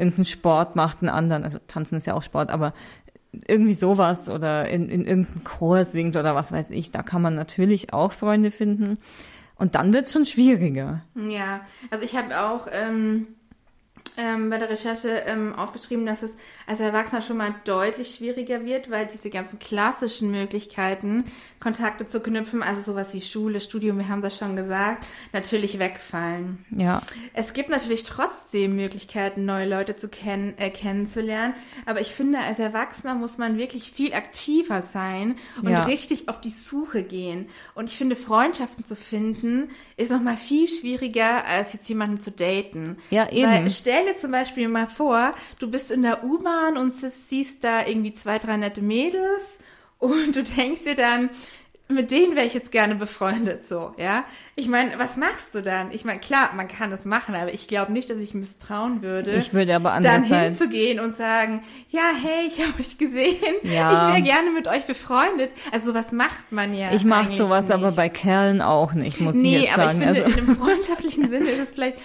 irgendeinen 0.00 0.24
Sport 0.24 0.76
macht, 0.76 1.00
einen 1.00 1.10
anderen, 1.10 1.44
also 1.44 1.58
tanzen 1.66 1.96
ist 1.96 2.06
ja 2.06 2.14
auch 2.14 2.22
Sport, 2.22 2.50
aber 2.50 2.72
irgendwie 3.46 3.74
sowas 3.74 4.28
oder 4.28 4.68
in, 4.68 4.88
in 4.88 5.04
irgendeinem 5.04 5.44
Chor 5.44 5.84
singt 5.84 6.16
oder 6.16 6.34
was 6.34 6.50
weiß 6.50 6.70
ich, 6.70 6.90
da 6.90 7.02
kann 7.02 7.22
man 7.22 7.34
natürlich 7.34 7.92
auch 7.92 8.12
Freunde 8.12 8.50
finden. 8.50 8.98
Und 9.54 9.74
dann 9.74 9.92
wird 9.92 10.06
es 10.06 10.12
schon 10.12 10.24
schwieriger. 10.24 11.02
Ja, 11.14 11.60
also 11.90 12.04
ich 12.04 12.16
habe 12.16 12.40
auch 12.40 12.66
ähm, 12.70 13.28
ähm, 14.16 14.50
bei 14.50 14.58
der 14.58 14.68
Recherche 14.68 15.22
ähm, 15.26 15.54
aufgeschrieben, 15.54 16.06
dass 16.06 16.22
es 16.22 16.34
als 16.66 16.80
Erwachsener 16.80 17.22
schon 17.22 17.36
mal 17.36 17.54
deutlich 17.64 18.14
schwieriger 18.14 18.64
wird, 18.64 18.90
weil 18.90 19.06
diese 19.06 19.30
ganzen 19.30 19.58
klassischen 19.58 20.30
Möglichkeiten, 20.30 21.24
Kontakte 21.58 22.06
zu 22.08 22.20
knüpfen, 22.20 22.62
also 22.62 22.82
sowas 22.82 23.14
wie 23.14 23.20
Schule, 23.20 23.60
Studium, 23.60 23.98
wir 23.98 24.08
haben 24.08 24.22
das 24.22 24.36
schon 24.36 24.56
gesagt, 24.56 25.06
natürlich 25.32 25.78
wegfallen. 25.78 26.64
Ja. 26.70 27.02
Es 27.34 27.52
gibt 27.52 27.68
natürlich 27.68 28.04
trotzdem 28.04 28.76
Möglichkeiten, 28.76 29.44
neue 29.44 29.68
Leute 29.68 29.96
zu 29.96 30.08
kennen, 30.08 30.54
äh, 30.58 30.70
kennenzulernen, 30.70 31.54
aber 31.86 32.00
ich 32.00 32.14
finde, 32.14 32.38
als 32.38 32.58
Erwachsener 32.58 33.14
muss 33.14 33.38
man 33.38 33.58
wirklich 33.58 33.92
viel 33.92 34.14
aktiver 34.14 34.82
sein 34.82 35.36
und 35.62 35.70
ja. 35.70 35.84
richtig 35.84 36.28
auf 36.28 36.40
die 36.40 36.50
Suche 36.50 37.02
gehen. 37.02 37.48
Und 37.74 37.90
ich 37.90 37.96
finde, 37.96 38.16
Freundschaften 38.16 38.84
zu 38.84 38.96
finden, 38.96 39.70
ist 39.96 40.10
noch 40.10 40.22
mal 40.22 40.36
viel 40.36 40.68
schwieriger, 40.68 41.44
als 41.44 41.72
jetzt 41.72 41.88
jemanden 41.88 42.20
zu 42.20 42.30
daten. 42.30 42.98
Ja, 43.10 43.30
eben. 43.30 43.50
Weil 43.50 43.70
stell 43.90 44.06
dir 44.06 44.16
zum 44.16 44.30
Beispiel 44.30 44.68
mal 44.68 44.86
vor, 44.86 45.34
du 45.58 45.68
bist 45.68 45.90
in 45.90 46.02
der 46.02 46.22
U-Bahn 46.22 46.76
und 46.76 46.92
siehst 46.92 47.64
da 47.64 47.84
irgendwie 47.84 48.12
zwei, 48.12 48.38
drei 48.38 48.56
nette 48.56 48.82
Mädels 48.82 49.42
und 49.98 50.36
du 50.36 50.42
denkst 50.44 50.84
dir 50.84 50.94
dann, 50.94 51.30
mit 51.88 52.12
denen 52.12 52.36
wäre 52.36 52.46
ich 52.46 52.54
jetzt 52.54 52.70
gerne 52.70 52.94
befreundet, 52.94 53.66
so, 53.66 53.92
ja. 53.96 54.22
Ich 54.54 54.68
meine, 54.68 54.96
was 54.96 55.16
machst 55.16 55.52
du 55.54 55.60
dann? 55.60 55.90
Ich 55.90 56.04
meine, 56.04 56.20
klar, 56.20 56.50
man 56.54 56.68
kann 56.68 56.92
es 56.92 57.04
machen, 57.04 57.34
aber 57.34 57.52
ich 57.52 57.66
glaube 57.66 57.92
nicht, 57.92 58.08
dass 58.08 58.18
ich 58.18 58.32
misstrauen 58.32 59.02
würde. 59.02 59.32
Ich 59.32 59.52
würde 59.52 59.74
aber 59.74 59.98
dann 60.00 60.22
hinzugehen 60.22 61.00
und 61.00 61.16
sagen, 61.16 61.64
ja, 61.88 62.12
hey, 62.14 62.46
ich 62.46 62.60
habe 62.64 62.78
euch 62.78 62.96
gesehen, 62.96 63.56
ja. 63.64 63.92
ich 63.92 64.14
wäre 64.14 64.22
gerne 64.22 64.52
mit 64.52 64.68
euch 64.68 64.86
befreundet. 64.86 65.50
Also 65.72 65.90
sowas 65.90 66.12
macht 66.12 66.52
man 66.52 66.74
ja. 66.74 66.92
Ich 66.92 67.04
mache 67.04 67.36
sowas 67.36 67.64
nicht. 67.64 67.74
aber 67.74 67.90
bei 67.90 68.08
Kerlen 68.08 68.62
auch 68.62 68.92
nicht, 68.92 69.20
muss 69.20 69.34
nee, 69.34 69.56
ich 69.56 69.62
jetzt 69.64 69.74
sagen. 69.74 69.98
Nee, 69.98 70.04
aber 70.06 70.16
ich 70.16 70.22
finde, 70.22 70.38
also. 70.38 70.38
in 70.38 70.48
einem 70.48 70.62
freundschaftlichen 70.64 71.28
Sinne 71.28 71.50
ist 71.50 71.58
es 71.58 71.70
vielleicht 71.70 71.98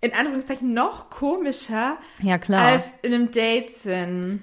in 0.00 0.14
Anführungszeichen 0.14 0.72
noch 0.72 1.10
komischer 1.10 1.98
ja, 2.22 2.38
klar. 2.38 2.64
als 2.64 2.84
in 3.02 3.12
einem 3.12 3.30
Date-Sinn. 3.30 4.42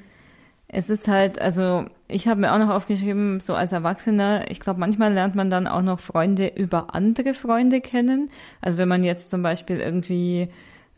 Es 0.70 0.89
ist 0.89 1.08
halt, 1.08 1.39
also 1.39 1.86
ich 2.10 2.28
habe 2.28 2.41
mir 2.41 2.54
auch 2.54 2.58
noch 2.58 2.70
aufgeschrieben, 2.70 3.39
so 3.39 3.56
als 3.56 3.72
Erwachsener, 3.72 4.52
ich 4.52 4.60
glaube, 4.60 4.80
manchmal 4.80 5.13
lernt 5.13 5.34
man 5.34 5.50
dann 5.50 5.65
auch 5.65 5.82
noch 5.82 6.00
Freunde 6.00 6.48
über 6.48 6.93
andere 6.93 7.34
Freunde 7.34 7.80
kennen. 7.80 8.30
Also 8.62 8.78
wenn 8.78 8.89
man 8.89 9.04
jetzt 9.04 9.32
zum 9.32 9.41
Beispiel 9.41 9.80
irgendwie 9.80 10.50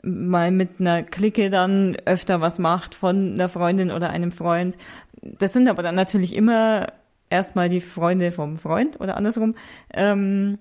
mal 0.01 0.51
mit 0.51 0.79
einer 0.79 1.03
Clique 1.03 1.49
dann 1.49 1.97
öfter 2.05 2.41
was 2.41 2.57
macht 2.57 2.95
von 2.95 3.33
einer 3.33 3.49
Freundin 3.49 3.91
oder 3.91 4.09
einem 4.09 4.31
Freund. 4.31 4.77
Das 5.21 5.53
sind 5.53 5.69
aber 5.69 5.83
dann 5.83 5.95
natürlich 5.95 6.35
immer 6.35 6.87
erstmal 7.29 7.69
die 7.69 7.81
Freunde 7.81 8.31
vom 8.31 8.57
Freund 8.57 8.99
oder 8.99 9.17
andersrum. 9.17 9.55
Ähm, 9.93 10.57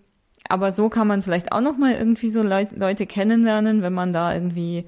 aber 0.48 0.72
so 0.72 0.88
kann 0.88 1.06
man 1.06 1.22
vielleicht 1.22 1.52
auch 1.52 1.60
noch 1.60 1.76
mal 1.76 1.94
irgendwie 1.94 2.30
so 2.30 2.42
Leut 2.42 2.72
Leute 2.72 3.06
kennenlernen, 3.06 3.82
wenn 3.82 3.92
man 3.92 4.12
da 4.12 4.34
irgendwie 4.34 4.86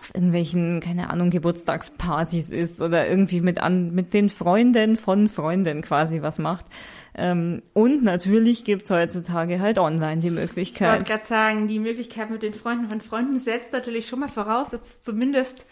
auf 0.00 0.14
irgendwelchen, 0.14 0.80
keine 0.80 1.10
Ahnung, 1.10 1.30
Geburtstagspartys 1.30 2.50
ist 2.50 2.82
oder 2.82 3.08
irgendwie 3.08 3.40
mit 3.40 3.60
an, 3.60 3.94
mit 3.94 4.12
den 4.14 4.28
Freunden 4.28 4.96
von 4.96 5.28
Freunden 5.28 5.82
quasi 5.82 6.22
was 6.22 6.38
macht. 6.38 6.66
Ähm, 7.14 7.62
und 7.72 8.02
natürlich 8.02 8.64
gibt's 8.64 8.90
heutzutage 8.90 9.58
halt 9.60 9.78
online 9.78 10.20
die 10.20 10.30
Möglichkeit. 10.30 11.00
Ich 11.00 11.08
wollte 11.08 11.10
gerade 11.10 11.26
sagen, 11.26 11.66
die 11.66 11.78
Möglichkeit 11.78 12.30
mit 12.30 12.42
den 12.42 12.52
Freunden 12.52 12.88
von 12.88 13.00
Freunden 13.00 13.38
setzt 13.38 13.72
natürlich 13.72 14.06
schon 14.06 14.20
mal 14.20 14.28
voraus, 14.28 14.68
dass 14.68 15.02
zumindest 15.02 15.64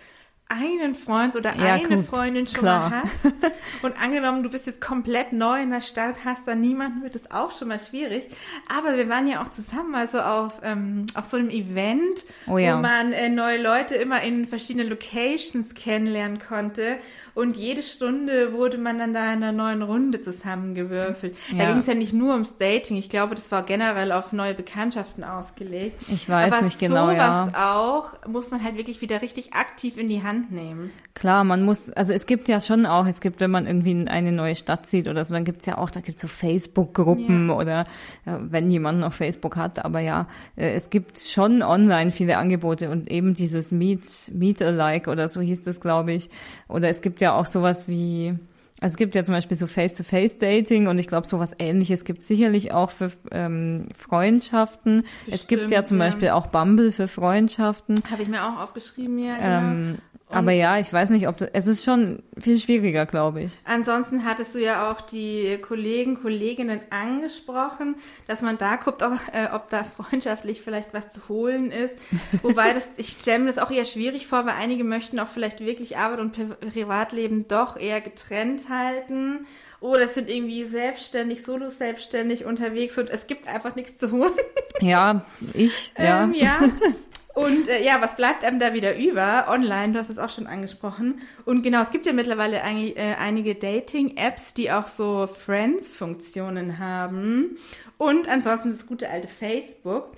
einen 0.54 0.94
Freund 0.94 1.36
oder 1.36 1.54
ja, 1.56 1.74
eine 1.74 1.96
gut, 1.96 2.06
Freundin 2.06 2.46
schon 2.46 2.60
klar. 2.60 2.90
mal 2.90 3.02
hast 3.02 3.52
und 3.82 4.00
angenommen, 4.00 4.42
du 4.42 4.50
bist 4.50 4.66
jetzt 4.66 4.80
komplett 4.80 5.32
neu 5.32 5.62
in 5.62 5.70
der 5.70 5.80
Stadt, 5.80 6.24
hast 6.24 6.46
da 6.46 6.54
niemanden, 6.54 7.02
wird 7.02 7.16
es 7.16 7.30
auch 7.30 7.56
schon 7.56 7.68
mal 7.68 7.78
schwierig. 7.78 8.28
Aber 8.68 8.96
wir 8.96 9.08
waren 9.08 9.26
ja 9.26 9.42
auch 9.42 9.50
zusammen, 9.52 9.94
also 9.94 10.20
auf, 10.20 10.60
ähm, 10.62 11.06
auf 11.14 11.26
so 11.26 11.36
einem 11.36 11.50
Event, 11.50 12.24
oh 12.46 12.58
ja. 12.58 12.76
wo 12.76 12.82
man 12.82 13.12
äh, 13.12 13.28
neue 13.28 13.60
Leute 13.60 13.94
immer 13.96 14.22
in 14.22 14.46
verschiedenen 14.46 14.88
Locations 14.88 15.74
kennenlernen 15.74 16.38
konnte 16.38 16.98
und 17.34 17.56
jede 17.56 17.82
Stunde 17.82 18.52
wurde 18.52 18.78
man 18.78 18.98
dann 18.98 19.14
da 19.14 19.32
in 19.32 19.42
einer 19.42 19.52
neuen 19.52 19.82
Runde 19.82 20.20
zusammengewürfelt. 20.20 21.36
Ja. 21.50 21.58
Da 21.58 21.70
ging 21.70 21.80
es 21.80 21.86
ja 21.86 21.94
nicht 21.94 22.12
nur 22.12 22.32
ums 22.32 22.56
Dating, 22.58 22.96
ich 22.96 23.08
glaube, 23.08 23.34
das 23.34 23.50
war 23.50 23.62
generell 23.62 24.12
auf 24.12 24.32
neue 24.32 24.54
Bekanntschaften 24.54 25.24
ausgelegt. 25.24 26.02
Ich 26.08 26.28
weiß 26.28 26.52
Aber 26.52 26.62
nicht 26.62 26.78
genau, 26.78 27.10
ja. 27.10 27.48
auch 27.54 28.12
muss 28.26 28.50
man 28.50 28.62
halt 28.62 28.76
wirklich 28.76 29.00
wieder 29.00 29.22
richtig 29.22 29.52
aktiv 29.52 29.96
in 29.96 30.08
die 30.08 30.22
Hand 30.22 30.52
nehmen. 30.52 30.90
Klar, 31.14 31.44
man 31.44 31.64
muss, 31.64 31.90
also 31.90 32.12
es 32.12 32.26
gibt 32.26 32.48
ja 32.48 32.60
schon 32.60 32.86
auch, 32.86 33.06
es 33.06 33.20
gibt, 33.20 33.40
wenn 33.40 33.50
man 33.50 33.66
irgendwie 33.66 33.92
in 33.92 34.08
eine 34.08 34.32
neue 34.32 34.56
Stadt 34.56 34.86
zieht 34.86 35.06
oder 35.06 35.24
so, 35.24 35.34
dann 35.34 35.44
gibt's 35.44 35.66
ja 35.66 35.78
auch, 35.78 35.90
da 35.90 36.00
gibt's 36.00 36.20
so 36.20 36.28
Facebook-Gruppen 36.28 37.48
ja. 37.48 37.54
oder 37.54 37.86
ja, 38.26 38.40
wenn 38.42 38.70
jemand 38.70 39.00
noch 39.00 39.12
Facebook 39.12 39.56
hat, 39.56 39.84
aber 39.84 40.00
ja, 40.00 40.26
äh, 40.56 40.70
es 40.72 40.90
gibt 40.90 41.18
schon 41.18 41.62
online 41.62 42.10
viele 42.10 42.36
Angebote 42.36 42.90
und 42.90 43.10
eben 43.10 43.34
dieses 43.34 43.70
Meet, 43.70 44.32
Meet 44.32 44.62
Alike 44.62 45.10
oder 45.10 45.28
so 45.28 45.40
hieß 45.40 45.62
das, 45.62 45.80
glaube 45.80 46.12
ich. 46.12 46.30
Oder 46.68 46.88
es 46.88 47.00
gibt 47.00 47.20
ja 47.20 47.23
auch 47.32 47.46
sowas 47.46 47.88
wie, 47.88 48.34
also 48.80 48.92
es 48.92 48.96
gibt 48.96 49.14
ja 49.14 49.24
zum 49.24 49.34
Beispiel 49.34 49.56
so 49.56 49.66
Face-to-Face-Dating 49.66 50.86
und 50.86 50.98
ich 50.98 51.08
glaube, 51.08 51.26
sowas 51.26 51.52
ähnliches 51.58 52.04
gibt 52.04 52.20
es 52.20 52.28
sicherlich 52.28 52.72
auch 52.72 52.90
für 52.90 53.10
ähm, 53.32 53.86
Freundschaften. 53.96 55.02
Bestimmt, 55.02 55.34
es 55.34 55.46
gibt 55.46 55.70
ja 55.70 55.84
zum 55.84 55.98
ja. 55.98 56.06
Beispiel 56.06 56.28
auch 56.30 56.48
Bumble 56.48 56.92
für 56.92 57.08
Freundschaften. 57.08 58.02
Habe 58.10 58.22
ich 58.22 58.28
mir 58.28 58.44
auch 58.44 58.60
aufgeschrieben, 58.60 59.18
ja. 59.18 59.36
Genau. 59.36 59.72
Ähm, 59.72 59.98
aber 60.34 60.52
ja, 60.52 60.78
ich 60.78 60.92
weiß 60.92 61.10
nicht, 61.10 61.28
ob 61.28 61.36
das, 61.36 61.50
es 61.52 61.66
ist 61.66 61.84
schon 61.84 62.22
viel 62.38 62.58
schwieriger, 62.58 63.06
glaube 63.06 63.42
ich. 63.42 63.52
Ansonsten 63.64 64.24
hattest 64.24 64.54
du 64.54 64.58
ja 64.58 64.90
auch 64.90 65.00
die 65.00 65.58
Kollegen, 65.60 66.20
Kolleginnen 66.20 66.80
angesprochen, 66.90 67.96
dass 68.26 68.42
man 68.42 68.58
da 68.58 68.76
guckt, 68.76 69.02
auch, 69.02 69.12
äh, 69.32 69.48
ob 69.52 69.70
da 69.70 69.84
freundschaftlich 69.84 70.62
vielleicht 70.62 70.94
was 70.94 71.12
zu 71.12 71.28
holen 71.28 71.70
ist. 71.70 71.94
Wobei 72.42 72.72
das, 72.72 72.86
ich 72.96 73.16
stelle 73.20 73.40
mir 73.40 73.46
das 73.46 73.58
auch 73.58 73.70
eher 73.70 73.84
schwierig 73.84 74.26
vor, 74.26 74.46
weil 74.46 74.54
einige 74.54 74.84
möchten 74.84 75.18
auch 75.18 75.28
vielleicht 75.28 75.60
wirklich 75.60 75.96
Arbeit 75.96 76.20
und 76.20 76.32
Privatleben 76.60 77.48
doch 77.48 77.76
eher 77.76 78.00
getrennt 78.00 78.68
halten. 78.68 79.46
Oder 79.80 80.08
sind 80.08 80.30
irgendwie 80.30 80.64
selbstständig, 80.64 81.42
solo 81.42 81.68
selbstständig 81.68 82.46
unterwegs 82.46 82.96
und 82.96 83.10
es 83.10 83.26
gibt 83.26 83.48
einfach 83.48 83.76
nichts 83.76 83.98
zu 83.98 84.12
holen. 84.12 84.32
Ja, 84.80 85.26
ich, 85.52 85.92
ja. 85.98 86.24
Ähm, 86.24 86.32
ja. 86.32 86.58
Und 87.34 87.68
äh, 87.68 87.84
ja, 87.84 88.00
was 88.00 88.16
bleibt 88.16 88.44
einem 88.44 88.60
da 88.60 88.74
wieder 88.74 88.96
über? 88.96 89.46
Online, 89.48 89.92
du 89.92 89.98
hast 89.98 90.08
es 90.08 90.18
auch 90.18 90.30
schon 90.30 90.46
angesprochen. 90.46 91.20
Und 91.44 91.62
genau, 91.62 91.82
es 91.82 91.90
gibt 91.90 92.06
ja 92.06 92.12
mittlerweile 92.12 92.62
eigentlich, 92.62 92.96
äh, 92.96 93.14
einige 93.18 93.56
Dating-Apps, 93.56 94.54
die 94.54 94.70
auch 94.70 94.86
so 94.86 95.26
Friends-Funktionen 95.26 96.78
haben. 96.78 97.58
Und 97.98 98.28
ansonsten 98.28 98.70
das 98.70 98.86
gute 98.86 99.10
alte 99.10 99.26
Facebook. 99.26 100.12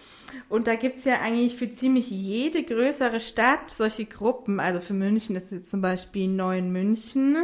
Und 0.51 0.67
da 0.67 0.77
gibt's 0.77 1.05
ja 1.05 1.21
eigentlich 1.21 1.57
für 1.57 1.73
ziemlich 1.73 2.11
jede 2.11 2.63
größere 2.63 3.21
Stadt 3.21 3.71
solche 3.71 4.05
Gruppen. 4.05 4.61
Also 4.61 4.81
für 4.81 4.95
München 4.95 5.37
ist 5.37 5.51
jetzt 5.51 5.71
zum 5.71 5.81
Beispiel 5.81 6.29
Neuen 6.29 6.71
München. 6.71 7.37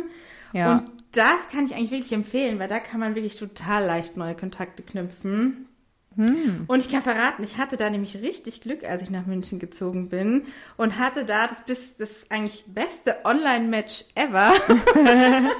Ja. 0.53 0.73
Und 0.73 0.91
das 1.13 1.49
kann 1.51 1.67
ich 1.67 1.75
eigentlich 1.75 1.91
wirklich 1.91 2.13
empfehlen, 2.13 2.59
weil 2.59 2.69
da 2.69 2.79
kann 2.79 3.01
man 3.01 3.15
wirklich 3.15 3.39
total 3.39 3.85
leicht 3.85 4.17
neue 4.19 4.35
Kontakte 4.35 4.83
knüpfen. 4.83 5.67
Hm. 6.17 6.65
Und 6.67 6.81
ich 6.81 6.91
kann 6.91 7.03
verraten, 7.03 7.43
ich 7.43 7.59
hatte 7.59 7.77
da 7.77 7.89
nämlich 7.91 8.21
richtig 8.21 8.61
Glück, 8.61 8.85
als 8.85 9.03
ich 9.03 9.11
nach 9.11 9.27
München 9.27 9.59
gezogen 9.59 10.09
bin 10.09 10.45
und 10.77 10.99
hatte 10.99 11.25
da 11.25 11.49
das, 11.49 11.65
bis, 11.65 11.97
das 11.97 12.11
eigentlich 12.29 12.65
beste 12.67 13.25
Online-Match 13.25 14.05
ever. 14.15 14.53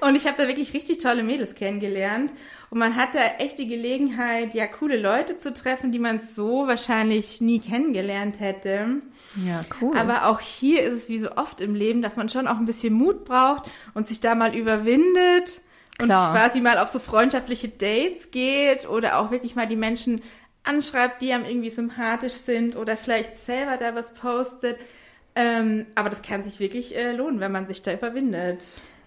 und 0.00 0.14
ich 0.14 0.26
habe 0.26 0.42
da 0.42 0.48
wirklich 0.48 0.74
richtig 0.74 0.98
tolle 0.98 1.22
Mädels 1.22 1.54
kennengelernt. 1.54 2.32
Und 2.70 2.78
man 2.78 2.96
hat 2.96 3.14
da 3.14 3.24
echt 3.38 3.58
die 3.58 3.66
Gelegenheit, 3.66 4.54
ja, 4.54 4.66
coole 4.66 5.00
Leute 5.00 5.38
zu 5.38 5.54
treffen, 5.54 5.90
die 5.90 5.98
man 5.98 6.20
so 6.20 6.66
wahrscheinlich 6.66 7.40
nie 7.40 7.60
kennengelernt 7.60 8.40
hätte. 8.40 9.00
Ja, 9.46 9.62
cool. 9.80 9.96
Aber 9.96 10.26
auch 10.26 10.40
hier 10.40 10.82
ist 10.82 11.02
es 11.02 11.08
wie 11.08 11.18
so 11.18 11.32
oft 11.32 11.60
im 11.60 11.74
Leben, 11.74 12.02
dass 12.02 12.16
man 12.16 12.28
schon 12.28 12.46
auch 12.46 12.58
ein 12.58 12.66
bisschen 12.66 12.92
Mut 12.92 13.24
braucht 13.24 13.70
und 13.94 14.06
sich 14.06 14.20
da 14.20 14.34
mal 14.34 14.54
überwindet 14.54 15.62
Klar. 15.98 16.30
und 16.30 16.36
quasi 16.36 16.60
mal 16.60 16.78
auf 16.78 16.88
so 16.88 16.98
freundschaftliche 16.98 17.68
Dates 17.68 18.30
geht 18.30 18.88
oder 18.88 19.18
auch 19.18 19.30
wirklich 19.30 19.56
mal 19.56 19.66
die 19.66 19.76
Menschen 19.76 20.22
anschreibt, 20.64 21.22
die 21.22 21.32
einem 21.32 21.44
irgendwie 21.44 21.70
sympathisch 21.70 22.34
sind 22.34 22.76
oder 22.76 22.96
vielleicht 22.96 23.44
selber 23.44 23.76
da 23.76 23.94
was 23.94 24.14
postet. 24.14 24.78
Ähm, 25.34 25.86
aber 25.94 26.08
das 26.08 26.22
kann 26.22 26.44
sich 26.44 26.60
wirklich 26.60 26.96
äh, 26.96 27.12
lohnen, 27.12 27.40
wenn 27.40 27.52
man 27.52 27.66
sich 27.66 27.82
da 27.82 27.92
überwindet. 27.92 28.62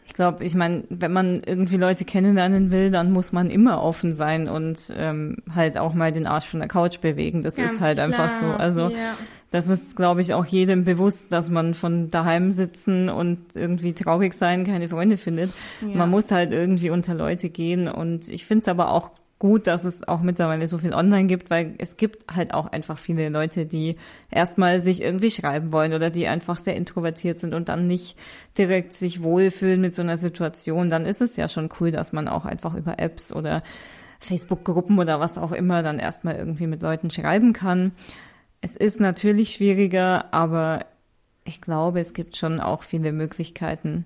ich 0.05 0.13
glaube, 0.13 0.43
ich 0.43 0.55
meine, 0.55 0.83
wenn 0.89 1.11
man 1.13 1.41
irgendwie 1.45 1.77
Leute 1.77 2.05
kennenlernen 2.05 2.71
will, 2.71 2.89
dann 2.91 3.11
muss 3.11 3.31
man 3.31 3.49
immer 3.49 3.81
offen 3.83 4.13
sein 4.13 4.47
und 4.47 4.77
ähm, 4.95 5.37
halt 5.53 5.77
auch 5.77 5.93
mal 5.93 6.11
den 6.11 6.27
Arsch 6.27 6.45
von 6.45 6.59
der 6.59 6.69
Couch 6.69 6.99
bewegen. 6.99 7.41
Das 7.41 7.55
Ganz 7.55 7.73
ist 7.73 7.79
halt 7.79 7.97
klar. 7.97 8.07
einfach 8.07 8.29
so. 8.39 8.45
Also 8.47 8.89
Ja. 8.89 9.17
Das 9.51 9.67
ist, 9.67 9.95
glaube 9.95 10.21
ich, 10.21 10.33
auch 10.33 10.45
jedem 10.45 10.85
bewusst, 10.85 11.31
dass 11.31 11.49
man 11.49 11.73
von 11.73 12.09
daheim 12.09 12.51
sitzen 12.51 13.09
und 13.09 13.39
irgendwie 13.53 13.93
traurig 13.93 14.33
sein 14.33 14.65
keine 14.65 14.87
Freunde 14.87 15.17
findet. 15.17 15.51
Ja. 15.81 15.97
Man 15.97 16.09
muss 16.09 16.31
halt 16.31 16.51
irgendwie 16.51 16.89
unter 16.89 17.13
Leute 17.13 17.49
gehen 17.49 17.87
und 17.87 18.29
ich 18.29 18.45
finde 18.45 18.61
es 18.61 18.67
aber 18.69 18.91
auch 18.91 19.11
gut, 19.39 19.65
dass 19.65 19.85
es 19.85 20.07
auch 20.07 20.21
mittlerweile 20.21 20.67
so 20.67 20.77
viel 20.77 20.93
online 20.93 21.25
gibt, 21.25 21.49
weil 21.49 21.73
es 21.79 21.97
gibt 21.97 22.31
halt 22.33 22.53
auch 22.53 22.67
einfach 22.67 22.99
viele 22.99 23.27
Leute, 23.29 23.65
die 23.65 23.97
erstmal 24.29 24.81
sich 24.81 25.01
irgendwie 25.01 25.31
schreiben 25.31 25.73
wollen 25.73 25.93
oder 25.93 26.11
die 26.11 26.27
einfach 26.27 26.57
sehr 26.57 26.75
introvertiert 26.75 27.39
sind 27.39 27.55
und 27.55 27.67
dann 27.67 27.87
nicht 27.87 28.15
direkt 28.57 28.93
sich 28.93 29.23
wohlfühlen 29.23 29.81
mit 29.81 29.95
so 29.95 30.03
einer 30.03 30.17
Situation. 30.17 30.89
Dann 30.89 31.07
ist 31.07 31.21
es 31.21 31.37
ja 31.37 31.49
schon 31.49 31.69
cool, 31.79 31.91
dass 31.91 32.13
man 32.13 32.27
auch 32.27 32.45
einfach 32.45 32.75
über 32.75 32.99
Apps 32.99 33.33
oder 33.33 33.63
Facebook-Gruppen 34.19 34.99
oder 34.99 35.19
was 35.19 35.39
auch 35.39 35.51
immer 35.51 35.81
dann 35.81 35.97
erstmal 35.97 36.35
irgendwie 36.35 36.67
mit 36.67 36.83
Leuten 36.83 37.09
schreiben 37.09 37.51
kann. 37.51 37.93
Es 38.61 38.75
ist 38.75 38.99
natürlich 38.99 39.53
schwieriger, 39.53 40.33
aber 40.33 40.85
ich 41.43 41.61
glaube, 41.61 41.99
es 41.99 42.13
gibt 42.13 42.37
schon 42.37 42.59
auch 42.59 42.83
viele 42.83 43.11
Möglichkeiten, 43.11 44.05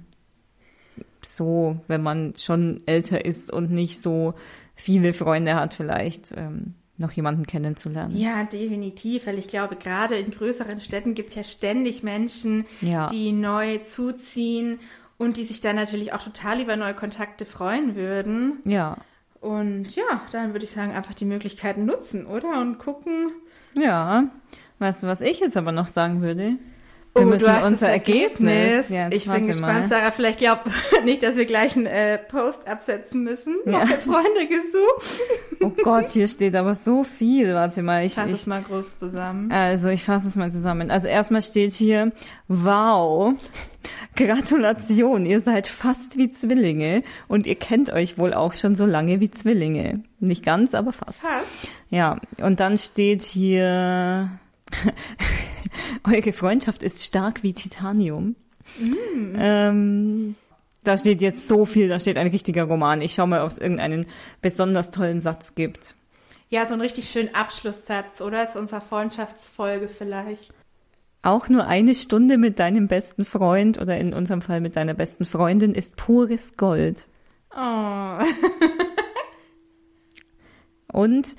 so, 1.22 1.78
wenn 1.88 2.04
man 2.04 2.34
schon 2.38 2.82
älter 2.86 3.26
ist 3.26 3.52
und 3.52 3.72
nicht 3.72 4.02
so 4.02 4.34
viele 4.76 5.14
Freunde 5.14 5.56
hat, 5.56 5.74
vielleicht 5.74 6.34
ähm, 6.38 6.76
noch 6.98 7.12
jemanden 7.12 7.46
kennenzulernen. 7.46 8.16
Ja, 8.16 8.44
definitiv, 8.44 9.26
weil 9.28 9.40
ich 9.40 9.48
glaube, 9.48 9.76
gerade 9.76 10.16
in 10.18 10.32
größeren 10.32 10.80
Städten 10.82 11.14
gibt 11.16 11.30
es 11.30 11.36
ja 11.36 11.44
ständig 11.44 12.04
Menschen, 12.04 12.66
Ja. 12.82 13.08
die 13.08 13.32
neu 13.34 13.80
zuziehen 13.80 14.80
und 15.18 15.38
die 15.38 15.44
sich 15.46 15.62
dann 15.62 15.76
natürlich 15.76 16.14
auch 16.14 16.22
total 16.22 16.62
über 16.62 16.76
neue 16.76 16.94
Kontakte 16.94 17.46
freuen 17.46 17.96
würden. 17.96 18.60
Ja, 18.66 18.98
Und 19.42 19.96
ja, 19.96 20.22
dann 20.32 20.54
würde 20.54 20.66
ich 20.66 20.72
sagen, 20.72 20.92
einfach 20.94 21.14
die 21.14 21.26
Möglichkeiten 21.26 21.86
nutzen, 21.86 22.26
oder? 22.26 22.62
Und 22.62 22.78
gucken. 22.80 23.32
Ja. 23.78 24.30
Weißt 24.80 25.04
du, 25.04 25.08
was 25.08 25.22
ich 25.22 25.40
jetzt 25.40 25.58
aber 25.58 25.72
noch 25.72 25.88
sagen 25.88 26.22
würde? 26.22 26.58
Wir 27.18 27.22
Oh, 27.22 27.30
müssen 27.30 27.46
du 27.46 27.52
hast 27.54 27.64
unser 27.64 27.86
das 27.86 27.94
Ergebnis. 27.96 28.90
Ja, 28.90 29.08
ich 29.10 29.26
bin 29.26 29.48
gespannt, 29.48 29.84
mal. 29.84 29.88
Sarah. 29.88 30.12
Vielleicht 30.12 30.40
glaub 30.40 30.66
nicht, 31.06 31.24
dass 31.24 31.38
wir 31.38 31.46
gleich 31.46 31.74
einen 31.78 31.86
äh, 31.86 32.18
Post 32.18 32.68
absetzen 32.68 33.24
müssen. 33.24 33.56
Ja. 33.66 33.86
Neue 33.86 33.98
Freunde 34.00 34.48
gesucht. 34.50 35.22
Oh 35.62 35.70
Gott, 35.82 36.10
hier 36.10 36.28
steht 36.28 36.56
aber 36.56 36.76
so 36.76 37.06
viel. 37.06 37.54
Warte 37.54 37.84
mal, 37.84 38.06
ich, 38.06 38.16
Fass 38.16 38.28
ich 38.28 38.34
es 38.34 38.48
mal 38.48 38.62
groß 38.62 39.00
zusammen. 39.00 39.50
Also 39.50 39.88
ich 39.88 40.04
fasse 40.04 40.28
es 40.28 40.36
mal 40.36 40.52
zusammen. 40.52 40.92
Also 40.92 41.08
erstmal 41.08 41.42
steht 41.42 41.72
hier, 41.72 42.12
wow, 42.50 43.34
Gratulation, 44.18 45.26
ihr 45.26 45.40
seid 45.40 45.68
fast 45.68 46.18
wie 46.18 46.30
Zwillinge 46.30 47.02
und 47.30 47.48
ihr 47.48 47.56
kennt 47.56 47.92
euch 47.94 48.18
wohl 48.18 48.34
auch 48.34 48.54
schon 48.54 48.76
so 48.76 48.86
lange 48.86 49.22
wie 49.22 49.32
Zwillinge. 49.32 50.04
Nicht 50.20 50.44
ganz, 50.44 50.74
aber 50.76 50.92
fast. 50.92 51.22
Passt. 51.22 51.70
Ja, 51.90 52.20
und 52.42 52.60
dann 52.60 52.78
steht 52.78 53.24
hier, 53.24 54.32
eure 56.04 56.34
Freundschaft 56.34 56.84
ist 56.84 57.04
stark 57.04 57.44
wie 57.44 57.54
Titanium. 57.54 58.36
Ähm, 59.36 60.36
da 60.84 60.98
steht 60.98 61.22
jetzt 61.22 61.48
so 61.48 61.66
viel, 61.66 61.90
da 61.90 62.00
steht 62.00 62.18
ein 62.18 62.28
richtiger 62.28 62.64
Roman. 62.64 63.02
Ich 63.02 63.14
schau 63.14 63.28
mal, 63.28 63.42
ob 63.42 63.50
es 63.50 63.58
irgendeinen 63.58 64.06
besonders 64.42 64.92
tollen 64.92 65.22
Satz 65.22 65.56
gibt. 65.56 65.96
Ja, 66.50 66.66
so 66.66 66.74
einen 66.74 66.82
richtig 66.82 67.10
schönen 67.10 67.34
Abschlusssatz, 67.34 68.22
oder? 68.22 68.50
Zu 68.50 68.60
unserer 68.60 68.82
Freundschaftsfolge 68.82 69.88
vielleicht. 69.90 70.54
Auch 71.24 71.50
nur 71.50 71.66
eine 71.66 71.96
Stunde 71.96 72.38
mit 72.38 72.60
deinem 72.60 72.88
besten 72.88 73.26
Freund 73.26 73.82
oder 73.82 73.98
in 73.98 74.14
unserem 74.14 74.44
Fall 74.44 74.62
mit 74.62 74.76
deiner 74.76 74.94
besten 74.94 75.26
Freundin 75.26 75.74
ist 75.74 75.96
pures 75.96 76.56
Gold. 76.56 77.08
Oh. 77.56 78.20
Und 80.92 81.36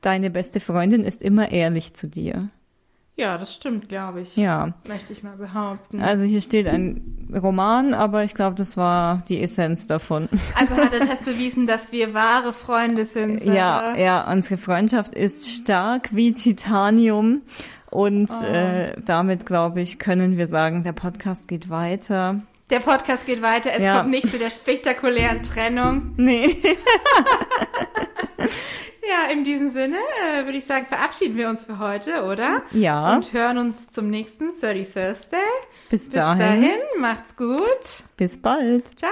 deine 0.00 0.30
beste 0.30 0.60
Freundin 0.60 1.04
ist 1.04 1.20
immer 1.20 1.50
ehrlich 1.50 1.94
zu 1.94 2.06
dir. 2.06 2.48
Ja, 3.16 3.38
das 3.38 3.54
stimmt, 3.54 3.88
glaube 3.88 4.22
ich. 4.22 4.36
Ja, 4.36 4.74
Möchte 4.88 5.12
ich 5.12 5.22
mal 5.22 5.36
behaupten. 5.36 6.02
also 6.02 6.24
hier 6.24 6.40
steht 6.40 6.66
ein 6.66 7.28
Roman, 7.32 7.94
aber 7.94 8.24
ich 8.24 8.34
glaube, 8.34 8.56
das 8.56 8.76
war 8.76 9.22
die 9.28 9.40
Essenz 9.40 9.86
davon. 9.86 10.28
Also 10.58 10.74
hat 10.76 10.92
der 10.92 11.00
Test 11.08 11.24
bewiesen, 11.24 11.66
dass 11.68 11.92
wir 11.92 12.12
wahre 12.12 12.52
Freunde 12.52 13.04
sind. 13.06 13.44
Ja, 13.44 13.52
Sarah. 13.54 13.98
ja, 13.98 14.32
unsere 14.32 14.56
Freundschaft 14.56 15.14
ist 15.14 15.48
stark 15.48 16.08
wie 16.12 16.32
Titanium. 16.32 17.42
Und 17.90 18.28
äh, 18.42 18.96
damit, 19.04 19.46
glaube 19.46 19.80
ich, 19.80 20.00
können 20.00 20.36
wir 20.36 20.48
sagen, 20.48 20.82
der 20.82 20.92
Podcast 20.92 21.46
geht 21.46 21.70
weiter. 21.70 22.40
Der 22.70 22.80
Podcast 22.80 23.26
geht 23.26 23.40
weiter. 23.42 23.70
Es 23.76 23.84
Ja. 23.84 23.98
kommt 23.98 24.10
nicht 24.10 24.28
zu 24.28 24.38
der 24.38 24.50
spektakulären 24.50 25.44
Trennung. 25.44 26.14
Nee. 26.16 26.56
Ja, 29.08 29.30
in 29.32 29.44
diesem 29.44 29.68
Sinne 29.70 29.98
äh, 30.36 30.44
würde 30.44 30.56
ich 30.58 30.64
sagen, 30.64 30.86
verabschieden 30.86 31.36
wir 31.36 31.48
uns 31.48 31.64
für 31.64 31.78
heute, 31.78 32.24
oder? 32.24 32.62
Ja, 32.72 33.14
Und 33.14 33.32
hören 33.32 33.58
uns 33.58 33.92
zum 33.92 34.08
nächsten 34.08 34.50
30 34.60 34.92
Thursday. 34.92 35.36
bis 35.90 36.04
Bis 36.06 36.10
dahin. 36.10 36.38
dahin, 36.62 36.78
macht's 36.98 37.36
gut. 37.36 37.58
Bis 38.16 38.40
bald. 38.40 38.98
Ciao. 38.98 39.10